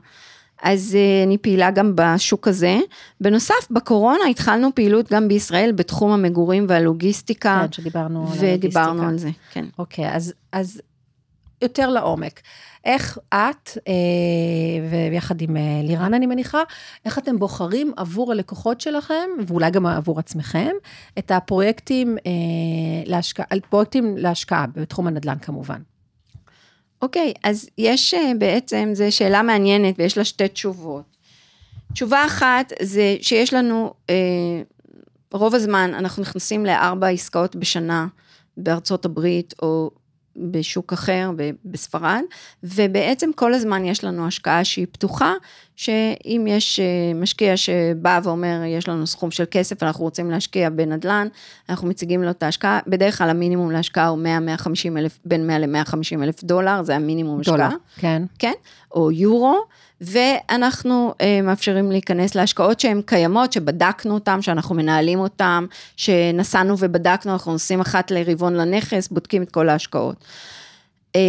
אז 0.62 0.96
אה, 0.96 1.24
אני 1.24 1.38
פעילה 1.38 1.72
גם 1.72 1.92
בשוק 1.96 2.48
הזה. 2.48 2.78
בנוסף, 3.22 3.72
בקורונה 3.72 4.26
התחלנו 4.30 4.76
פעילות 4.76 5.12
גם 5.12 5.28
בישראל 5.28 5.72
בתחום 5.72 6.12
המגורים 6.12 6.66
והלוגיסטיקה. 6.70 7.62
כן, 7.62 7.72
שדיברנו 7.72 8.20
על 8.22 8.26
הלוגיסטיקה. 8.26 8.56
ודיברנו 8.56 9.08
על 9.08 9.18
זה, 9.18 9.30
כן. 9.52 9.66
אוקיי, 9.80 10.16
אז, 10.16 10.34
אז 10.52 10.82
יותר 11.62 11.90
לעומק. 11.90 12.42
איך 12.86 13.18
את, 13.34 13.78
אה, 13.88 13.94
ויחד 15.12 15.42
עם 15.42 15.58
אה, 15.58 15.62
לירן 15.84 16.14
אני 16.14 16.26
מניחה, 16.26 16.62
איך 17.06 17.18
אתם 17.18 17.40
בוחרים 17.40 17.94
עבור 17.98 18.32
הלקוחות 18.32 18.82
שלכם, 18.82 19.30
ואולי 19.48 19.72
גם 19.72 19.86
עבור 19.86 20.20
עצמכם, 20.20 20.72
את 21.20 21.32
הפרויקטים 21.32 22.18
להשקעה, 23.06 23.46
פרויקטים 23.70 24.18
להשקעה 24.18 24.66
בתחום 24.76 25.08
הנדל"ן 25.08 25.38
כמובן. 25.42 25.82
אוקיי, 27.02 27.34
אז 27.44 27.70
יש 27.78 28.14
אה, 28.14 28.32
בעצם, 28.40 28.90
זו 28.94 29.04
שאלה 29.10 29.42
מעניינת 29.42 29.96
ויש 29.98 30.18
לה 30.18 30.26
שתי 30.26 30.48
תשובות. 30.48 31.04
תשובה 31.94 32.26
אחת 32.26 32.74
זה 32.82 33.18
שיש 33.22 33.54
לנו, 33.54 33.94
אה, 34.10 34.16
רוב 35.32 35.56
הזמן 35.56 35.92
אנחנו 35.94 36.22
נכנסים 36.22 36.66
לארבע 36.66 37.08
עסקאות 37.08 37.56
בשנה 37.56 38.08
בארצות 38.58 39.06
הברית 39.06 39.54
או 39.62 39.92
בשוק 40.38 40.94
אחר, 40.94 41.32
בספרד, 41.66 42.22
ובעצם 42.64 43.30
כל 43.36 43.54
הזמן 43.54 43.86
יש 43.86 44.04
לנו 44.04 44.28
השקעה 44.28 44.64
שהיא 44.64 44.88
פתוחה, 44.92 45.34
שאם 45.76 46.46
יש 46.50 46.80
אה, 46.80 46.86
משקיע 47.16 47.58
שבא 47.58 48.20
ואומר, 48.24 48.62
יש 48.68 48.88
לנו 48.88 49.08
סכום 49.08 49.32
של 49.32 49.44
כסף, 49.52 49.84
אנחנו 49.84 50.04
רוצים 50.04 50.32
להשקיע 50.32 50.70
בנדל"ן, 50.70 51.28
אנחנו 51.70 51.88
מציגים 51.88 52.24
לו 52.24 52.30
את 52.30 52.44
ההשקעה, 52.44 52.80
בדרך 52.88 53.18
כלל 53.18 53.30
המינימום 53.30 53.72
להשקעה 53.72 54.08
הוא 54.08 54.20
100-150 54.60 54.98
אלף, 54.98 55.20
בין 55.26 55.48
100 55.48 55.60
ל-150 55.60 56.24
אלף 56.24 56.44
דולר, 56.44 56.84
זה 56.84 56.96
המינימום 56.96 57.42
דולר, 57.42 57.64
השקעה. 57.64 57.78
כן. 57.96 58.24
כן, 58.40 58.54
או 58.92 59.12
יורו. 59.12 59.60
ואנחנו 60.02 61.14
אה, 61.22 61.42
מאפשרים 61.44 61.92
להיכנס 61.92 62.36
להשקעות 62.36 62.80
שהן 62.80 63.02
קיימות, 63.06 63.54
שבדקנו 63.54 64.14
אותן, 64.14 64.42
שאנחנו 64.42 64.76
מנהלים 64.76 65.20
אותן, 65.20 65.66
שנסענו 65.96 66.76
ובדקנו, 66.80 67.34
אנחנו 67.34 67.52
נוסעים 67.52 67.82
אחת 67.82 68.12
לרבעון 68.12 68.54
לנכס, 68.54 69.08
בודקים 69.08 69.44
את 69.44 69.52
כל 69.52 69.70
ההשקעות. 69.70 70.26
אה, 71.16 71.22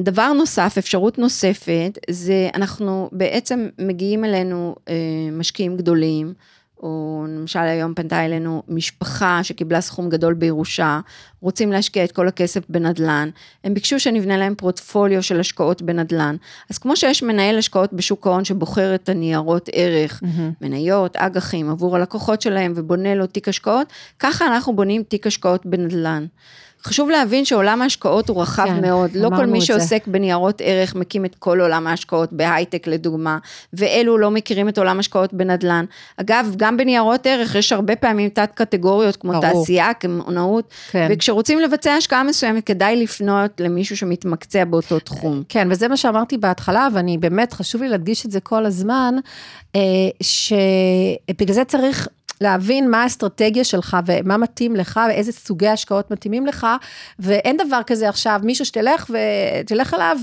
דבר 0.00 0.32
נוסף, 0.32 0.74
אפשרות 0.78 1.18
נוספת, 1.18 1.98
זה 2.10 2.48
אנחנו 2.54 3.08
בעצם 3.12 3.68
מגיעים 3.78 4.24
אלינו 4.24 4.74
אה, 4.88 4.94
משקיעים 5.32 5.76
גדולים, 5.76 6.34
או 6.82 7.24
למשל 7.28 7.58
היום 7.58 7.94
פנתה 7.94 8.24
אלינו 8.24 8.62
משפחה 8.68 9.40
שקיבלה 9.42 9.80
סכום 9.80 10.08
גדול 10.08 10.34
בירושה, 10.34 11.00
רוצים 11.40 11.72
להשקיע 11.72 12.04
את 12.04 12.12
כל 12.12 12.28
הכסף 12.28 12.62
בנדל"ן, 12.68 13.30
הם 13.64 13.74
ביקשו 13.74 14.00
שנבנה 14.00 14.36
להם 14.36 14.54
פורטפוליו 14.54 15.22
של 15.22 15.40
השקעות 15.40 15.82
בנדל"ן. 15.82 16.36
אז 16.70 16.78
כמו 16.78 16.96
שיש 16.96 17.22
מנהל 17.22 17.58
השקעות 17.58 17.92
בשוק 17.92 18.26
ההון 18.26 18.44
שבוחר 18.44 18.94
את 18.94 19.08
הניירות 19.08 19.68
ערך, 19.72 20.22
mm-hmm. 20.22 20.64
מניות, 20.64 21.16
אג"חים, 21.16 21.70
עבור 21.70 21.96
הלקוחות 21.96 22.42
שלהם 22.42 22.72
ובונה 22.76 23.14
לו 23.14 23.26
תיק 23.26 23.48
השקעות, 23.48 23.92
ככה 24.18 24.46
אנחנו 24.46 24.76
בונים 24.76 25.02
תיק 25.02 25.26
השקעות 25.26 25.66
בנדל"ן. 25.66 26.26
חשוב 26.84 27.10
להבין 27.10 27.44
שעולם 27.44 27.82
ההשקעות 27.82 28.28
הוא 28.28 28.42
רחב 28.42 28.64
כן, 28.66 28.80
מאוד, 28.80 29.10
לא 29.14 29.30
כל 29.36 29.46
מי 29.46 29.60
שעוסק 29.60 30.02
זה. 30.06 30.12
בניירות 30.12 30.62
ערך 30.64 30.94
מכיר 30.94 31.24
את 31.24 31.34
כל 31.38 31.60
עולם 31.60 31.86
ההשקעות 31.86 32.32
בהייטק 32.32 32.86
לדוגמה, 32.86 33.38
ואלו 33.72 34.18
לא 34.18 34.30
מכירים 34.30 34.68
את 34.68 34.78
עולם 34.78 34.96
ההשקעות 34.96 35.34
בנדל"ן. 35.34 35.84
אגב, 36.16 36.54
גם 36.56 36.76
בניירות 36.76 37.26
ערך 37.26 37.54
יש 37.54 37.72
הרבה 37.72 37.96
פעמים 37.96 38.28
תת 38.28 38.50
קטגוריות 38.54 39.16
כמו 39.16 39.32
ברור. 39.32 39.42
תעשייה, 39.42 39.94
קמעונאות, 39.94 40.70
כן. 40.90 41.08
וכשרוצים 41.10 41.60
לבצע 41.60 41.92
השקעה 41.92 42.22
מסוימת 42.22 42.64
כדאי 42.64 42.96
לפנות 42.96 43.60
למישהו 43.60 43.96
שמתמקצע 43.96 44.64
באותו 44.64 44.98
תחום. 44.98 45.42
כן, 45.48 45.68
וזה 45.70 45.88
מה 45.88 45.96
שאמרתי 45.96 46.38
בהתחלה, 46.38 46.88
ואני 46.92 47.18
באמת, 47.18 47.52
חשוב 47.52 47.82
לי 47.82 47.88
להדגיש 47.88 48.26
את 48.26 48.30
זה 48.30 48.40
כל 48.40 48.66
הזמן, 48.66 49.14
אה, 49.76 49.80
שבגלל 50.20 51.54
זה 51.54 51.64
צריך 51.64 52.08
להבין 52.40 52.90
מה 52.90 53.02
האסטרטגיה 53.02 53.64
שלך 53.64 53.96
ומה 54.06 54.36
מתאים 54.36 54.76
לך 54.76 55.00
ואיזה 55.08 55.32
סוגי 55.32 55.68
השקעות 55.68 56.10
מתאימים 56.10 56.46
לך, 56.46 56.66
ואין 57.18 57.56
דבר 57.66 57.80
כזה 57.86 58.08
עכשיו, 58.08 58.40
מישהו 58.44 58.64
שתלך 58.64 59.10
ותלך 59.10 59.94
אליו 59.94 60.16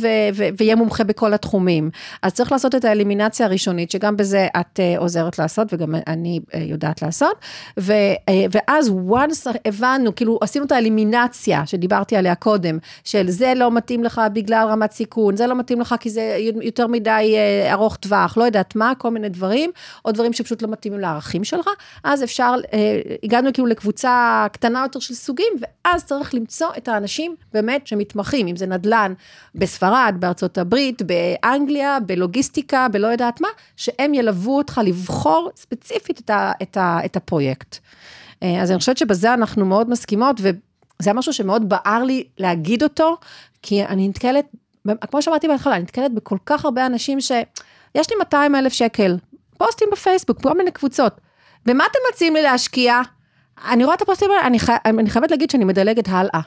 ויהיה 0.58 0.76
מומחה 0.76 1.04
בכל 1.04 1.34
התחומים. 1.34 1.90
אז 2.22 2.34
צריך 2.34 2.52
לעשות 2.52 2.76
את 2.76 2.86
האלימינציה 2.86 3.46
הראשונית, 3.46 3.92
שגם 3.92 4.18
בזה 4.18 4.48
את 4.60 4.80
uh, 4.80 5.00
עוזרת 5.00 5.40
לעשות 5.40 5.74
וגם 5.74 5.96
אני 6.08 6.40
uh, 6.52 6.58
יודעת 6.58 7.02
לעשות, 7.02 7.36
ו, 7.80 7.94
uh, 7.94 8.32
ואז 8.52 8.90
once 8.90 9.58
הבנו, 9.66 10.16
כאילו 10.16 10.40
עשינו 10.42 10.66
את 10.66 10.72
האלימינציה 10.72 11.66
שדיברתי 11.66 12.16
עליה 12.16 12.36
קודם, 12.36 12.78
של 13.04 13.30
זה 13.30 13.54
לא 13.56 13.72
מתאים 13.72 14.04
לך 14.04 14.22
בגלל 14.34 14.68
רמת 14.70 14.92
סיכון, 14.92 15.36
זה 15.36 15.48
לא 15.48 15.56
מתאים 15.56 15.82
לך 15.82 15.96
כי 16.00 16.10
זה 16.10 16.38
יותר 16.62 16.88
מדי 16.88 17.36
ארוך 17.72 17.96
טווח, 17.96 18.38
לא 18.38 18.44
יודעת 18.44 18.76
מה, 18.76 18.94
כל 18.98 19.10
מיני 19.10 19.30
דברים, 19.30 19.72
או 20.06 20.12
דברים 20.12 20.34
שפשוט 20.34 20.62
לא 20.62 20.68
מתאימים 20.68 21.00
לערכים 21.00 21.44
שלך. 21.44 21.70
אז 22.04 22.24
אפשר, 22.24 22.54
אה, 22.74 23.02
הגענו 23.24 23.54
כאילו 23.54 23.68
לקבוצה 23.68 24.46
קטנה 24.52 24.82
יותר 24.82 25.00
של 25.00 25.14
סוגים, 25.14 25.54
ואז 25.62 26.06
צריך 26.06 26.34
למצוא 26.34 26.68
את 26.78 26.88
האנשים 26.88 27.36
באמת 27.54 27.88
שמתמחים, 27.88 28.48
אם 28.48 28.56
זה 28.56 28.66
נדל"ן 28.66 29.14
בספרד, 29.56 30.16
בארצות 30.20 30.58
הברית, 30.58 31.02
באנגליה, 31.02 32.00
בלוגיסטיקה, 32.00 32.88
בלא 32.92 33.08
יודעת 33.08 33.42
מה, 33.42 33.48
שהם 33.76 34.14
ילוו 34.14 34.58
אותך 34.58 34.82
לבחור 34.84 35.50
ספציפית 35.56 36.20
את, 36.20 36.30
ה, 36.30 36.52
את, 36.62 36.78
ה, 36.78 37.00
את 37.06 37.16
הפרויקט. 37.16 37.78
אה, 38.44 38.62
אז 38.62 38.72
אני 38.72 38.80
חושבת 38.80 38.98
שבזה 38.98 39.34
אנחנו 39.34 39.66
מאוד 39.66 39.90
מסכימות, 39.90 40.42
וזה 40.42 41.14
משהו 41.14 41.34
שמאוד 41.34 41.70
בער 41.70 42.04
לי 42.04 42.24
להגיד 42.38 42.84
אותו, 42.84 43.18
כי 43.62 43.86
אני 43.86 44.08
נתקלת, 44.08 44.46
כמו 45.12 45.22
שאמרתי 45.22 45.48
בהתחלה, 45.48 45.76
אני 45.76 45.84
נתקלת 45.84 46.14
בכל 46.14 46.38
כך 46.46 46.66
הרבה 46.66 46.86
אנשים 46.86 47.22
ש... 47.22 47.32
יש 47.96 48.10
לי 48.10 48.16
200 48.20 48.56
אלף 48.56 48.74
שקל, 48.74 49.18
פוסטים 49.58 49.88
בפייסבוק, 49.92 50.42
כל 50.42 50.58
מיני 50.58 50.72
קבוצות. 50.72 51.22
במה 51.66 51.86
אתם 51.86 52.00
מציעים 52.12 52.36
לי 52.36 52.42
להשקיע? 52.42 53.02
אני 53.68 53.84
רואה 53.84 53.96
את 53.96 54.02
הפוסטים 54.02 54.32
האלה, 54.32 54.48
אני, 54.48 54.60
חי... 54.60 54.74
אני 54.86 55.10
חייבת 55.10 55.32
להגיד 55.32 55.50
שאני 55.50 55.66
מדלגת 55.66 56.08
הלאה. 56.08 56.40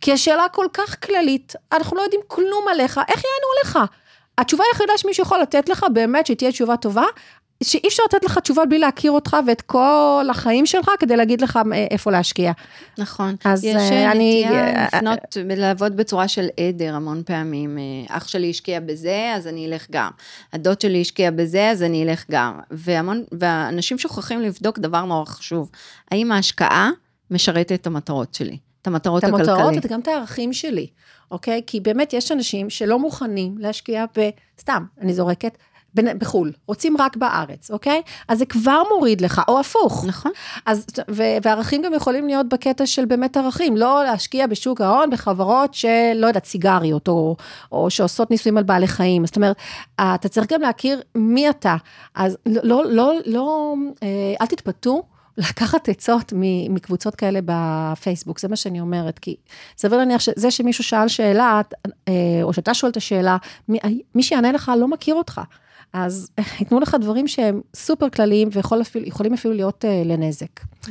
כי 0.00 0.12
השאלה 0.12 0.48
כל 0.52 0.66
כך 0.72 1.04
כללית, 1.06 1.52
אנחנו 1.72 1.96
לא 1.96 2.02
יודעים 2.02 2.20
כלום 2.26 2.68
עליך, 2.70 3.00
איך 3.08 3.16
יענו 3.24 3.62
לך? 3.64 3.78
התשובה 4.38 4.64
היחידה 4.72 4.98
שמישהו 4.98 5.22
יכול 5.22 5.38
לתת 5.38 5.68
לך, 5.68 5.86
באמת, 5.92 6.26
שתהיה 6.26 6.52
תשובה 6.52 6.76
טובה, 6.76 7.04
שאי 7.62 7.88
אפשר 7.88 8.02
לתת 8.08 8.24
לך 8.24 8.38
תשובה 8.38 8.64
בלי 8.64 8.78
להכיר 8.78 9.12
אותך 9.12 9.36
ואת 9.46 9.62
כל 9.62 10.26
החיים 10.30 10.66
שלך 10.66 10.90
כדי 10.98 11.16
להגיד 11.16 11.40
לך 11.40 11.58
אה, 11.72 11.86
איפה 11.90 12.10
להשקיע. 12.10 12.52
נכון. 12.98 13.36
אז 13.44 13.64
יש 13.64 13.76
אה, 13.76 14.12
אני... 14.12 14.44
נטייה 14.44 14.86
לפנות, 14.86 15.18
לעבוד 15.56 15.96
בצורה 15.96 16.28
של 16.28 16.46
עדר 16.60 16.94
המון 16.94 17.22
פעמים. 17.26 17.78
אה, 17.78 18.16
אח 18.16 18.28
שלי 18.28 18.50
השקיע 18.50 18.80
בזה, 18.80 19.32
אז 19.36 19.46
אני 19.46 19.66
אלך 19.66 19.86
גם. 19.90 20.10
הדוד 20.52 20.80
שלי 20.80 21.00
השקיע 21.00 21.30
בזה, 21.30 21.70
אז 21.70 21.82
אני 21.82 22.04
אלך 22.04 22.24
גם. 22.30 22.60
והמון, 22.70 23.24
ואנשים 23.40 23.98
שוכחים 23.98 24.40
לבדוק 24.40 24.78
דבר 24.78 25.04
נורא 25.04 25.24
חשוב. 25.24 25.70
האם 26.10 26.32
ההשקעה 26.32 26.90
משרתת 27.30 27.72
את 27.72 27.86
המטרות 27.86 28.34
שלי? 28.34 28.58
את 28.82 28.86
המטרות 28.86 29.24
הכלכליות. 29.24 29.48
את 29.48 29.64
המטרות 29.64 29.84
וגם 29.84 30.00
את 30.00 30.08
הערכים 30.08 30.52
שלי, 30.52 30.86
אוקיי? 31.30 31.62
כי 31.66 31.80
באמת 31.80 32.12
יש 32.12 32.32
אנשים 32.32 32.70
שלא 32.70 32.98
מוכנים 32.98 33.58
להשקיע 33.58 34.04
ב... 34.18 34.30
סתם, 34.60 34.84
אני 35.00 35.14
זורקת. 35.14 35.58
בחו"ל, 35.96 36.52
רוצים 36.66 36.96
רק 36.98 37.16
בארץ, 37.16 37.70
אוקיי? 37.70 38.02
אז 38.28 38.38
זה 38.38 38.46
כבר 38.46 38.82
מוריד 38.94 39.20
לך, 39.20 39.42
או 39.48 39.60
הפוך. 39.60 40.04
נכון. 40.08 40.32
אז, 40.66 40.86
ו- 41.10 41.36
וערכים 41.42 41.82
גם 41.82 41.94
יכולים 41.94 42.26
להיות 42.26 42.48
בקטע 42.48 42.86
של 42.86 43.04
באמת 43.04 43.36
ערכים, 43.36 43.76
לא 43.76 44.04
להשקיע 44.04 44.46
בשוק 44.46 44.80
ההון 44.80 45.10
בחברות 45.10 45.74
של, 45.74 46.12
לא 46.14 46.26
יודעת, 46.26 46.44
סיגריות, 46.44 47.08
או, 47.08 47.36
או 47.72 47.90
שעושות 47.90 48.30
ניסויים 48.30 48.58
על 48.58 48.64
בעלי 48.64 48.86
חיים. 48.86 49.26
זאת 49.26 49.36
אומרת, 49.36 49.56
אתה 50.00 50.28
צריך 50.28 50.52
גם 50.52 50.60
להכיר 50.60 51.00
מי 51.14 51.50
אתה. 51.50 51.76
אז 52.14 52.38
לא, 52.46 52.62
לא, 52.62 52.84
לא, 52.84 53.12
לא 53.26 53.74
אה, 54.02 54.34
אל 54.40 54.46
תתפתו. 54.46 55.02
לקחת 55.38 55.88
עצות 55.88 56.32
מקבוצות 56.70 57.14
כאלה 57.14 57.40
בפייסבוק, 57.44 58.40
זה 58.40 58.48
מה 58.48 58.56
שאני 58.56 58.80
אומרת, 58.80 59.18
כי 59.18 59.36
סביר 59.78 59.98
להניח 59.98 60.20
שזה 60.20 60.50
שמישהו 60.50 60.84
שאל 60.84 61.08
שאלה, 61.08 61.60
אה, 62.08 62.12
או 62.42 62.52
שאתה 62.52 62.74
שואל 62.74 62.90
את 62.90 62.96
השאלה, 62.96 63.36
מי, 63.68 63.78
מי 64.14 64.22
שיענה 64.22 64.52
לך 64.52 64.72
לא 64.80 64.88
מכיר 64.88 65.14
אותך. 65.14 65.40
אז 65.96 66.30
ייתנו 66.60 66.80
לך 66.80 66.96
דברים 67.00 67.28
שהם 67.28 67.60
סופר 67.76 68.08
כלליים 68.08 68.48
ויכולים 68.52 69.34
אפילו, 69.34 69.54
להיות 69.54 69.84
uh, 69.84 70.08
לנזק. 70.08 70.60
Mm-hmm. 70.60 70.88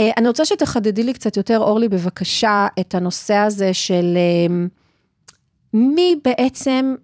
Uh, 0.00 0.02
אני 0.16 0.28
רוצה 0.28 0.44
שתחדדי 0.44 1.02
לי 1.02 1.12
קצת 1.12 1.36
יותר, 1.36 1.58
אורלי, 1.58 1.88
בבקשה, 1.88 2.66
את 2.80 2.94
הנושא 2.94 3.34
הזה 3.34 3.74
של 3.74 4.18
uh, 4.48 4.52
מי 5.74 6.16
בעצם 6.24 6.94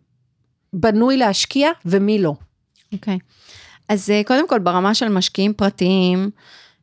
בנוי 0.72 1.16
להשקיע 1.16 1.70
ומי 1.84 2.18
לא. 2.18 2.34
אוקיי. 2.92 3.14
Okay. 3.14 3.18
אז 3.88 4.10
uh, 4.10 4.26
קודם 4.26 4.48
כל, 4.48 4.58
ברמה 4.58 4.94
של 4.94 5.08
משקיעים 5.08 5.54
פרטיים, 5.54 6.30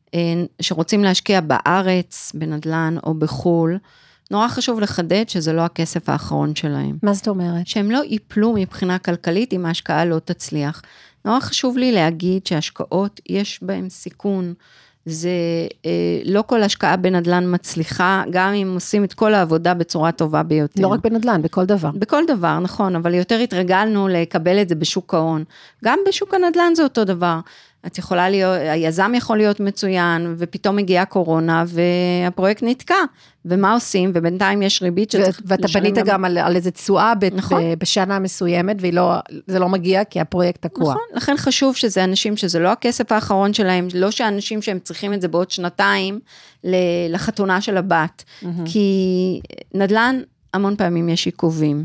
uh, 0.06 0.12
שרוצים 0.60 1.04
להשקיע 1.04 1.40
בארץ, 1.40 2.32
בנדל"ן 2.34 2.96
או 3.04 3.14
בחו"ל, 3.14 3.78
נורא 4.32 4.48
חשוב 4.48 4.80
לחדד 4.80 5.28
שזה 5.28 5.52
לא 5.52 5.60
הכסף 5.60 6.08
האחרון 6.08 6.54
שלהם. 6.54 6.98
מה 7.02 7.14
זאת 7.14 7.28
אומרת? 7.28 7.66
שהם 7.66 7.90
לא 7.90 8.02
ייפלו 8.04 8.52
מבחינה 8.52 8.98
כלכלית 8.98 9.52
אם 9.52 9.66
ההשקעה 9.66 10.04
לא 10.04 10.18
תצליח. 10.18 10.82
נורא 11.24 11.40
חשוב 11.40 11.78
לי 11.78 11.92
להגיד 11.92 12.46
שהשקעות, 12.46 13.20
יש 13.28 13.58
בהן 13.62 13.88
סיכון. 13.88 14.54
זה 15.06 15.30
אה, 15.86 16.20
לא 16.24 16.44
כל 16.46 16.62
השקעה 16.62 16.96
בנדל"ן 16.96 17.54
מצליחה, 17.54 18.22
גם 18.30 18.52
אם 18.54 18.70
עושים 18.74 19.04
את 19.04 19.14
כל 19.14 19.34
העבודה 19.34 19.74
בצורה 19.74 20.12
טובה 20.12 20.42
ביותר. 20.42 20.82
לא 20.82 20.88
רק 20.88 21.00
בנדל"ן, 21.00 21.42
בכל 21.42 21.64
דבר. 21.64 21.90
בכל 21.94 22.22
דבר, 22.26 22.58
נכון, 22.58 22.96
אבל 22.96 23.14
יותר 23.14 23.38
התרגלנו 23.38 24.08
לקבל 24.08 24.62
את 24.62 24.68
זה 24.68 24.74
בשוק 24.74 25.14
ההון. 25.14 25.44
גם 25.84 25.98
בשוק 26.08 26.34
הנדל"ן 26.34 26.74
זה 26.74 26.82
אותו 26.82 27.04
דבר. 27.04 27.40
את 27.86 27.98
יכולה 27.98 28.30
להיות, 28.30 28.56
היזם 28.60 29.12
יכול 29.16 29.36
להיות 29.36 29.60
מצוין, 29.60 30.34
ופתאום 30.38 30.76
מגיעה 30.76 31.04
קורונה, 31.04 31.64
והפרויקט 31.66 32.62
נתקע. 32.62 32.94
ומה 33.44 33.72
עושים? 33.72 34.10
ובינתיים 34.14 34.62
יש 34.62 34.82
ריבית 34.82 35.10
שצריך 35.10 35.28
לשלם. 35.28 35.46
ואתה 35.46 35.68
בנית 35.74 35.94
גם, 35.94 36.06
גם 36.06 36.24
על, 36.24 36.38
על 36.38 36.56
איזה 36.56 36.70
תשואה 36.70 37.12
נכון. 37.34 37.62
בשנה 37.78 38.18
מסוימת, 38.18 38.76
וזה 38.78 38.90
לא, 38.92 39.14
לא 39.48 39.68
מגיע 39.68 40.04
כי 40.04 40.20
הפרויקט 40.20 40.66
תקוע. 40.66 40.90
נכון, 40.90 41.02
לכן 41.14 41.34
חשוב 41.36 41.76
שזה 41.76 42.04
אנשים 42.04 42.36
שזה 42.36 42.58
לא 42.58 42.68
הכסף 42.68 43.12
האחרון 43.12 43.54
שלהם, 43.54 43.88
לא 43.94 44.10
שאנשים 44.10 44.62
שהם 44.62 44.78
צריכים 44.78 45.14
את 45.14 45.20
זה 45.20 45.28
בעוד 45.28 45.50
שנתיים 45.50 46.20
לחתונה 47.08 47.60
של 47.60 47.76
הבת. 47.76 48.24
Mm-hmm. 48.24 48.46
כי 48.64 49.40
נדל"ן, 49.74 50.20
המון 50.54 50.76
פעמים 50.76 51.08
יש 51.08 51.26
עיכובים. 51.26 51.84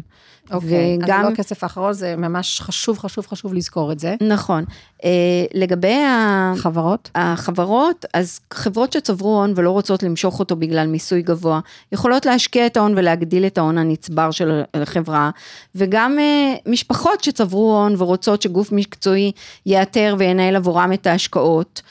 אוקיי, 0.51 0.97
וגם... 1.03 1.19
אז 1.19 1.25
לא 1.25 1.31
הכסף 1.33 1.63
האחרון, 1.63 1.93
זה 1.93 2.15
ממש 2.15 2.61
חשוב, 2.61 2.99
חשוב, 2.99 3.27
חשוב 3.27 3.53
לזכור 3.53 3.91
את 3.91 3.99
זה. 3.99 4.15
נכון. 4.21 4.63
אה, 5.03 5.09
לגבי 5.53 5.95
החברות? 6.07 7.09
החברות, 7.15 8.05
אז 8.13 8.39
חברות 8.53 8.93
שצברו 8.93 9.37
הון 9.37 9.53
ולא 9.55 9.71
רוצות 9.71 10.03
למשוך 10.03 10.39
אותו 10.39 10.55
בגלל 10.55 10.87
מיסוי 10.87 11.21
גבוה, 11.21 11.59
יכולות 11.91 12.25
להשקיע 12.25 12.65
את 12.65 12.77
ההון 12.77 12.93
ולהגדיל 12.97 13.45
את 13.45 13.57
ההון 13.57 13.77
הנצבר 13.77 14.31
של 14.31 14.61
החברה, 14.73 15.29
וגם 15.75 16.19
אה, 16.19 16.55
משפחות 16.65 17.23
שצברו 17.23 17.77
הון 17.77 17.95
ורוצות 17.97 18.41
שגוף 18.41 18.71
מקצועי 18.71 19.31
יאתר 19.65 20.15
וינהל 20.19 20.55
עבורם 20.55 20.93
את 20.93 21.07
ההשקעות. 21.07 21.81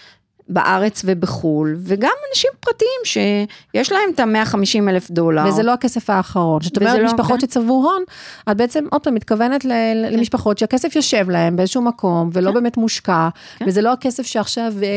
בארץ 0.49 1.03
ובחו"ל, 1.05 1.76
וגם 1.78 2.11
אנשים 2.30 2.51
פרטיים 2.61 3.01
שיש 3.74 3.92
להם 3.92 4.11
את 4.14 4.20
ה-150 4.20 4.88
אלף 4.88 5.11
דולר. 5.11 5.44
וזה 5.49 5.62
לא 5.62 5.72
הכסף 5.72 6.11
האחרון. 6.11 6.62
זאת 6.62 6.76
אומרת, 6.76 6.99
לא, 6.99 7.05
משפחות 7.05 7.40
כן. 7.40 7.47
שצברו 7.47 7.84
הון, 7.84 8.03
את 8.51 8.57
בעצם, 8.57 8.84
עוד 8.90 9.03
פעם, 9.03 9.14
מתכוונת 9.14 9.64
ל- 9.64 9.68
כן. 9.68 10.12
למשפחות 10.12 10.59
שהכסף 10.59 10.97
יושב 10.97 11.30
להם 11.30 11.57
באיזשהו 11.57 11.82
מקום, 11.82 12.30
ולא 12.32 12.49
כן. 12.49 12.55
באמת 12.55 12.76
מושקע, 12.76 13.28
כן. 13.59 13.64
וזה 13.68 13.82
לא 13.82 13.92
הכסף 13.92 14.26
שעכשיו 14.26 14.72
אה, 14.82 14.88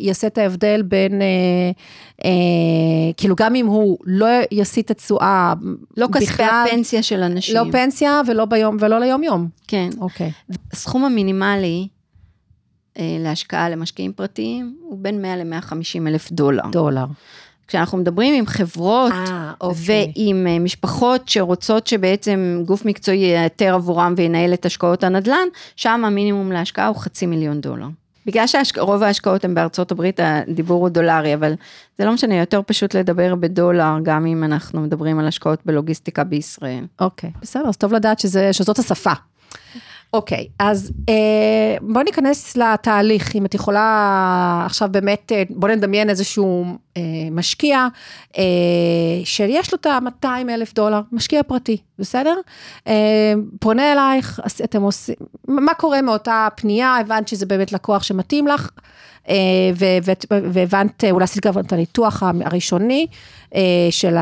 יעשה 0.00 0.26
את 0.26 0.38
ההבדל 0.38 0.82
בין, 0.82 1.22
אה, 1.22 1.26
אה, 2.24 2.30
כאילו, 3.16 3.36
גם 3.36 3.54
אם 3.54 3.66
הוא 3.66 3.98
לא 4.04 4.26
יסיט 4.50 4.86
את 4.86 4.90
התשואה, 4.90 5.52
לא 5.96 6.06
כספי 6.12 6.42
הפנסיה 6.42 7.02
של 7.02 7.22
אנשים. 7.22 7.56
לא 7.56 7.62
פנסיה 7.72 8.20
ולא 8.26 8.44
ביום, 8.44 8.76
ולא 8.80 8.98
ליום-יום. 8.98 9.48
כן. 9.68 9.88
אוקיי. 10.00 10.30
הסכום 10.72 11.04
המינימלי, 11.04 11.88
להשקעה 12.98 13.70
למשקיעים 13.70 14.12
פרטיים 14.12 14.76
הוא 14.82 14.98
בין 15.00 15.22
100 15.22 15.36
ל-150 15.36 16.08
אלף 16.08 16.32
דולר. 16.32 16.62
דולר. 16.72 17.04
כשאנחנו 17.68 17.98
מדברים 17.98 18.34
עם 18.34 18.46
חברות 18.46 19.12
아, 19.12 19.30
אוקיי. 19.60 20.12
ועם 20.16 20.64
משפחות 20.64 21.28
שרוצות 21.28 21.86
שבעצם 21.86 22.62
גוף 22.66 22.84
מקצועי 22.84 23.18
יאתר 23.18 23.74
עבורם 23.74 24.14
וינהל 24.16 24.54
את 24.54 24.66
השקעות 24.66 25.04
הנדל"ן, 25.04 25.48
שם 25.76 26.04
המינימום 26.04 26.52
להשקעה 26.52 26.88
הוא 26.88 26.96
חצי 26.96 27.26
מיליון 27.26 27.60
דולר. 27.60 27.86
בגלל 28.26 28.44
שרוב 28.46 29.02
ההשקעות 29.02 29.44
הן 29.44 29.54
בארצות 29.54 29.92
הברית, 29.92 30.20
הדיבור 30.22 30.80
הוא 30.80 30.88
דולרי, 30.88 31.34
אבל 31.34 31.54
זה 31.98 32.04
לא 32.04 32.12
משנה, 32.12 32.34
יותר 32.34 32.60
פשוט 32.66 32.94
לדבר 32.94 33.34
בדולר, 33.34 33.96
גם 34.02 34.26
אם 34.26 34.44
אנחנו 34.44 34.80
מדברים 34.80 35.18
על 35.18 35.26
השקעות 35.26 35.58
בלוגיסטיקה 35.66 36.24
בישראל. 36.24 36.84
אוקיי, 37.00 37.30
בסדר, 37.42 37.68
אז 37.68 37.76
טוב 37.76 37.92
לדעת 37.92 38.18
שזה, 38.20 38.52
שזאת 38.52 38.78
השפה. 38.78 39.12
אוקיי, 40.12 40.48
אז 40.58 40.92
אה, 41.08 41.76
בואי 41.80 42.04
ניכנס 42.04 42.56
לתהליך, 42.56 43.36
אם 43.36 43.46
את 43.46 43.54
יכולה 43.54 44.62
עכשיו 44.66 44.88
באמת, 44.92 45.32
אה, 45.32 45.42
בואי 45.50 45.76
נדמיין 45.76 46.10
איזשהו 46.10 46.64
אה, 46.96 47.02
משקיע, 47.30 47.86
אה, 48.38 48.42
שיש 49.24 49.72
לו 49.72 49.78
את 49.80 49.86
ה-200 49.86 50.26
אלף 50.48 50.74
דולר, 50.74 51.00
משקיע 51.12 51.42
פרטי, 51.42 51.76
בסדר? 51.98 52.34
אה, 52.86 53.32
פונה 53.60 53.92
אלייך, 53.92 54.40
אתם 54.64 54.82
עושים, 54.82 55.14
מה 55.48 55.74
קורה 55.74 56.02
מאותה 56.02 56.48
פנייה, 56.56 56.96
הבנת 56.96 57.28
שזה 57.28 57.46
באמת 57.46 57.72
לקוח 57.72 58.02
שמתאים 58.02 58.46
לך, 58.46 58.70
והבנת, 60.52 61.04
אולי 61.10 61.24
עשית 61.24 61.46
גם 61.46 61.58
את 61.58 61.72
הניתוח 61.72 62.22
הראשוני 62.22 63.06
אה, 63.54 63.60
של 63.90 64.14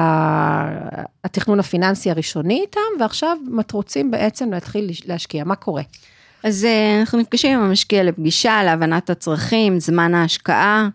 התכנון 1.25 1.61
הפיננסי 1.61 2.11
הראשוני 2.11 2.61
איתם, 2.61 3.01
ועכשיו 3.01 3.37
את 3.59 3.73
רוצים 3.73 4.11
בעצם 4.11 4.53
להתחיל 4.53 4.91
להשקיע, 5.07 5.45
מה 5.45 5.55
קורה? 5.55 5.83
אז 6.43 6.65
אה, 6.65 7.01
אנחנו 7.01 7.19
נפגשים 7.19 7.59
עם 7.59 7.65
המשקיע 7.65 8.05
לפגישה, 8.05 8.63
להבנת 8.65 9.11
הצרכים, 9.11 9.81
זמן 9.81 10.15
ההשקעה. 10.15 10.89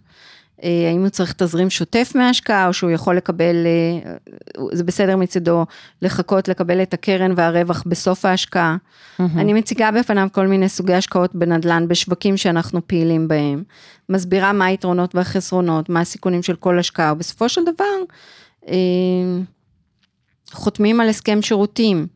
האם 0.63 1.01
הוא 1.01 1.09
צריך 1.09 1.33
תזרים 1.33 1.69
שוטף 1.69 2.11
מההשקעה, 2.15 2.67
או 2.67 2.73
שהוא 2.73 2.91
יכול 2.91 3.17
לקבל, 3.17 3.55
זה 4.71 4.83
בסדר 4.83 5.17
מצידו, 5.17 5.65
לחכות 6.01 6.47
לקבל 6.47 6.81
את 6.81 6.93
הקרן 6.93 7.33
והרווח 7.35 7.83
בסוף 7.85 8.25
ההשקעה. 8.25 8.75
Mm-hmm. 8.75 9.23
אני 9.37 9.53
מציגה 9.53 9.91
בפניו 9.91 10.27
כל 10.31 10.47
מיני 10.47 10.69
סוגי 10.69 10.93
השקעות 10.93 11.35
בנדל"ן 11.35 11.87
בשווקים 11.87 12.37
שאנחנו 12.37 12.87
פעילים 12.87 13.27
בהם, 13.27 13.63
מסבירה 14.09 14.53
מה 14.53 14.65
היתרונות 14.65 15.15
והחסרונות, 15.15 15.89
מה 15.89 15.99
הסיכונים 15.99 16.43
של 16.43 16.55
כל 16.55 16.79
השקעה, 16.79 17.13
ובסופו 17.13 17.49
של 17.49 17.61
דבר, 17.63 17.85
חותמים 20.51 20.99
על 20.99 21.09
הסכם 21.09 21.41
שירותים. 21.41 22.07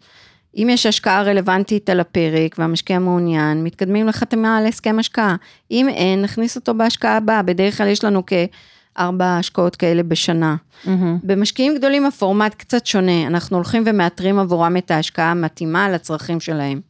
אם 0.55 0.67
יש 0.71 0.85
השקעה 0.85 1.23
רלוונטית 1.23 1.89
על 1.89 1.99
הפרק 1.99 2.55
והמשקיע 2.57 2.99
מעוניין, 2.99 3.63
מתקדמים 3.63 4.07
לחתימה 4.07 4.57
על 4.57 4.65
הסכם 4.65 4.99
השקעה. 4.99 5.35
אם 5.71 5.89
אין, 5.89 6.21
נכניס 6.21 6.55
אותו 6.55 6.73
בהשקעה 6.73 7.17
הבאה. 7.17 7.41
בדרך 7.41 7.77
כלל 7.77 7.87
יש 7.87 8.03
לנו 8.03 8.23
כארבע 8.25 9.37
השקעות 9.37 9.75
כאלה 9.75 10.03
בשנה. 10.03 10.55
Mm-hmm. 10.85 10.89
במשקיעים 11.23 11.75
גדולים 11.75 12.05
הפורמט 12.05 12.53
קצת 12.53 12.85
שונה, 12.85 13.27
אנחנו 13.27 13.57
הולכים 13.57 13.83
ומאתרים 13.85 14.39
עבורם 14.39 14.77
את 14.77 14.91
ההשקעה 14.91 15.31
המתאימה 15.31 15.89
לצרכים 15.89 16.39
שלהם. 16.39 16.81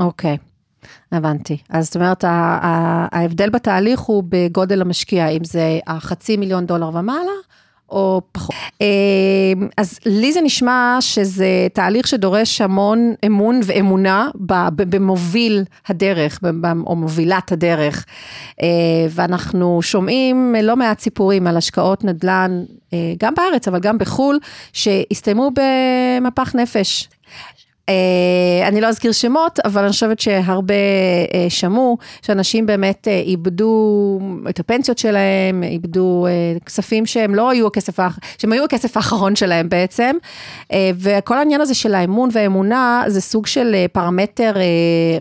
אוקיי. 0.00 0.36
Okay. 0.40 0.54
הבנתי. 1.12 1.58
אז 1.68 1.84
זאת 1.84 1.96
אומרת, 1.96 2.24
ההבדל 2.26 3.50
בתהליך 3.50 4.00
הוא 4.00 4.24
בגודל 4.28 4.80
המשקיע, 4.80 5.28
אם 5.28 5.44
זה 5.44 5.78
החצי 5.86 6.36
מיליון 6.36 6.66
דולר 6.66 6.88
ומעלה, 6.88 7.32
או 7.90 8.20
פחות. 8.32 8.54
אמ, 8.80 9.68
אז 9.76 9.98
לי 10.06 10.32
זה 10.32 10.40
נשמע 10.40 10.96
שזה 11.00 11.66
תהליך 11.72 12.06
שדורש 12.06 12.60
המון 12.60 13.14
אמון 13.26 13.60
ואמונה 13.64 14.28
במוביל 14.76 15.64
הדרך, 15.88 16.40
או 16.86 16.96
מובילת 16.96 17.52
הדרך. 17.52 18.04
אה, 18.62 18.66
ואנחנו 19.10 19.82
שומעים 19.82 20.54
לא 20.62 20.76
מעט 20.76 21.00
סיפורים 21.00 21.46
על 21.46 21.56
השקעות 21.56 22.04
נדל"ן, 22.04 22.64
אה, 22.92 22.98
גם 23.18 23.34
בארץ, 23.34 23.68
אבל 23.68 23.78
גם 23.80 23.98
בחו"ל, 23.98 24.38
שהסתיימו 24.72 25.50
במפח 25.54 26.54
נפש. 26.54 27.08
אה, 27.88 28.68
אני 28.68 28.80
לא 28.80 28.86
אזכיר 28.86 29.12
שמות, 29.12 29.58
אבל 29.64 29.82
אני 29.82 29.90
חושבת 29.90 30.20
שהרבה 30.20 30.74
אה, 31.34 31.46
שמעו, 31.48 31.98
שאנשים 32.22 32.66
באמת 32.66 33.08
אה, 33.08 33.18
איבדו 33.18 34.18
את 34.48 34.60
הפנסיות 34.60 34.98
שלהם, 34.98 35.62
איבדו 35.62 36.26
כספים 36.66 37.06
שהם 37.06 37.34
לא 37.34 37.50
היו 37.50 37.66
הכסף, 37.66 37.98
שהם 38.38 38.52
היו 38.52 38.64
הכסף 38.64 38.96
האחרון 38.96 39.36
שלהם 39.36 39.68
בעצם, 39.68 40.16
וכל 40.94 41.38
העניין 41.38 41.60
הזה 41.60 41.74
של 41.74 41.94
האמון 41.94 42.28
והאמונה 42.32 43.02
זה 43.06 43.20
סוג 43.20 43.46
של 43.46 43.74
פרמטר 43.92 44.52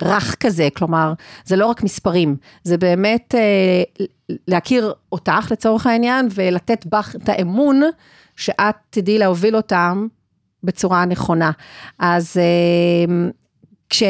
רך 0.01 0.35
כזה, 0.39 0.67
כלומר, 0.75 1.13
זה 1.45 1.55
לא 1.55 1.65
רק 1.65 1.83
מספרים, 1.83 2.35
זה 2.63 2.77
באמת 2.77 3.35
להכיר 4.47 4.93
אותך 5.11 5.47
לצורך 5.51 5.87
העניין, 5.87 6.27
ולתת 6.35 6.85
בך 6.85 7.15
את 7.15 7.29
האמון 7.29 7.81
שאת 8.35 8.75
תדעי 8.89 9.17
להוביל 9.17 9.55
אותם 9.55 10.07
בצורה 10.63 11.01
הנכונה. 11.01 11.51
אז 11.99 12.37
אה, 12.37 13.15
כש... 13.89 14.03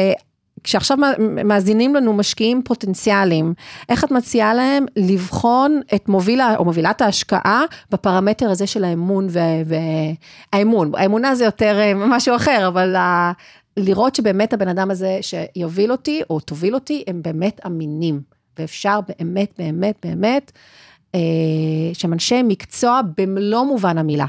כשעכשיו 0.64 0.98
מאזינים 1.44 1.94
לנו 1.94 2.12
משקיעים 2.12 2.62
פוטנציאליים, 2.64 3.54
איך 3.88 4.04
את 4.04 4.10
מציעה 4.10 4.54
להם 4.54 4.86
לבחון 4.96 5.80
את 5.94 6.08
מובילה 6.08 6.56
או 6.56 6.64
מובילת 6.64 7.00
ההשקעה 7.00 7.64
בפרמטר 7.90 8.50
הזה 8.50 8.66
של 8.66 8.84
האמון 8.84 9.26
והאמון, 10.52 10.92
האמונה 10.94 11.34
זה 11.34 11.44
יותר 11.44 11.78
אה, 11.80 11.92
משהו 11.94 12.36
אחר, 12.36 12.68
אבל 12.68 12.96
ה... 12.96 13.32
לראות 13.76 14.14
שבאמת 14.14 14.52
הבן 14.52 14.68
אדם 14.68 14.90
הזה 14.90 15.18
שיוביל 15.20 15.92
אותי 15.92 16.22
או 16.30 16.40
תוביל 16.40 16.74
אותי, 16.74 17.04
הם 17.06 17.22
באמת 17.22 17.60
אמינים, 17.66 18.20
ואפשר 18.58 19.00
באמת, 19.08 19.54
באמת, 19.58 20.06
באמת, 20.06 20.52
אה, 21.14 21.20
שהם 21.92 22.12
אנשי 22.12 22.42
מקצוע 22.42 23.00
במלוא 23.18 23.64
מובן 23.64 23.98
המילה. 23.98 24.26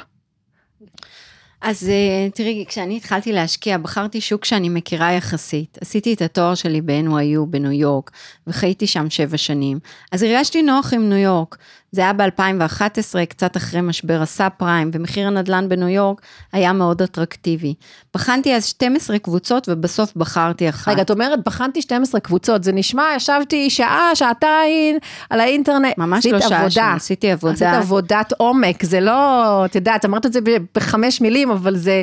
אז 1.67 1.89
אה, 1.89 2.29
תראי, 2.33 2.65
כשאני 2.67 2.97
התחלתי 2.97 3.31
להשקיע, 3.31 3.77
בחרתי 3.77 4.21
שוק 4.21 4.45
שאני 4.45 4.69
מכירה 4.69 5.11
יחסית. 5.11 5.77
עשיתי 5.81 6.13
את 6.13 6.21
התואר 6.21 6.55
שלי 6.55 6.81
ב-NYU 6.81 7.45
בניו 7.49 7.71
יורק, 7.71 8.11
וחייתי 8.47 8.87
שם 8.87 9.09
שבע 9.09 9.37
שנים. 9.37 9.79
אז 10.11 10.23
הרגשתי 10.23 10.61
נוח 10.61 10.93
עם 10.93 11.09
ניו 11.09 11.17
יורק. 11.17 11.57
זה 11.95 12.01
היה 12.01 12.13
ב-2011, 12.13 13.25
קצת 13.29 13.57
אחרי 13.57 13.81
משבר 13.81 14.21
הסאב 14.21 14.51
פריים, 14.57 14.91
ומחיר 14.93 15.27
הנדל"ן 15.27 15.69
בניו 15.69 15.87
יורק 15.87 16.21
היה 16.53 16.73
מאוד 16.73 17.01
אטרקטיבי. 17.01 17.73
בחנתי 18.13 18.55
אז 18.55 18.65
12 18.65 19.19
קבוצות, 19.19 19.69
ובסוף 19.69 20.15
בחרתי 20.15 20.69
אחת. 20.69 20.91
רגע, 20.91 21.01
את 21.01 21.11
אומרת, 21.11 21.39
בחנתי 21.45 21.81
12 21.81 22.21
קבוצות, 22.21 22.63
זה 22.63 22.71
נשמע, 22.71 23.03
ישבתי 23.15 23.69
שעה, 23.69 24.11
שעתיים 24.15 24.97
על 25.29 25.39
האינטרנט. 25.39 25.97
ממש 25.97 26.25
לא 26.25 26.39
שעה 26.39 26.69
שם, 26.69 26.93
עשיתי 26.95 27.31
עבודה. 27.31 27.53
עשית 27.53 27.67
עבודת 27.67 28.33
עומק, 28.37 28.83
זה 28.83 28.99
לא, 28.99 29.65
את 29.65 29.75
יודעת, 29.75 30.05
אמרת 30.05 30.25
את 30.25 30.33
זה 30.33 30.39
בחמש 30.75 31.21
מילים, 31.21 31.51
אבל 31.51 31.77
זה... 31.77 32.01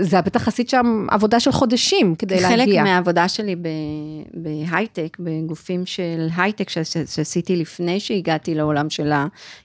זה 0.00 0.20
בטח 0.20 0.48
עשית 0.48 0.68
שם 0.68 1.06
עבודה 1.10 1.40
של 1.40 1.52
חודשים 1.52 2.14
כדי 2.14 2.38
חלק 2.38 2.58
להגיע. 2.58 2.82
חלק 2.82 2.90
מהעבודה 2.90 3.28
שלי 3.28 3.56
בהייטק, 4.34 5.16
בגופים 5.20 5.86
של 5.86 6.28
הייטק 6.36 6.68
שעשיתי 7.06 7.56
לפני 7.56 8.00
שהגעתי 8.00 8.54
לעולם 8.54 8.90
של 8.90 9.12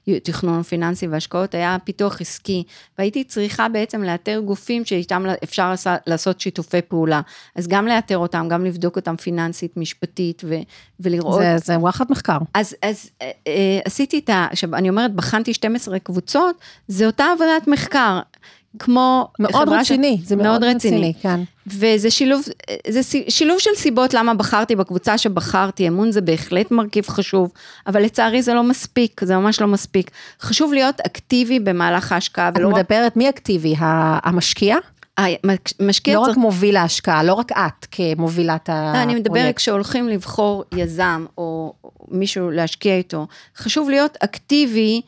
התכנון 0.07 0.59
הפיננסי 0.59 1.07
והשקעות, 1.07 1.55
היה 1.55 1.77
פיתוח 1.83 2.21
עסקי, 2.21 2.63
והייתי 2.97 3.23
צריכה 3.23 3.69
בעצם 3.69 4.03
לאתר 4.03 4.41
גופים 4.45 4.85
שאיתם 4.85 5.25
אפשר 5.43 5.73
לעשות 6.07 6.41
שיתופי 6.41 6.81
פעולה. 6.81 7.21
אז 7.55 7.67
גם 7.67 7.87
לאתר 7.87 8.17
אותם, 8.17 8.47
גם 8.49 8.65
לבדוק 8.65 8.95
אותם 8.95 9.15
פיננסית, 9.15 9.77
משפטית, 9.77 10.41
ו, 10.45 10.55
ולראות. 10.99 11.41
זה, 11.41 11.57
זה 11.57 11.79
וואחד 11.79 12.05
מחקר. 12.09 12.37
אז, 12.53 12.75
אז 12.81 13.09
אה, 13.21 13.31
אה, 13.47 13.79
עשיתי 13.85 14.19
את 14.19 14.29
ה... 14.29 14.47
עכשיו, 14.51 14.75
אני 14.75 14.89
אומרת, 14.89 15.13
בחנתי 15.15 15.53
12 15.53 15.99
קבוצות, 15.99 16.55
זה 16.87 17.05
אותה 17.05 17.25
עבודת 17.35 17.67
מחקר. 17.67 18.19
כמו 18.79 19.27
מאוד 19.39 19.69
רציני, 19.69 20.19
ש... 20.23 20.27
זה 20.27 20.35
מאוד, 20.35 20.47
מאוד 20.47 20.63
רציני, 20.63 20.95
רציני, 20.95 21.13
כן. 21.21 21.39
וזה 21.67 22.11
שילוב, 22.11 22.43
זה 22.87 23.01
שילוב 23.29 23.59
של 23.59 23.69
סיבות 23.75 24.13
למה 24.13 24.33
בחרתי 24.33 24.75
בקבוצה 24.75 25.17
שבחרתי, 25.17 25.87
אמון 25.87 26.11
זה 26.11 26.21
בהחלט 26.21 26.71
מרכיב 26.71 27.07
חשוב, 27.07 27.51
אבל 27.87 28.03
לצערי 28.03 28.41
זה 28.41 28.53
לא 28.53 28.63
מספיק, 28.63 29.21
זה 29.23 29.37
ממש 29.37 29.61
לא 29.61 29.67
מספיק. 29.67 30.11
חשוב 30.41 30.73
להיות 30.73 30.99
אקטיבי 30.99 31.59
במהלך 31.59 32.11
ההשקעה. 32.11 32.49
את 32.49 32.57
מדברת 32.57 33.17
מי 33.17 33.29
אקטיבי, 33.29 33.75
המשקיע? 33.79 34.77
המשקיע 35.79 36.15
לא 36.15 36.23
צריך... 36.25 36.37
רק 36.37 36.37
מוביל 36.37 36.77
ההשקעה, 36.77 37.23
לא 37.23 37.33
רק 37.33 37.51
את 37.51 37.85
כמובילת 37.91 38.69
הפרויקט. 38.69 38.95
לא, 38.95 39.03
אני 39.03 39.15
מדברת 39.15 39.55
כשהולכים 39.55 40.07
לבחור 40.07 40.63
יזם 40.75 41.25
או 41.37 41.73
מישהו 42.07 42.51
להשקיע 42.51 42.95
איתו, 42.95 43.27
חשוב 43.57 43.89
להיות 43.89 44.17
אקטיבי. 44.19 45.01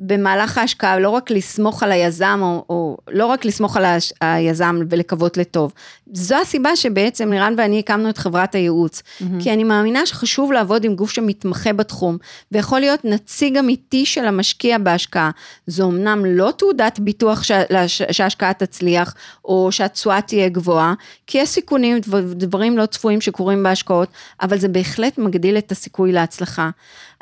במהלך 0.00 0.58
ההשקעה, 0.58 0.98
לא 0.98 1.08
רק 1.08 1.30
לסמוך 1.30 1.82
על 1.82 1.92
היזם, 1.92 2.40
או, 2.42 2.64
או 2.68 2.96
לא 3.10 3.26
רק 3.26 3.44
לסמוך 3.44 3.76
על 3.76 3.84
היזם 4.20 4.80
ולקוות 4.90 5.36
לטוב. 5.36 5.72
זו 6.12 6.36
הסיבה 6.36 6.76
שבעצם 6.76 7.32
לירן 7.32 7.54
ואני 7.58 7.78
הקמנו 7.78 8.10
את 8.10 8.18
חברת 8.18 8.54
הייעוץ. 8.54 9.02
Mm-hmm. 9.02 9.24
כי 9.42 9.52
אני 9.52 9.64
מאמינה 9.64 10.06
שחשוב 10.06 10.52
לעבוד 10.52 10.84
עם 10.84 10.94
גוף 10.94 11.10
שמתמחה 11.10 11.72
בתחום, 11.72 12.16
ויכול 12.52 12.80
להיות 12.80 13.04
נציג 13.04 13.56
אמיתי 13.56 14.06
של 14.06 14.24
המשקיע 14.24 14.78
בהשקעה. 14.78 15.30
זו 15.66 15.88
אמנם 15.88 16.24
לא 16.24 16.50
תעודת 16.56 16.98
ביטוח 16.98 17.42
ש, 17.42 17.52
שההשקעה 17.86 18.52
תצליח, 18.52 19.14
או 19.44 19.72
שהתשואה 19.72 20.20
תהיה 20.20 20.48
גבוהה, 20.48 20.94
כי 21.26 21.38
יש 21.38 21.48
סיכונים, 21.48 21.98
דברים 22.32 22.78
לא 22.78 22.86
צפויים 22.86 23.20
שקורים 23.20 23.62
בהשקעות, 23.62 24.08
אבל 24.42 24.58
זה 24.58 24.68
בהחלט 24.68 25.18
מגדיל 25.18 25.58
את 25.58 25.72
הסיכוי 25.72 26.12
להצלחה. 26.12 26.70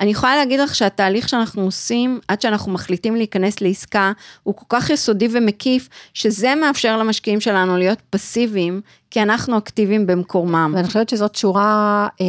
אני 0.00 0.10
יכולה 0.10 0.36
להגיד 0.36 0.60
לך 0.60 0.74
שהתהליך 0.74 1.28
שאנחנו 1.28 1.62
עושים, 1.62 2.20
עד 2.28 2.40
שאנחנו 2.40 2.72
מחליטים 2.72 3.16
להיכנס 3.16 3.60
לעסקה, 3.60 4.12
הוא 4.42 4.54
כל 4.54 4.64
כך 4.68 4.90
יסודי 4.90 5.28
ומקיף, 5.32 5.88
שזה 6.14 6.54
מאפשר 6.54 6.96
למשקיעים 6.96 7.40
שלנו 7.40 7.76
להיות 7.76 7.98
פסיביים, 8.10 8.80
כי 9.10 9.22
אנחנו 9.22 9.58
אקטיביים 9.58 10.06
במקומם. 10.06 10.72
ואני 10.74 10.86
חושבת 10.86 11.08
שזאת 11.08 11.34
שורה, 11.34 12.08
אה, 12.20 12.26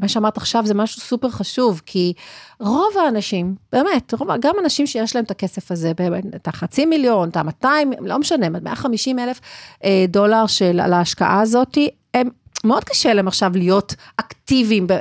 מה 0.00 0.08
שאמרת 0.08 0.36
עכשיו 0.36 0.66
זה 0.66 0.74
משהו 0.74 1.00
סופר 1.00 1.28
חשוב, 1.28 1.82
כי 1.86 2.12
רוב 2.60 2.98
האנשים, 3.04 3.54
באמת, 3.72 4.14
רוב, 4.14 4.28
גם 4.40 4.54
אנשים 4.62 4.86
שיש 4.86 5.16
להם 5.16 5.24
את 5.24 5.30
הכסף 5.30 5.70
הזה, 5.70 5.92
את 6.36 6.48
החצי 6.48 6.86
מיליון, 6.86 7.28
את 7.28 7.36
ה-200, 7.36 7.66
לא 8.00 8.18
משנה, 8.18 8.48
150 8.48 9.18
אלף 9.18 9.40
אה, 9.84 10.04
דולר 10.08 10.46
של, 10.46 10.80
על 10.80 10.92
ההשקעה 10.92 11.40
הזאת, 11.40 11.78
הם 12.14 12.28
מאוד 12.64 12.84
קשה 12.84 13.14
להם 13.14 13.28
עכשיו 13.28 13.52
להיות 13.54 13.94
אקטיביים, 14.16 14.33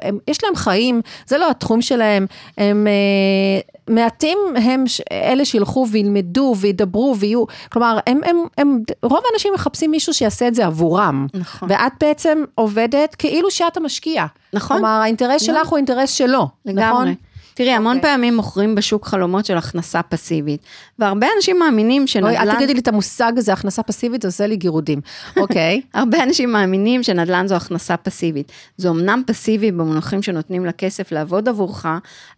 הם, 0.02 0.18
יש 0.28 0.44
להם 0.44 0.56
חיים, 0.56 1.02
זה 1.28 1.38
לא 1.38 1.50
התחום 1.50 1.82
שלהם, 1.82 2.26
הם 2.58 2.88
אה, 2.88 3.94
מעטים 3.96 4.38
הם 4.56 4.84
אלה 5.12 5.46
שילכו 5.46 5.88
וילמדו 5.92 6.56
וידברו 6.60 7.16
ויהיו, 7.20 7.44
כלומר, 7.72 8.00
הם, 8.08 8.22
הם, 8.26 8.38
הם, 8.58 8.80
רוב 9.04 9.20
האנשים 9.32 9.54
מחפשים 9.54 9.92
מישהו 9.92 10.14
שיעשה 10.14 10.48
את 10.48 10.56
זה 10.56 10.66
עבורם. 10.66 11.28
נכון. 11.34 11.70
ואת 11.72 11.92
בעצם 12.00 12.44
עובדת 12.56 13.16
כאילו 13.16 13.52
שאת 13.52 13.78
המשקיע. 13.78 14.26
נכון. 14.54 14.78
כלומר, 14.78 14.90
האינטרס 14.90 15.48
לא. 15.48 15.54
שלך 15.56 15.68
הוא 15.68 15.78
אינטרס 15.78 16.10
שלו, 16.10 16.48
לגמרי. 16.66 16.84
נכון? 16.84 17.14
תראי, 17.54 17.74
okay. 17.74 17.78
המון 17.78 17.98
אוקיי. 17.98 18.12
פעמים 18.12 18.36
מוכרים 18.36 18.76
בשוק 18.76 19.08
חלומות 19.08 19.46
של 19.46 19.58
הכנסה 19.58 20.02
פסיבית, 20.04 20.62
והרבה 21.00 21.28
אנשים 21.38 21.60
מאמינים 21.60 22.08
שנדל"ן... 22.08 22.30
אוי, 22.30 22.38
אל 22.38 22.56
תגידי 22.56 22.74
לי 22.74 22.80
את 22.80 22.88
המושג 22.88 23.32
הזה, 23.38 23.54
הכנסה 23.54 23.84
פסיבית, 23.84 24.22
זה 24.22 24.28
עושה 24.28 24.48
לי 24.48 24.56
גירודים. 24.56 25.02
אוקיי. 25.38 25.82
Okay. 25.84 25.88
הרבה 26.00 26.24
אנשים 26.24 26.52
מאמינים 26.52 27.04
שנדל"ן 27.04 27.48
זו 27.48 27.56
הכנסה 27.56 27.98
פסיבית. 27.98 28.52
זה 28.78 28.90
אמנם 28.90 29.24
פסיבי 29.28 29.72
במונחים 29.72 30.22
שנותנים 30.22 30.66
לכסף 30.66 31.12
לעבוד 31.12 31.50
עבורך, 31.50 31.86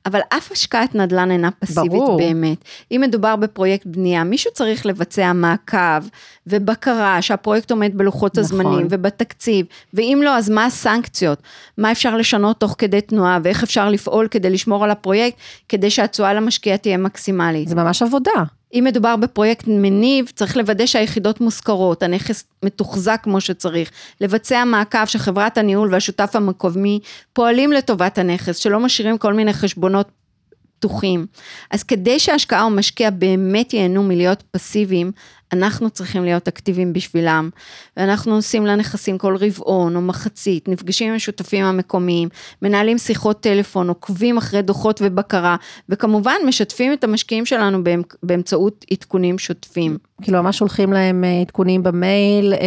אבל 0.05 0.20
אף 0.30 0.51
השקעת 0.51 0.95
נדל"ן 0.95 1.32
אינה 1.32 1.51
פסיבית 1.51 1.91
ברור. 1.91 2.18
באמת. 2.18 2.57
אם 2.91 3.01
מדובר 3.03 3.36
בפרויקט 3.36 3.86
בנייה, 3.86 4.24
מישהו 4.24 4.51
צריך 4.53 4.86
לבצע 4.86 5.34
מעקב 5.34 6.05
ובקרה 6.47 7.22
שהפרויקט 7.22 7.72
עומד 7.72 7.91
בלוחות 7.97 8.32
נכון. 8.32 8.43
הזמנים 8.43 8.88
ובתקציב, 8.89 9.66
ואם 9.93 10.22
לא, 10.24 10.38
אז 10.38 10.49
מה 10.49 10.66
הסנקציות? 10.66 11.41
מה 11.78 11.91
אפשר 11.91 12.18
לשנות 12.18 12.59
תוך 12.59 12.76
כדי 12.78 13.01
תנועה, 13.01 13.39
ואיך 13.43 13.63
אפשר 13.63 13.89
לפעול 13.89 14.28
כדי 14.28 14.49
לשמור 14.49 14.84
על 14.84 14.91
הפרויקט, 15.06 15.38
כדי 15.70 15.89
שהתשואה 15.89 16.34
למשקיע 16.34 16.78
תהיה 16.78 16.97
מקסימלית. 16.97 17.68
זה 17.68 17.76
ממש 17.76 18.01
עבודה. 18.01 18.43
אם 18.74 18.84
מדובר 18.88 19.16
בפרויקט 19.16 19.64
מניב, 19.68 20.32
צריך 20.36 20.58
לוודא 20.58 20.86
שהיחידות 20.86 21.41
מושכרות, 21.41 22.03
הנכס 22.03 22.43
מתוחזק 22.64 23.20
כמו 23.24 23.41
שצריך, 23.41 23.91
לבצע 24.22 24.64
מעקב 24.64 25.06
שחברת 25.06 25.58
הניהול 25.58 25.93
והשותף 25.93 26.32
המקומי 26.34 26.99
פועלים 27.34 27.72
לטובת 27.72 28.18
הנכס, 28.18 28.58
שלא 28.58 28.80
משאירים 28.80 29.18
כל 29.18 29.34
מיני 29.34 29.53
חשבונות 29.53 30.08
פתוחים. 30.80 31.26
אז 31.72 31.84
כדי 31.84 32.20
שההשקעה 32.20 32.64
או 32.64 32.70
משקיע 32.70 33.10
באמת 33.10 33.74
ייהנו 33.74 34.03
מלהיות 34.03 34.43
פסיביים, 34.51 35.12
אנחנו 35.56 35.89
צריכים 35.89 36.24
להיות 36.24 36.47
אקטיביים 36.47 36.93
בשבילם, 36.93 37.49
ואנחנו 37.97 38.36
עושים 38.36 38.66
לנכסים 38.66 39.18
כל 39.18 39.38
רבעון 39.38 39.95
או 39.95 40.01
מחצית, 40.01 40.68
נפגשים 40.68 41.10
עם 41.10 41.16
השותפים 41.16 41.66
המקומיים, 41.66 42.30
מנהלים 42.62 42.97
שיחות 42.97 43.41
טלפון, 43.41 43.89
עוקבים 43.89 44.38
אחרי 44.38 44.62
דוחות 44.62 45.01
ובקרה, 45.03 45.56
וכמובן 45.89 46.36
משתפים 46.47 46.93
את 46.93 47.03
המשקיעים 47.03 47.45
שלנו 47.45 47.84
באמצעות 48.24 48.86
עדכונים 48.91 49.39
שוטפים. 49.39 49.97
כאילו 50.22 50.43
ממש 50.43 50.58
שולחים 50.58 50.93
להם 50.93 51.24
אה, 51.24 51.41
עדכונים 51.41 51.84
במייל, 51.84 52.53
אה, 52.53 52.60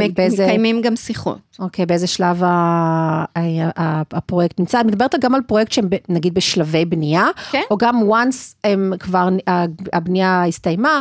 אה, 0.00 0.06
באיזה... 0.14 0.44
מקיימים 0.44 0.80
גם 0.80 0.96
שיחות. 0.96 1.38
אוקיי, 1.58 1.86
באיזה 1.86 2.06
שלב 2.06 2.42
הפרויקט 4.12 4.60
נמצא? 4.60 4.80
את 4.80 4.86
מדברת 4.86 5.14
גם 5.20 5.34
על 5.34 5.40
פרויקט 5.46 5.72
שהם 5.72 5.88
נגיד 6.08 6.34
בשלבי 6.34 6.84
בנייה, 6.84 7.26
כן. 7.50 7.62
או 7.70 7.76
גם 7.78 8.02
once 8.10 8.54
הם 8.64 8.92
כבר, 9.00 9.28
הבנייה 9.92 10.44
הסתיימה, 10.44 11.00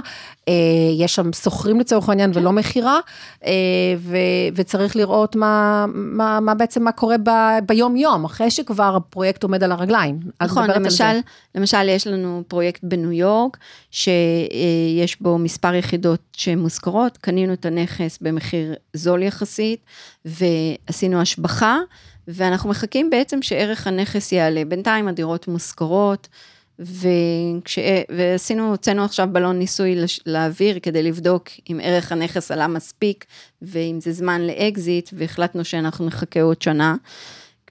יש 1.00 1.16
שם 1.16 1.33
שוכרים 1.34 1.80
לצורך 1.80 2.10
העניין 2.10 2.32
ולא 2.34 2.52
מכירה, 2.52 3.00
אה, 3.46 3.52
ו- 3.98 4.18
וצריך 4.56 4.96
לראות 4.96 5.36
מה, 5.36 5.86
מה, 5.94 6.40
מה 6.40 6.54
בעצם, 6.56 6.84
מה 6.84 6.92
קורה 6.92 7.16
ב- 7.18 7.60
ביום-יום, 7.68 8.26
אחרי 8.26 8.52
שכבר 8.52 8.96
הפרויקט 8.96 9.44
עומד 9.44 9.64
על 9.64 9.72
הרגליים. 9.72 10.20
נכון. 10.42 10.70
למשל, 10.70 11.14
למשל 11.56 11.90
יש 11.90 12.08
לנו 12.08 12.44
פרויקט 12.48 12.80
בניו 12.84 13.12
יורק, 13.12 13.58
שיש 13.92 15.22
בו 15.22 15.38
מספר 15.38 15.74
יחידות 15.74 16.20
שמושכרות, 16.34 17.18
קנינו 17.18 17.54
את 17.54 17.66
הנכס 17.66 18.18
במחיר 18.22 18.74
זול 18.94 19.24
יחסית, 19.24 19.80
ועשינו 20.26 21.22
השבחה, 21.22 21.78
ואנחנו 22.28 22.70
מחכים 22.70 23.10
בעצם 23.10 23.42
שערך 23.42 23.88
הנכס 23.88 24.32
יעלה. 24.32 24.66
בינתיים 24.66 25.08
הדירות 25.08 25.48
מושכרות, 25.48 26.28
וכש... 26.80 27.80
ועשינו, 28.10 28.70
הוצאנו 28.70 29.04
עכשיו 29.04 29.28
בלון 29.32 29.60
ניסוי 29.60 29.96
לש... 29.96 30.20
לאוויר 30.26 30.80
כדי 30.82 31.04
לבדוק 31.04 31.50
אם 31.72 31.80
ערך 31.84 32.12
הנכס 32.12 32.52
עלה 32.52 32.68
מספיק, 32.68 33.26
ואם 33.62 33.98
זה 34.02 34.12
זמן 34.12 34.42
לאקזיט, 34.42 35.10
והחלטנו 35.14 35.66
שאנחנו 35.66 36.06
נחכה 36.06 36.42
עוד 36.42 36.62
שנה. 36.62 36.96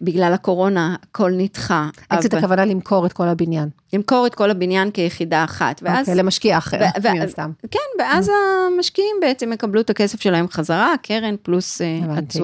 בגלל 0.00 0.32
הקורונה, 0.32 0.96
הכל 1.02 1.32
נדחה. 1.36 1.88
אקזיט 2.08 2.34
אבל- 2.34 2.44
הכוונה 2.44 2.64
למכור 2.64 3.06
את 3.06 3.12
כל 3.12 3.28
הבניין. 3.28 3.68
למכור 3.92 4.26
את 4.26 4.34
כל 4.34 4.50
הבניין 4.50 4.90
כיחידה 4.90 5.44
אחת, 5.44 5.80
ואז... 5.84 6.00
אוקיי, 6.08 6.14
למשקיע 6.22 6.58
אחר, 6.58 6.76
ו- 6.80 7.02
ו- 7.02 7.12
מן 7.12 7.22
הסתם. 7.22 7.50
כן, 7.70 7.78
ואז 7.98 8.30
המשקיעים 8.76 9.16
בעצם 9.20 9.52
יקבלו 9.52 9.80
את 9.80 9.90
הכסף 9.90 10.20
שלהם 10.20 10.48
חזרה, 10.48 10.92
הקרן 10.92 11.34
פלוס 11.42 11.80
אה, 11.80 11.98
הבנתי. 12.04 12.38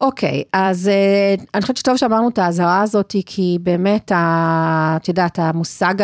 אוקיי, 0.00 0.42
אז 0.52 0.88
אה, 0.88 1.34
אני 1.54 1.62
חושבת 1.62 1.76
שטוב 1.76 1.96
שאמרנו 1.96 2.28
את 2.28 2.38
האזהרה 2.38 2.82
הזאת, 2.82 3.14
כי 3.26 3.58
באמת, 3.62 4.12
ה- 4.12 4.96
את 4.96 5.08
יודעת, 5.08 5.38
המושג 5.38 5.94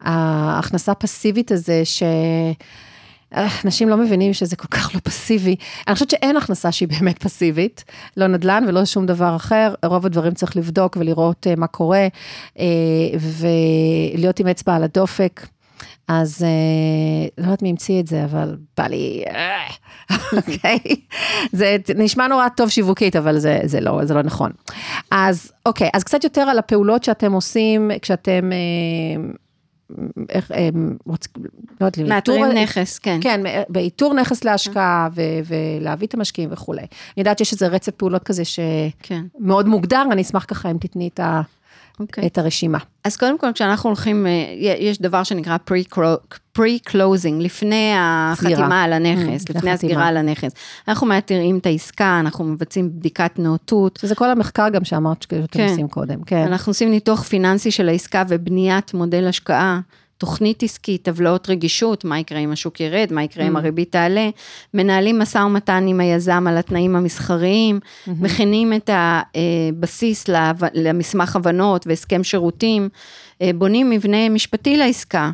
ההכנסה 0.00 0.92
הפסיבית 0.92 1.52
הזה, 1.52 1.80
ש... 1.84 2.02
אה, 3.36 3.48
אנשים 3.64 3.88
לא 3.88 3.96
מבינים 3.96 4.32
שזה 4.32 4.56
כל 4.56 4.66
כך 4.66 4.94
לא 4.94 5.00
פסיבי. 5.04 5.56
אני 5.88 5.94
חושבת 5.94 6.10
שאין 6.10 6.36
הכנסה 6.36 6.72
שהיא 6.72 6.88
באמת 6.88 7.18
פסיבית, 7.18 7.84
לא 8.16 8.26
נדל"ן 8.26 8.64
ולא 8.68 8.84
שום 8.84 9.06
דבר 9.06 9.36
אחר, 9.36 9.74
רוב 9.84 10.06
הדברים 10.06 10.34
צריך 10.34 10.56
לבדוק 10.56 10.96
ולראות 11.00 11.46
אה, 11.46 11.54
מה 11.56 11.66
קורה, 11.66 12.06
ולהיות 14.14 14.40
עם 14.40 14.46
אצבע 14.46 14.74
על 14.76 14.82
הדופק. 14.82 15.46
אז 16.08 16.42
אה, 16.42 16.48
לא 17.38 17.44
יודעת 17.44 17.62
מי 17.62 17.70
המציא 17.70 18.00
את 18.00 18.06
זה, 18.06 18.24
אבל 18.24 18.56
בא 18.76 18.86
לי, 18.86 19.24
אה, 19.30 19.66
אוקיי? 20.36 20.78
זה 21.52 21.76
נשמע 21.96 22.26
נורא 22.28 22.48
טוב 22.48 22.68
שיווקית, 22.68 23.16
אבל 23.16 23.38
זה, 23.38 23.60
זה, 23.64 23.80
לא, 23.80 24.00
זה 24.04 24.14
לא 24.14 24.22
נכון. 24.22 24.50
אז 25.10 25.52
אוקיי, 25.66 25.90
אז 25.94 26.04
קצת 26.04 26.24
יותר 26.24 26.40
על 26.40 26.58
הפעולות 26.58 27.04
שאתם 27.04 27.32
עושים 27.32 27.90
כשאתם, 28.02 28.50
אה, 28.52 29.22
איך, 30.28 30.52
אה, 30.52 30.68
רוצ, 31.06 31.26
לא 31.80 31.86
יודעת, 31.86 31.98
מאתרים 31.98 32.44
נכס, 32.44 32.98
כן. 32.98 33.18
כן, 33.22 33.40
באיתור 33.68 34.14
נכס 34.14 34.44
להשקעה 34.44 35.08
ולהביא 35.46 36.06
את 36.06 36.14
המשקיעים 36.14 36.52
וכולי. 36.52 36.80
אני 36.80 36.88
יודעת 37.16 37.38
שיש 37.38 37.52
איזה 37.52 37.66
רצף 37.66 37.92
פעולות 37.92 38.22
כזה 38.22 38.42
כן, 39.02 39.22
שמאוד 39.40 39.68
מוגדר, 39.68 40.02
אני 40.12 40.22
אשמח 40.22 40.44
ככה 40.48 40.70
אם 40.70 40.76
תתני 40.80 41.08
את, 41.14 41.20
ה- 41.20 41.40
אוקיי. 42.00 42.26
את 42.26 42.38
הרשימה. 42.38 42.78
אז 43.04 43.16
קודם 43.16 43.38
כל, 43.38 43.52
כשאנחנו 43.54 43.88
הולכים, 43.88 44.26
אה, 44.26 44.32
יש 44.78 45.00
דבר 45.00 45.22
שנקרא 45.22 45.56
pre-closing, 46.58 47.34
לפני 47.38 47.92
החתימה 47.96 48.54
סגירה. 48.54 48.82
על 48.82 48.92
הנכס, 48.92 49.44
Mm, 49.44 49.52
לפני. 49.54 49.70
הסגירה 49.70 50.06
על 50.08 50.16
הנכס. 50.16 50.52
אנחנו 50.88 51.06
מאתרים 51.06 51.58
את 51.58 51.66
העסקה, 51.66 52.20
אנחנו 52.20 52.44
מבצעים 52.44 52.90
בדיקת 52.98 53.38
נאותות, 53.38 53.98
שזה 54.02 54.14
כל 54.14 54.30
המחקר 54.30 54.68
גם 54.68 54.84
שאמרת 54.84 55.22
שאתם 55.22 55.36
כן. 55.50 55.68
עושים 55.68 55.88
קודם, 55.88 56.22
כן. 56.22 56.42
אנחנו 56.46 56.70
עושים 56.70 56.90
ניתוח 56.90 57.22
פיננסי 57.22 57.70
של 57.70 57.88
העסקה 57.88 58.22
ובניית 58.28 58.94
מודל 58.94 59.26
השקעה, 59.26 59.80
תוכנית 60.20 60.62
עסקית, 60.62 61.02
טבלאות 61.02 61.50
רגישות, 61.50 62.04
מה 62.04 62.18
יקרה 62.18 62.38
אם 62.38 62.52
השוק 62.52 62.80
ירד, 62.80 63.08
מה 63.10 63.22
יקרה 63.24 63.46
אם 63.46 63.56
הריבית 63.56 63.92
תעלה, 63.92 64.28
מנהלים 64.74 65.18
משא 65.18 65.38
ומתן 65.38 65.84
עם 65.88 66.00
היזם 66.00 66.46
על 66.48 66.56
התנאים 66.58 66.96
המסחריים, 66.96 67.80
מכינים 68.06 68.72
את 68.72 68.90
הבסיס 68.92 70.28
להב- 70.28 70.64
למסמך 70.74 71.36
הבנות 71.36 71.86
והסכם 71.86 72.24
שירותים, 72.24 72.88
אה, 73.42 73.50
בונים 73.54 73.90
מבנה 73.90 74.28
משפטי 74.28 74.76
לעסקה. 74.76 75.30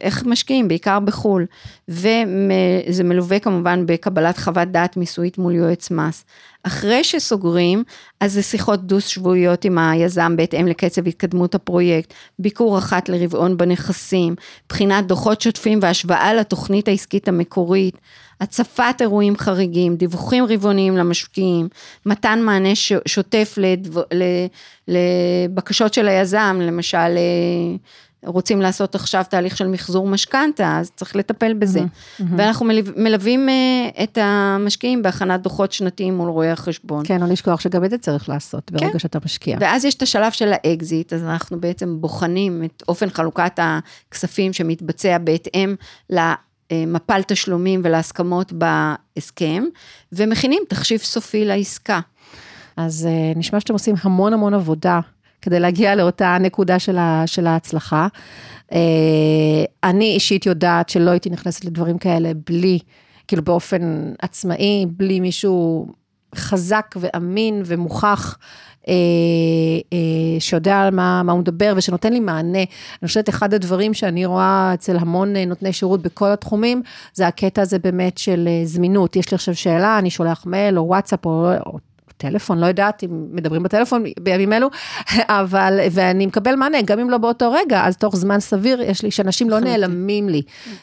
איך 0.00 0.24
משקיעים, 0.26 0.68
בעיקר 0.68 1.00
בחו"ל, 1.00 1.46
וזה 1.88 3.04
מלווה 3.04 3.38
כמובן 3.38 3.86
בקבלת 3.86 4.38
חוות 4.38 4.68
דעת 4.68 4.96
מיסויית 4.96 5.38
מול 5.38 5.54
יועץ 5.54 5.90
מס. 5.90 6.24
אחרי 6.62 7.04
שסוגרים, 7.04 7.84
אז 8.20 8.32
זה 8.32 8.42
שיחות 8.42 8.86
דו-שבועיות 8.86 9.64
עם 9.64 9.78
היזם 9.78 10.36
בהתאם 10.36 10.66
לקצב 10.66 11.06
התקדמות 11.06 11.54
הפרויקט, 11.54 12.14
ביקור 12.38 12.78
אחת 12.78 13.08
לרבעון 13.08 13.56
בנכסים, 13.56 14.34
בחינת 14.68 15.06
דוחות 15.06 15.40
שוטפים 15.40 15.78
והשוואה 15.82 16.34
לתוכנית 16.34 16.88
העסקית 16.88 17.28
המקורית, 17.28 17.98
הצפת 18.40 18.94
אירועים 19.00 19.36
חריגים, 19.36 19.96
דיווחים 19.96 20.44
רבעוניים 20.48 20.96
למשקיעים, 20.96 21.68
מתן 22.06 22.40
מענה 22.42 22.74
ש- 22.74 22.92
שוטף 23.06 23.54
לדב, 23.56 23.98
ל, 23.98 24.22
לבקשות 24.88 25.94
של 25.94 26.08
היזם, 26.08 26.58
למשל, 26.62 26.98
אה, 26.98 27.76
רוצים 28.26 28.60
לעשות 28.60 28.94
עכשיו 28.94 29.24
תהליך 29.28 29.56
של 29.56 29.68
מחזור 29.68 30.06
משכנתה, 30.08 30.78
אז 30.78 30.90
צריך 30.96 31.16
לטפל 31.16 31.54
בזה. 31.54 31.80
ואנחנו 32.20 32.66
מלו- 32.66 32.92
מלווים 32.96 33.48
אה, 33.48 33.54
את 34.04 34.18
המשקיעים 34.22 35.02
בהכנת 35.02 35.40
דוחות 35.40 35.72
שנתיים 35.72 36.16
מול 36.16 36.28
רואי 36.28 36.50
החשבון. 36.50 37.04
כן, 37.06 37.20
לא 37.20 37.26
לשכוח 37.26 37.60
שגם 37.60 37.84
את 37.84 37.90
זה 37.90 37.98
צריך 37.98 38.28
לעשות 38.28 38.72
ברגע 38.72 38.92
כן. 38.92 38.98
שאתה 38.98 39.18
משקיע. 39.24 39.58
ואז 39.60 39.84
יש 39.84 39.94
את 39.94 40.02
השלב 40.02 40.32
של 40.32 40.52
האקזיט, 40.52 41.12
אז 41.12 41.22
אנחנו 41.22 41.60
בעצם 41.60 42.00
בוחנים 42.00 42.64
את 42.64 42.82
אופן 42.88 43.10
חלוקת 43.10 43.58
הכספים 44.08 44.52
שמתבצע 44.52 45.18
בהתאם 45.18 45.74
למפל 46.10 47.22
תשלומים 47.22 47.80
ולהסכמות 47.84 48.52
בהסכם, 48.52 49.64
ומכינים 50.12 50.62
תחשיב 50.68 51.00
סופי 51.00 51.44
לעסקה. 51.44 52.00
אז 52.76 53.06
אה, 53.10 53.32
נשמע 53.36 53.60
שאתם 53.60 53.72
עושים 53.72 53.94
המון 54.02 54.32
המון 54.32 54.54
עבודה 54.54 55.00
כדי 55.44 55.60
להגיע 55.60 55.94
לאותה 55.94 56.36
נקודה 56.40 56.78
של, 56.78 56.98
ה, 56.98 57.22
של 57.26 57.46
ההצלחה. 57.46 58.06
אה, 58.72 58.78
אני 59.84 60.04
אישית 60.04 60.46
יודעת 60.46 60.88
שלא 60.88 61.10
הייתי 61.10 61.30
נכנסת 61.30 61.64
לדברים 61.64 61.98
כאלה 61.98 62.32
בלי, 62.46 62.78
כאילו 63.28 63.44
באופן 63.44 64.12
עצמאי, 64.22 64.86
בלי 64.88 65.20
מישהו 65.20 65.86
חזק 66.34 66.94
ואמין 66.96 67.62
ומוכח. 67.66 68.38
אה, 68.88 68.94
אה, 69.92 70.40
שיודע 70.40 70.80
על 70.80 70.90
מה, 70.94 71.22
מה 71.22 71.32
הוא 71.32 71.40
מדבר 71.40 71.74
ושנותן 71.76 72.12
לי 72.12 72.20
מענה. 72.20 72.58
אני 73.02 73.06
חושבת 73.06 73.28
אחד 73.28 73.54
הדברים 73.54 73.94
שאני 73.94 74.26
רואה 74.26 74.70
אצל 74.74 74.96
המון 74.96 75.36
אה, 75.36 75.44
נותני 75.44 75.72
שירות 75.72 76.02
בכל 76.02 76.32
התחומים, 76.32 76.82
זה 77.14 77.26
הקטע 77.26 77.62
הזה 77.62 77.78
באמת 77.78 78.18
של 78.18 78.48
זמינות. 78.64 79.16
יש 79.16 79.30
לי 79.30 79.34
עכשיו 79.34 79.54
שאלה, 79.54 79.98
אני 79.98 80.10
שולח 80.10 80.46
מייל 80.46 80.78
או 80.78 80.86
וואטסאפ 80.86 81.26
או, 81.26 81.52
או 81.66 81.78
טלפון, 82.30 82.58
לא 82.58 82.66
יודעת 82.66 83.04
אם 83.04 83.26
מדברים 83.32 83.62
בטלפון 83.62 84.04
בימים 84.20 84.52
אלו, 84.52 84.70
אבל, 85.40 85.80
ואני 85.90 86.26
מקבל 86.26 86.56
מענה, 86.56 86.82
גם 86.82 86.98
אם 86.98 87.10
לא 87.10 87.18
באותו 87.18 87.52
רגע, 87.52 87.86
אז 87.86 87.96
תוך 87.96 88.16
זמן 88.16 88.40
סביר, 88.40 88.80
יש 88.80 89.02
לי, 89.02 89.10
שאנשים 89.10 89.50
לא. 89.50 89.60
נעלמים 89.60 90.28
לי. 90.28 90.42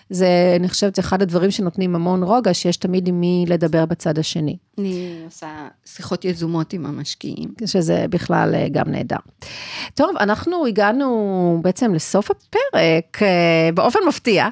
זה, 0.09 0.27
אני 0.59 0.69
חושבת, 0.69 0.99
אחד 0.99 1.21
הדברים 1.21 1.51
שנותנים 1.51 1.95
המון 1.95 2.23
רוגע, 2.23 2.53
שיש 2.53 2.77
תמיד 2.77 3.07
עם 3.07 3.19
מי 3.19 3.45
לדבר 3.47 3.85
בצד 3.85 4.19
השני. 4.19 4.57
אני 4.77 5.21
עושה 5.25 5.67
שיחות 5.85 6.25
יזומות 6.25 6.73
עם 6.73 6.85
המשקיעים. 6.85 7.49
שזה 7.65 8.05
בכלל 8.09 8.55
אה, 8.55 8.67
גם 8.71 8.85
נהדר. 8.87 9.17
טוב, 9.95 10.17
אנחנו 10.19 10.65
הגענו 10.65 11.59
בעצם 11.61 11.93
לסוף 11.93 12.31
הפרק, 12.31 13.23
אה, 13.23 13.69
באופן 13.73 13.99
מפתיע. 14.07 14.47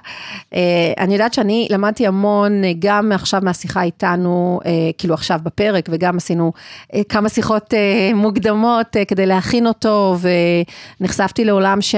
אה, 0.54 0.94
אני 0.98 1.14
יודעת 1.14 1.34
שאני 1.34 1.68
למדתי 1.72 2.08
המון, 2.08 2.62
גם 2.80 3.12
עכשיו 3.12 3.42
מהשיחה 3.44 3.84
איתנו, 3.84 4.60
כאילו 4.98 5.14
עכשיו 5.14 5.40
בפרק, 5.44 5.90
וגם 5.92 6.18
עשינו 6.18 6.54
כמה 7.10 7.30
שיחות 7.30 7.74
מוקדמות 8.14 8.98
כדי 9.08 9.26
להכין 9.26 9.68
אותו, 9.68 10.18
ונחשפתי 11.00 11.46
לעולם 11.46 11.82
ש... 11.82 11.96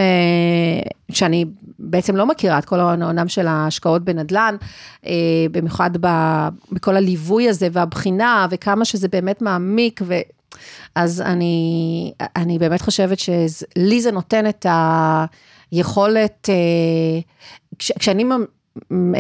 שאני 1.16 1.46
בעצם 1.80 2.16
לא 2.16 2.26
מכירה 2.26 2.60
את 2.60 2.66
כל 2.66 2.80
העולם 2.80 3.28
של 3.28 3.48
ההשקעות 3.48 4.04
בנדל"ן, 4.04 4.56
אה, 5.06 5.12
במיוחד 5.52 5.92
ב... 6.02 6.08
בכל 6.72 6.96
הליווי 6.96 7.50
הזה 7.50 7.68
והבחינה, 7.72 8.48
וכמה 8.52 8.86
שזה 8.86 9.08
באמת 9.08 9.42
מעמיק, 9.42 10.02
ו... 10.06 10.14
אז 10.96 11.22
אני, 11.22 12.14
אני 12.36 12.60
באמת 12.60 12.82
חושבת 12.82 13.20
שלי 13.20 14.02
זה 14.02 14.12
נותן 14.12 14.50
את 14.50 14.66
היכולת, 15.72 16.50
אה, 16.50 17.20
כש, 17.80 17.92
כשאני 18.00 18.24
ממ- 18.24 18.46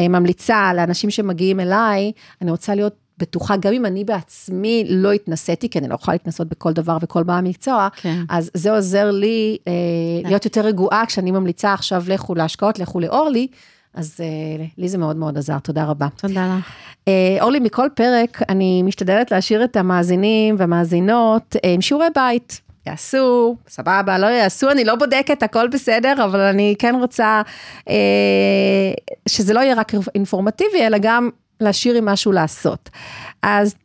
ממליצה 0.09 0.73
לאנשים 0.75 1.09
שמגיעים 1.09 1.59
אליי, 1.59 2.11
אני 2.41 2.51
רוצה 2.51 2.75
להיות 2.75 2.95
בטוחה, 3.21 3.57
גם 3.57 3.73
אם 3.73 3.85
אני 3.85 4.03
בעצמי 4.03 4.83
לא 4.89 5.11
התנסיתי, 5.11 5.69
כי 5.69 5.79
אני 5.79 5.87
לא 5.87 5.95
יכולה 5.95 6.15
להתנסות 6.15 6.47
בכל 6.47 6.73
דבר 6.73 6.97
וכל 7.01 7.23
בעל 7.23 7.41
מקצוע, 7.41 7.87
כן. 7.95 8.21
אז 8.29 8.51
זה 8.53 8.71
עוזר 8.71 9.11
לי 9.11 9.57
אה, 9.67 9.73
להיות 10.23 10.45
יותר 10.45 10.61
רגועה 10.61 11.05
כשאני 11.05 11.31
ממליצה 11.31 11.73
עכשיו 11.73 12.03
לכו 12.07 12.35
להשקעות, 12.35 12.79
לכו 12.79 12.99
לאורלי, 12.99 13.47
אז 13.93 14.17
אה, 14.19 14.65
לי 14.77 14.89
זה 14.89 14.97
מאוד 14.97 15.15
מאוד 15.15 15.37
עזר, 15.37 15.59
תודה 15.59 15.85
רבה. 15.85 16.07
תודה 16.15 16.57
לך. 16.57 16.71
אה, 17.07 17.37
אורלי, 17.41 17.59
מכל 17.59 17.87
פרק 17.95 18.41
אני 18.49 18.83
משתדלת 18.83 19.31
להשאיר 19.31 19.63
את 19.63 19.77
המאזינים 19.77 20.55
והמאזינות 20.57 21.55
אה, 21.65 21.73
עם 21.73 21.81
שיעורי 21.81 22.07
בית. 22.15 22.61
יעשו, 22.87 23.55
סבבה, 23.67 24.17
לא 24.17 24.25
יעשו, 24.25 24.69
אני 24.69 24.83
לא 24.83 24.95
בודקת, 24.95 25.43
הכל 25.43 25.67
בסדר, 25.67 26.13
אבל 26.25 26.39
אני 26.39 26.75
כן 26.79 26.95
רוצה 26.95 27.41
אה, 27.89 27.95
שזה 29.27 29.53
לא 29.53 29.59
יהיה 29.59 29.75
רק 29.75 29.91
אינפורמטיבי, 30.15 30.87
אלא 30.87 30.97
גם 31.01 31.29
להשאיר 31.61 31.95
עם 31.95 32.05
משהו 32.05 32.31
לעשות. 32.31 32.89
אז 33.41 33.75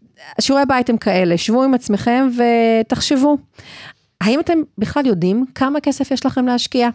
שיעורי 0.40 0.64
בית 0.68 0.90
הם 0.90 0.96
כאלה, 0.96 1.38
שבו 1.38 1.62
עם 1.62 1.74
עצמכם 1.74 2.28
ותחשבו. 2.36 3.36
האם 4.20 4.40
אתם 4.40 4.58
בכלל 4.78 5.06
יודעים 5.06 5.44
כמה 5.54 5.80
כסף 5.80 6.10
יש 6.10 6.26
לכם 6.26 6.46
להשקיע? 6.46 6.88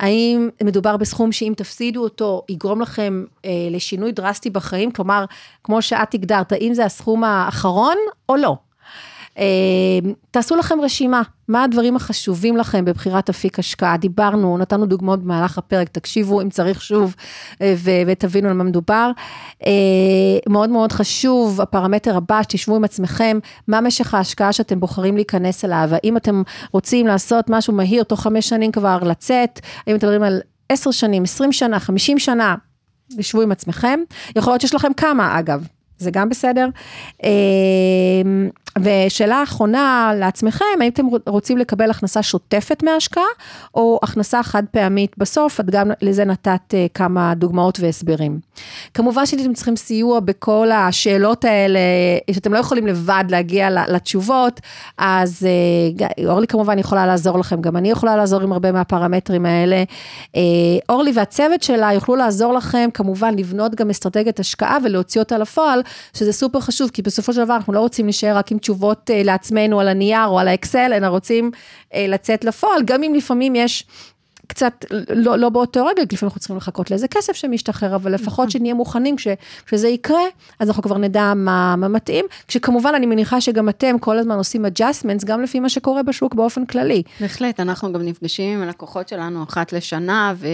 האם 0.00 0.48
מדובר 0.62 0.96
בסכום 0.96 1.32
שאם 1.32 1.52
תפסידו 1.56 2.02
אותו, 2.02 2.42
יגרום 2.48 2.80
לכם 2.80 3.24
אה, 3.44 3.50
לשינוי 3.70 4.12
דרסטי 4.12 4.50
בחיים? 4.50 4.90
כלומר, 4.90 5.24
כמו 5.64 5.82
שאת 5.82 6.14
הגדרת, 6.14 6.52
האם 6.52 6.74
זה 6.74 6.84
הסכום 6.84 7.24
האחרון 7.24 7.96
או 8.28 8.36
לא? 8.36 8.56
אה, 9.38 9.44
תעשו 10.30 10.56
לכם 10.56 10.80
רשימה, 10.80 11.22
מה 11.48 11.64
הדברים 11.64 11.96
החשובים 11.96 12.56
לכם 12.56 12.84
בבחירת 12.84 13.28
אפיק 13.28 13.58
השקעה? 13.58 13.96
דיברנו, 13.96 14.58
נתנו 14.58 14.86
דוגמאות 14.86 15.22
במהלך 15.22 15.58
הפרק, 15.58 15.88
תקשיבו 15.88 16.40
אם 16.40 16.50
צריך 16.50 16.82
שוב 16.82 17.14
אה, 17.62 17.74
ותבינו 18.06 18.48
על 18.48 18.54
מה 18.54 18.64
מדובר. 18.64 19.10
אה, 19.66 19.72
מאוד 20.48 20.70
מאוד 20.70 20.92
חשוב, 20.92 21.60
הפרמטר 21.60 22.16
הבא, 22.16 22.42
שתשבו 22.42 22.76
עם 22.76 22.84
עצמכם, 22.84 23.38
מה 23.68 23.80
משך 23.80 24.14
ההשקעה 24.14 24.52
שאתם 24.52 24.80
בוחרים 24.80 25.16
להיכנס 25.16 25.64
אליו? 25.64 25.88
האם 25.92 26.16
אתם 26.16 26.42
רוצים 26.72 27.06
לעשות 27.06 27.50
משהו 27.50 27.72
מהיר, 27.72 28.02
תוך 28.02 28.20
חמש 28.20 28.48
שנים 28.48 28.72
כבר 28.72 28.98
לצאת? 29.02 29.60
האם 29.86 29.96
אתם 29.96 30.06
מדברים 30.06 30.22
על 30.22 30.40
עשר 30.68 30.90
שנים, 30.90 31.22
עשרים 31.22 31.52
שנה, 31.52 31.80
חמישים 31.80 32.18
שנה? 32.18 32.54
תשבו 33.18 33.42
עם 33.42 33.52
עצמכם. 33.52 34.00
יכול 34.36 34.52
להיות 34.52 34.60
שיש 34.60 34.74
לכם 34.74 34.92
כמה, 34.92 35.38
אגב, 35.38 35.66
זה 35.98 36.10
גם 36.10 36.28
בסדר. 36.28 36.68
ושאלה 38.78 39.42
אחרונה 39.42 40.12
לעצמכם, 40.16 40.64
האם 40.80 40.90
אתם 40.90 41.06
רוצים 41.26 41.58
לקבל 41.58 41.90
הכנסה 41.90 42.22
שוטפת 42.22 42.82
מההשקעה, 42.82 43.24
או 43.74 44.00
הכנסה 44.02 44.42
חד 44.42 44.62
פעמית 44.70 45.18
בסוף, 45.18 45.60
את 45.60 45.70
גם 45.70 45.90
לזה 46.02 46.24
נתת 46.24 46.74
אה, 46.74 46.86
כמה 46.94 47.34
דוגמאות 47.34 47.80
והסברים. 47.80 48.38
כמובן 48.94 49.26
שאתם 49.26 49.52
צריכים 49.52 49.76
סיוע 49.76 50.20
בכל 50.20 50.70
השאלות 50.72 51.44
האלה, 51.44 51.80
שאתם 52.30 52.52
לא 52.52 52.58
יכולים 52.58 52.86
לבד 52.86 53.24
להגיע 53.28 53.70
לתשובות, 53.70 54.60
אז 54.98 55.46
אה, 55.46 56.26
אורלי 56.26 56.46
כמובן 56.46 56.78
יכולה 56.78 57.06
לעזור 57.06 57.38
לכם, 57.38 57.60
גם 57.60 57.76
אני 57.76 57.90
יכולה 57.90 58.16
לעזור 58.16 58.42
עם 58.42 58.52
הרבה 58.52 58.72
מהפרמטרים 58.72 59.46
האלה. 59.46 59.84
אה, 60.36 60.40
אורלי 60.88 61.12
והצוות 61.14 61.62
שלה 61.62 61.92
יוכלו 61.92 62.16
לעזור 62.16 62.54
לכם, 62.54 62.88
כמובן 62.94 63.34
לבנות 63.38 63.74
גם 63.74 63.90
אסטרטגיית 63.90 64.40
השקעה 64.40 64.78
ולהוציא 64.84 65.20
אותה 65.20 65.38
לפועל, 65.38 65.82
שזה 66.14 66.32
סופר 66.32 66.60
חשוב, 66.60 66.90
כי 66.90 67.02
בסופו 67.02 67.32
של 67.32 67.44
דבר 67.44 67.56
אנחנו 67.56 67.72
לא 67.72 67.80
רוצים 67.80 68.06
להישאר 68.06 68.36
רק 68.36 68.52
עם 68.52 68.58
תשובות 68.62 69.10
אה, 69.10 69.22
לעצמנו 69.22 69.80
על 69.80 69.88
הנייר 69.88 70.26
או 70.26 70.38
על 70.38 70.48
האקסל, 70.48 70.92
אלא 70.92 71.06
רוצים 71.06 71.50
אה, 71.94 72.06
לצאת 72.08 72.44
לפועל, 72.44 72.82
גם 72.84 73.02
אם 73.02 73.14
לפעמים 73.14 73.54
יש 73.54 73.84
קצת 74.52 74.84
לא, 75.10 75.38
לא 75.38 75.48
באותו 75.48 75.86
רגע, 75.86 76.02
לפעמים 76.12 76.28
אנחנו 76.28 76.40
צריכים 76.40 76.56
לחכות 76.56 76.90
לאיזה 76.90 77.08
כסף 77.08 77.32
שמשתחרר, 77.32 77.94
אבל 77.94 78.14
לפחות 78.14 78.32
נכון. 78.32 78.50
שנהיה 78.50 78.74
מוכנים 78.74 79.16
כש, 79.16 79.28
כשזה 79.66 79.88
יקרה, 79.88 80.20
אז 80.58 80.68
אנחנו 80.68 80.82
כבר 80.82 80.98
נדע 80.98 81.32
מה, 81.36 81.76
מה 81.76 81.88
מתאים. 81.88 82.24
כשכמובן 82.48 82.92
אני 82.94 83.06
מניחה 83.06 83.40
שגם 83.40 83.68
אתם 83.68 83.98
כל 83.98 84.18
הזמן 84.18 84.36
עושים 84.36 84.66
adjustments, 84.66 85.26
גם 85.26 85.42
לפי 85.42 85.60
מה 85.60 85.68
שקורה 85.68 86.02
בשוק 86.02 86.34
באופן 86.34 86.66
כללי. 86.66 87.02
בהחלט, 87.20 87.60
אנחנו 87.60 87.92
גם 87.92 88.02
נפגשים 88.02 88.58
עם 88.58 88.62
הלקוחות 88.62 89.08
שלנו 89.08 89.42
אחת 89.42 89.72
לשנה, 89.72 90.34
ו, 90.36 90.46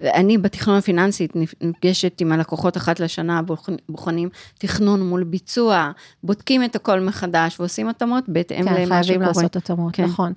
ואני 0.00 0.38
בתכנון 0.38 0.76
הפיננסי 0.76 1.28
נפגשת 1.60 2.20
עם 2.20 2.32
הלקוחות 2.32 2.76
אחת 2.76 3.00
לשנה, 3.00 3.40
בוחנים 3.88 4.28
תכנון 4.58 5.02
מול 5.02 5.24
ביצוע, 5.24 5.90
בודקים 6.22 6.64
את 6.64 6.76
הכל 6.76 7.00
מחדש 7.00 7.60
ועושים 7.60 7.88
התאמות 7.88 8.24
בהתאם 8.28 8.56
כן, 8.56 8.64
למה 8.64 8.74
שקורה. 8.74 8.96
כן, 8.96 9.02
חייבים 9.02 9.22
לעשות 9.22 9.56
התאמות, 9.56 9.94
כן. 9.94 10.04
נכון. 10.04 10.32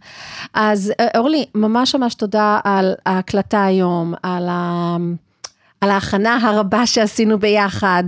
אז 0.54 0.94
אה, 1.00 1.08
אורלי, 1.18 1.46
ממש 1.56 1.96
ממש 1.96 2.16
תודה 2.16 2.60
על 2.64 2.94
ההקלטה 3.06 3.66
היום, 3.66 4.14
על 4.24 4.48
ה... 4.50 4.98
על 5.82 5.90
ההכנה 5.90 6.38
הרבה 6.50 6.86
שעשינו 6.86 7.40
ביחד. 7.40 8.04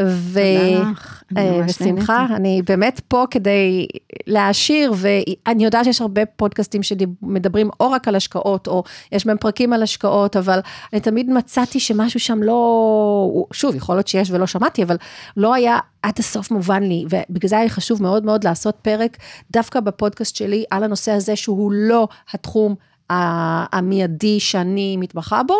ו... 0.00 0.40
תודה 0.78 0.90
לך, 0.90 1.22
אני 1.36 1.50
ממש 1.60 1.82
בשמחה, 1.82 2.26
אני 2.36 2.62
באמת 2.66 3.00
פה 3.08 3.24
כדי 3.30 3.86
להעשיר, 4.26 4.92
ואני 4.96 5.64
יודעת 5.64 5.84
שיש 5.84 6.00
הרבה 6.00 6.26
פודקאסטים 6.26 6.82
שמדברים 6.82 7.70
או 7.80 7.90
רק 7.90 8.08
על 8.08 8.14
השקעות, 8.16 8.66
או 8.66 8.82
יש 9.12 9.26
בהם 9.26 9.36
פרקים 9.36 9.72
על 9.72 9.82
השקעות, 9.82 10.36
אבל 10.36 10.60
אני 10.92 11.00
תמיד 11.00 11.30
מצאתי 11.30 11.80
שמשהו 11.80 12.20
שם 12.20 12.42
לא, 12.42 13.44
שוב, 13.52 13.74
יכול 13.74 13.96
להיות 13.96 14.08
שיש 14.08 14.30
ולא 14.30 14.46
שמעתי, 14.46 14.82
אבל 14.82 14.96
לא 15.36 15.54
היה 15.54 15.78
עד 16.02 16.14
הסוף 16.18 16.50
מובן 16.50 16.82
לי, 16.82 17.04
ובגלל 17.10 17.48
זה 17.48 17.58
היה 17.58 17.68
חשוב 17.68 18.02
מאוד 18.02 18.24
מאוד 18.24 18.44
לעשות 18.44 18.76
פרק 18.82 19.16
דווקא 19.50 19.80
בפודקאסט 19.80 20.36
שלי 20.36 20.64
על 20.70 20.84
הנושא 20.84 21.12
הזה 21.12 21.36
שהוא 21.36 21.72
לא 21.72 22.08
התחום. 22.32 22.74
המיידי 23.10 24.40
שאני 24.40 24.96
מתמחה 24.96 25.42
בו. 25.42 25.54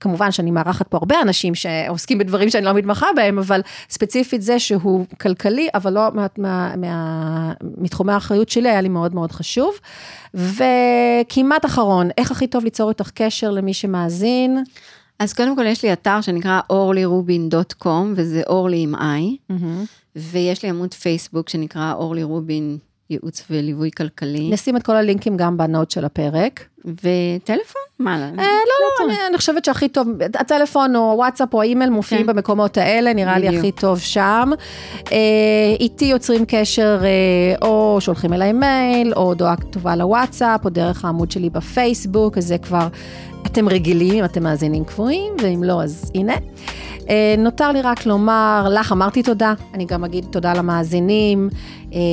כמובן 0.00 0.32
שאני 0.32 0.50
מארחת 0.50 0.88
פה 0.88 0.96
הרבה 0.96 1.22
אנשים 1.22 1.54
שעוסקים 1.54 2.18
בדברים 2.18 2.50
שאני 2.50 2.64
לא 2.64 2.72
מתמחה 2.72 3.06
בהם, 3.16 3.38
אבל 3.38 3.60
ספציפית 3.90 4.42
זה 4.42 4.58
שהוא 4.58 5.06
כלכלי, 5.20 5.68
אבל 5.74 5.92
לא 5.92 6.08
מה, 6.14 6.26
מה, 6.38 6.76
מה, 6.76 7.52
מתחומי 7.78 8.12
האחריות 8.12 8.48
שלי, 8.48 8.68
היה 8.68 8.80
לי 8.80 8.88
מאוד 8.88 9.14
מאוד 9.14 9.32
חשוב. 9.32 9.74
וכמעט 10.34 11.64
אחרון, 11.64 12.08
איך 12.18 12.30
הכי 12.30 12.46
טוב 12.46 12.64
ליצור 12.64 12.88
איתך 12.88 13.10
קשר 13.14 13.50
למי 13.50 13.74
שמאזין? 13.74 14.64
אז 15.18 15.32
קודם 15.32 15.56
כל 15.56 15.66
יש 15.66 15.82
לי 15.82 15.92
אתר 15.92 16.20
שנקרא 16.20 16.60
orlyrubin.com, 16.72 17.88
וזה 18.14 18.42
אורלי 18.46 18.82
עם 18.82 18.94
איי, 18.94 19.36
mm-hmm. 19.52 19.54
ויש 20.16 20.62
לי 20.62 20.68
עמוד 20.68 20.94
פייסבוק 20.94 21.48
שנקרא 21.48 21.92
אורלי 21.92 22.22
רובין 22.22 22.78
ייעוץ 23.10 23.44
וליווי 23.50 23.90
כלכלי. 23.96 24.50
נשים 24.50 24.76
את 24.76 24.82
כל 24.82 24.96
הלינקים 24.96 25.36
גם 25.36 25.56
בנוט 25.56 25.90
של 25.90 26.04
הפרק. 26.04 26.64
וטלפון? 26.84 27.82
מה? 27.98 28.14
אה, 28.14 28.30
לא, 28.36 29.06
לא, 29.06 29.06
אני, 29.06 29.14
אני 29.28 29.38
חושבת 29.38 29.64
שהכי 29.64 29.88
טוב, 29.88 30.08
הטלפון 30.34 30.96
או 30.96 31.14
וואטסאפ 31.16 31.54
או 31.54 31.60
האימייל 31.62 31.90
מופיעים 31.90 32.26
כן. 32.26 32.32
במקומות 32.32 32.78
האלה, 32.78 33.12
נראה 33.12 33.34
בדיוק. 33.34 33.52
לי 33.52 33.58
הכי 33.58 33.72
טוב 33.72 33.98
שם. 33.98 34.50
אה, 35.12 35.18
איתי 35.80 36.04
יוצרים 36.04 36.44
קשר 36.48 37.00
אה, 37.04 37.68
או 37.68 37.96
שולחים 38.00 38.32
אליי 38.32 38.52
מייל, 38.52 39.12
או 39.14 39.22
הודעה 39.22 39.56
כתובה 39.56 39.96
לוואטסאפ, 39.96 40.64
או 40.64 40.70
דרך 40.70 41.04
העמוד 41.04 41.30
שלי 41.30 41.50
בפייסבוק, 41.50 42.38
אז 42.38 42.46
זה 42.46 42.58
כבר, 42.58 42.88
אתם 43.46 43.68
רגילים 43.68 44.14
אם 44.14 44.24
אתם 44.24 44.42
מאזינים 44.42 44.84
קבועים, 44.84 45.32
ואם 45.42 45.62
לא, 45.64 45.82
אז 45.82 46.10
הנה. 46.14 46.34
אה, 47.08 47.34
נותר 47.38 47.72
לי 47.72 47.82
רק 47.82 48.06
לומר 48.06 48.66
לך, 48.70 48.92
אמרתי 48.92 49.22
תודה, 49.22 49.54
אני 49.74 49.84
גם 49.84 50.04
אגיד 50.04 50.24
תודה 50.30 50.52
למאזינים. 50.54 51.48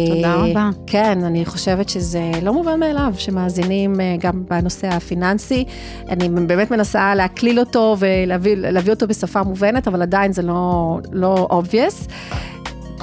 תודה 0.08 0.34
אה, 0.34 0.36
רבה. 0.36 0.70
כן, 0.88 1.24
אני 1.24 1.46
חושבת 1.46 1.89
שזה 1.89 2.32
לא 2.42 2.54
מובן 2.54 2.80
מאליו 2.80 3.14
שמאזינים 3.18 4.02
אה, 4.02 4.16
גם 4.20 4.44
בנושא 4.50 4.88
הפיננסי. 4.88 5.66
אני 6.10 6.30
באמת 6.30 6.72
מנסה 6.72 7.16
להקליל 7.16 7.60
אותו 7.60 7.96
ולהביא 8.00 8.94
אותו 8.94 9.08
בשפה 9.08 9.44
מובנת, 9.44 9.88
אבל 9.88 10.02
עדיין 10.02 10.34
זה 10.34 10.42
לא, 10.42 11.00
לא 11.12 11.48
obvious. 11.52 12.12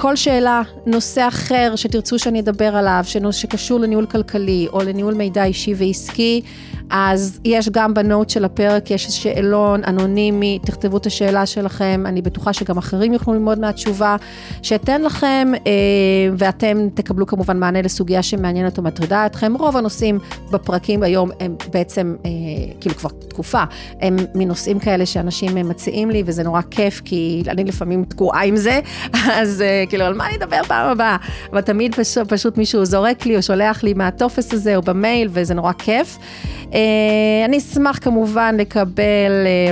כל 0.01 0.15
שאלה, 0.15 0.61
נושא 0.85 1.27
אחר 1.27 1.73
שתרצו 1.75 2.19
שאני 2.19 2.39
אדבר 2.39 2.75
עליו, 2.75 3.03
שקשור 3.31 3.79
לניהול 3.79 4.05
כלכלי 4.05 4.67
או 4.73 4.79
לניהול 4.79 5.13
מידע 5.13 5.43
אישי 5.43 5.73
ועסקי, 5.77 6.41
אז 6.89 7.39
יש 7.45 7.69
גם 7.69 7.93
בנוט 7.93 8.29
של 8.29 8.45
הפרק, 8.45 8.91
יש 8.91 9.07
שאלון 9.07 9.81
אנונימי, 9.83 10.59
תכתבו 10.65 10.97
את 10.97 11.05
השאלה 11.05 11.45
שלכם, 11.45 12.03
אני 12.05 12.21
בטוחה 12.21 12.53
שגם 12.53 12.77
אחרים 12.77 13.13
יוכלו 13.13 13.33
ללמוד 13.33 13.59
מהתשובה 13.59 14.15
שאתן 14.61 15.01
לכם, 15.01 15.51
אה, 15.67 15.71
ואתם 16.37 16.87
תקבלו 16.93 17.27
כמובן 17.27 17.59
מענה 17.59 17.81
לסוגיה 17.81 18.23
שמעניינת 18.23 18.77
או 18.77 18.83
מטרידה 18.83 19.25
אתכם. 19.25 19.53
רוב 19.59 19.77
הנושאים 19.77 20.19
בפרקים 20.51 21.03
היום 21.03 21.29
הם 21.39 21.55
בעצם, 21.73 22.15
אה, 22.25 22.29
כאילו 22.81 22.95
כבר 22.95 23.09
תקופה, 23.27 23.63
הם 24.01 24.17
מנושאים 24.35 24.79
כאלה 24.79 25.05
שאנשים 25.05 25.69
מציעים 25.69 26.09
לי, 26.09 26.23
וזה 26.25 26.43
נורא 26.43 26.61
כיף, 26.71 27.01
כי 27.05 27.43
אני 27.47 27.63
לפעמים 27.63 28.03
תקועה 28.03 28.43
עם 28.43 28.55
זה, 28.55 28.79
אז 29.41 29.61
אה, 29.61 29.83
כאילו, 29.89 30.05
על 30.05 30.13
מה 30.13 30.27
אני 30.27 30.35
אדבר 30.35 30.61
פעם 30.67 30.89
הבאה? 30.89 31.17
אבל 31.51 31.61
תמיד 31.61 31.95
פשוט, 31.95 32.33
פשוט 32.33 32.57
מישהו 32.57 32.85
זורק 32.85 33.25
לי 33.25 33.37
או 33.37 33.41
שולח 33.41 33.83
לי 33.83 33.93
מהטופס 33.93 34.53
הזה 34.53 34.75
או 34.75 34.81
במייל, 34.81 35.29
וזה 35.31 35.53
נורא 35.53 35.71
כיף. 35.73 36.17
אה, 36.73 36.79
אני 37.45 37.57
אשמח 37.57 37.99
כמובן 38.01 38.55
לקבל 38.57 39.31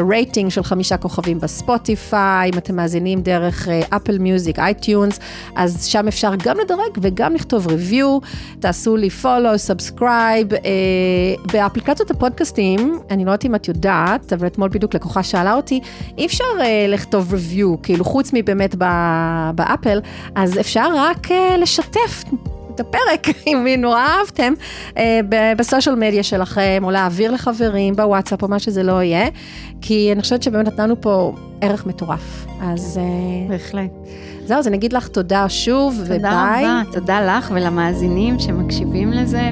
רייטינג 0.10 0.46
אה, 0.46 0.52
של 0.52 0.64
חמישה 0.64 0.98
כוכבים 0.98 1.40
ב 1.40 1.52
Spotify, 1.52 2.50
אם 2.54 2.58
אתם 2.58 2.76
מאזינים 2.76 3.22
דרך 3.22 3.68
Apple 3.90 4.18
Music, 4.18 4.60
iTunes, 4.60 5.20
אז 5.56 5.86
שם 5.86 6.08
אפשר 6.08 6.32
גם 6.44 6.58
לדרג 6.64 6.98
וגם 7.02 7.36
לכתוב 7.36 7.68
review, 7.68 8.20
תעשו 8.60 8.98
לי 8.98 9.10
follow, 9.10 9.58
subscribe. 9.58 10.48
באפליקציות 11.54 12.12
הפודקאסטים, 12.12 13.00
אני 13.10 13.26
לא 13.26 13.32
יודעת 13.32 13.46
אם 13.46 13.56
את 13.56 13.68
יודעת, 13.68 14.34
אבל 14.34 14.48
אתמול 14.48 14.70
בדיוק 14.70 14.96
לקוחה 14.96 15.24
שאלה 15.24 15.54
אותי, 15.54 15.80
אי 16.18 16.26
אפשר 16.26 16.44
uh, 16.58 16.64
לכתוב 16.88 17.34
ריוויו, 17.34 17.82
כאילו 17.82 18.06
חוץ 18.06 18.32
מבאמת 18.34 18.76
באפל, 19.56 20.00
אז 20.36 20.60
אפשר 20.60 20.88
רק 20.96 21.28
uh, 21.28 21.58
לשתף 21.58 22.24
את 22.76 22.80
הפרק, 22.80 23.28
אם 23.48 23.68
נורא 23.78 24.00
אהבתם, 24.00 24.54
אה, 24.98 25.20
בסושיאל 25.58 25.96
מדיה 25.96 26.24
שלכם, 26.24 26.82
או 26.84 26.92
להעביר 26.92 27.32
לחברים 27.32 27.96
בוואטסאפ, 27.96 28.44
או 28.44 28.48
מה 28.48 28.60
שזה 28.60 28.84
לא 28.84 29.04
יהיה, 29.04 29.28
כי 29.82 30.12
אני 30.12 30.22
חושבת 30.22 30.44
שבאמת 30.44 30.68
נתנו 30.68 31.02
פה 31.02 31.34
ערך 31.62 31.86
מטורף. 31.86 32.46
אז... 32.62 32.98
אה, 32.98 33.50
בהחלט. 33.50 33.92
זהו, 34.46 34.58
אז 34.58 34.68
אני 34.68 34.78
אגיד 34.78 34.94
לך 34.94 35.08
תודה 35.08 35.50
שוב, 35.50 35.96
תודה 36.02 36.16
וביי. 36.18 36.64
תודה 36.64 36.82
רבה, 36.82 36.92
תודה 36.92 37.38
לך 37.38 37.52
ולמאזינים 37.56 38.40
שמקשיבים 38.40 39.12
לזה. 39.12 39.52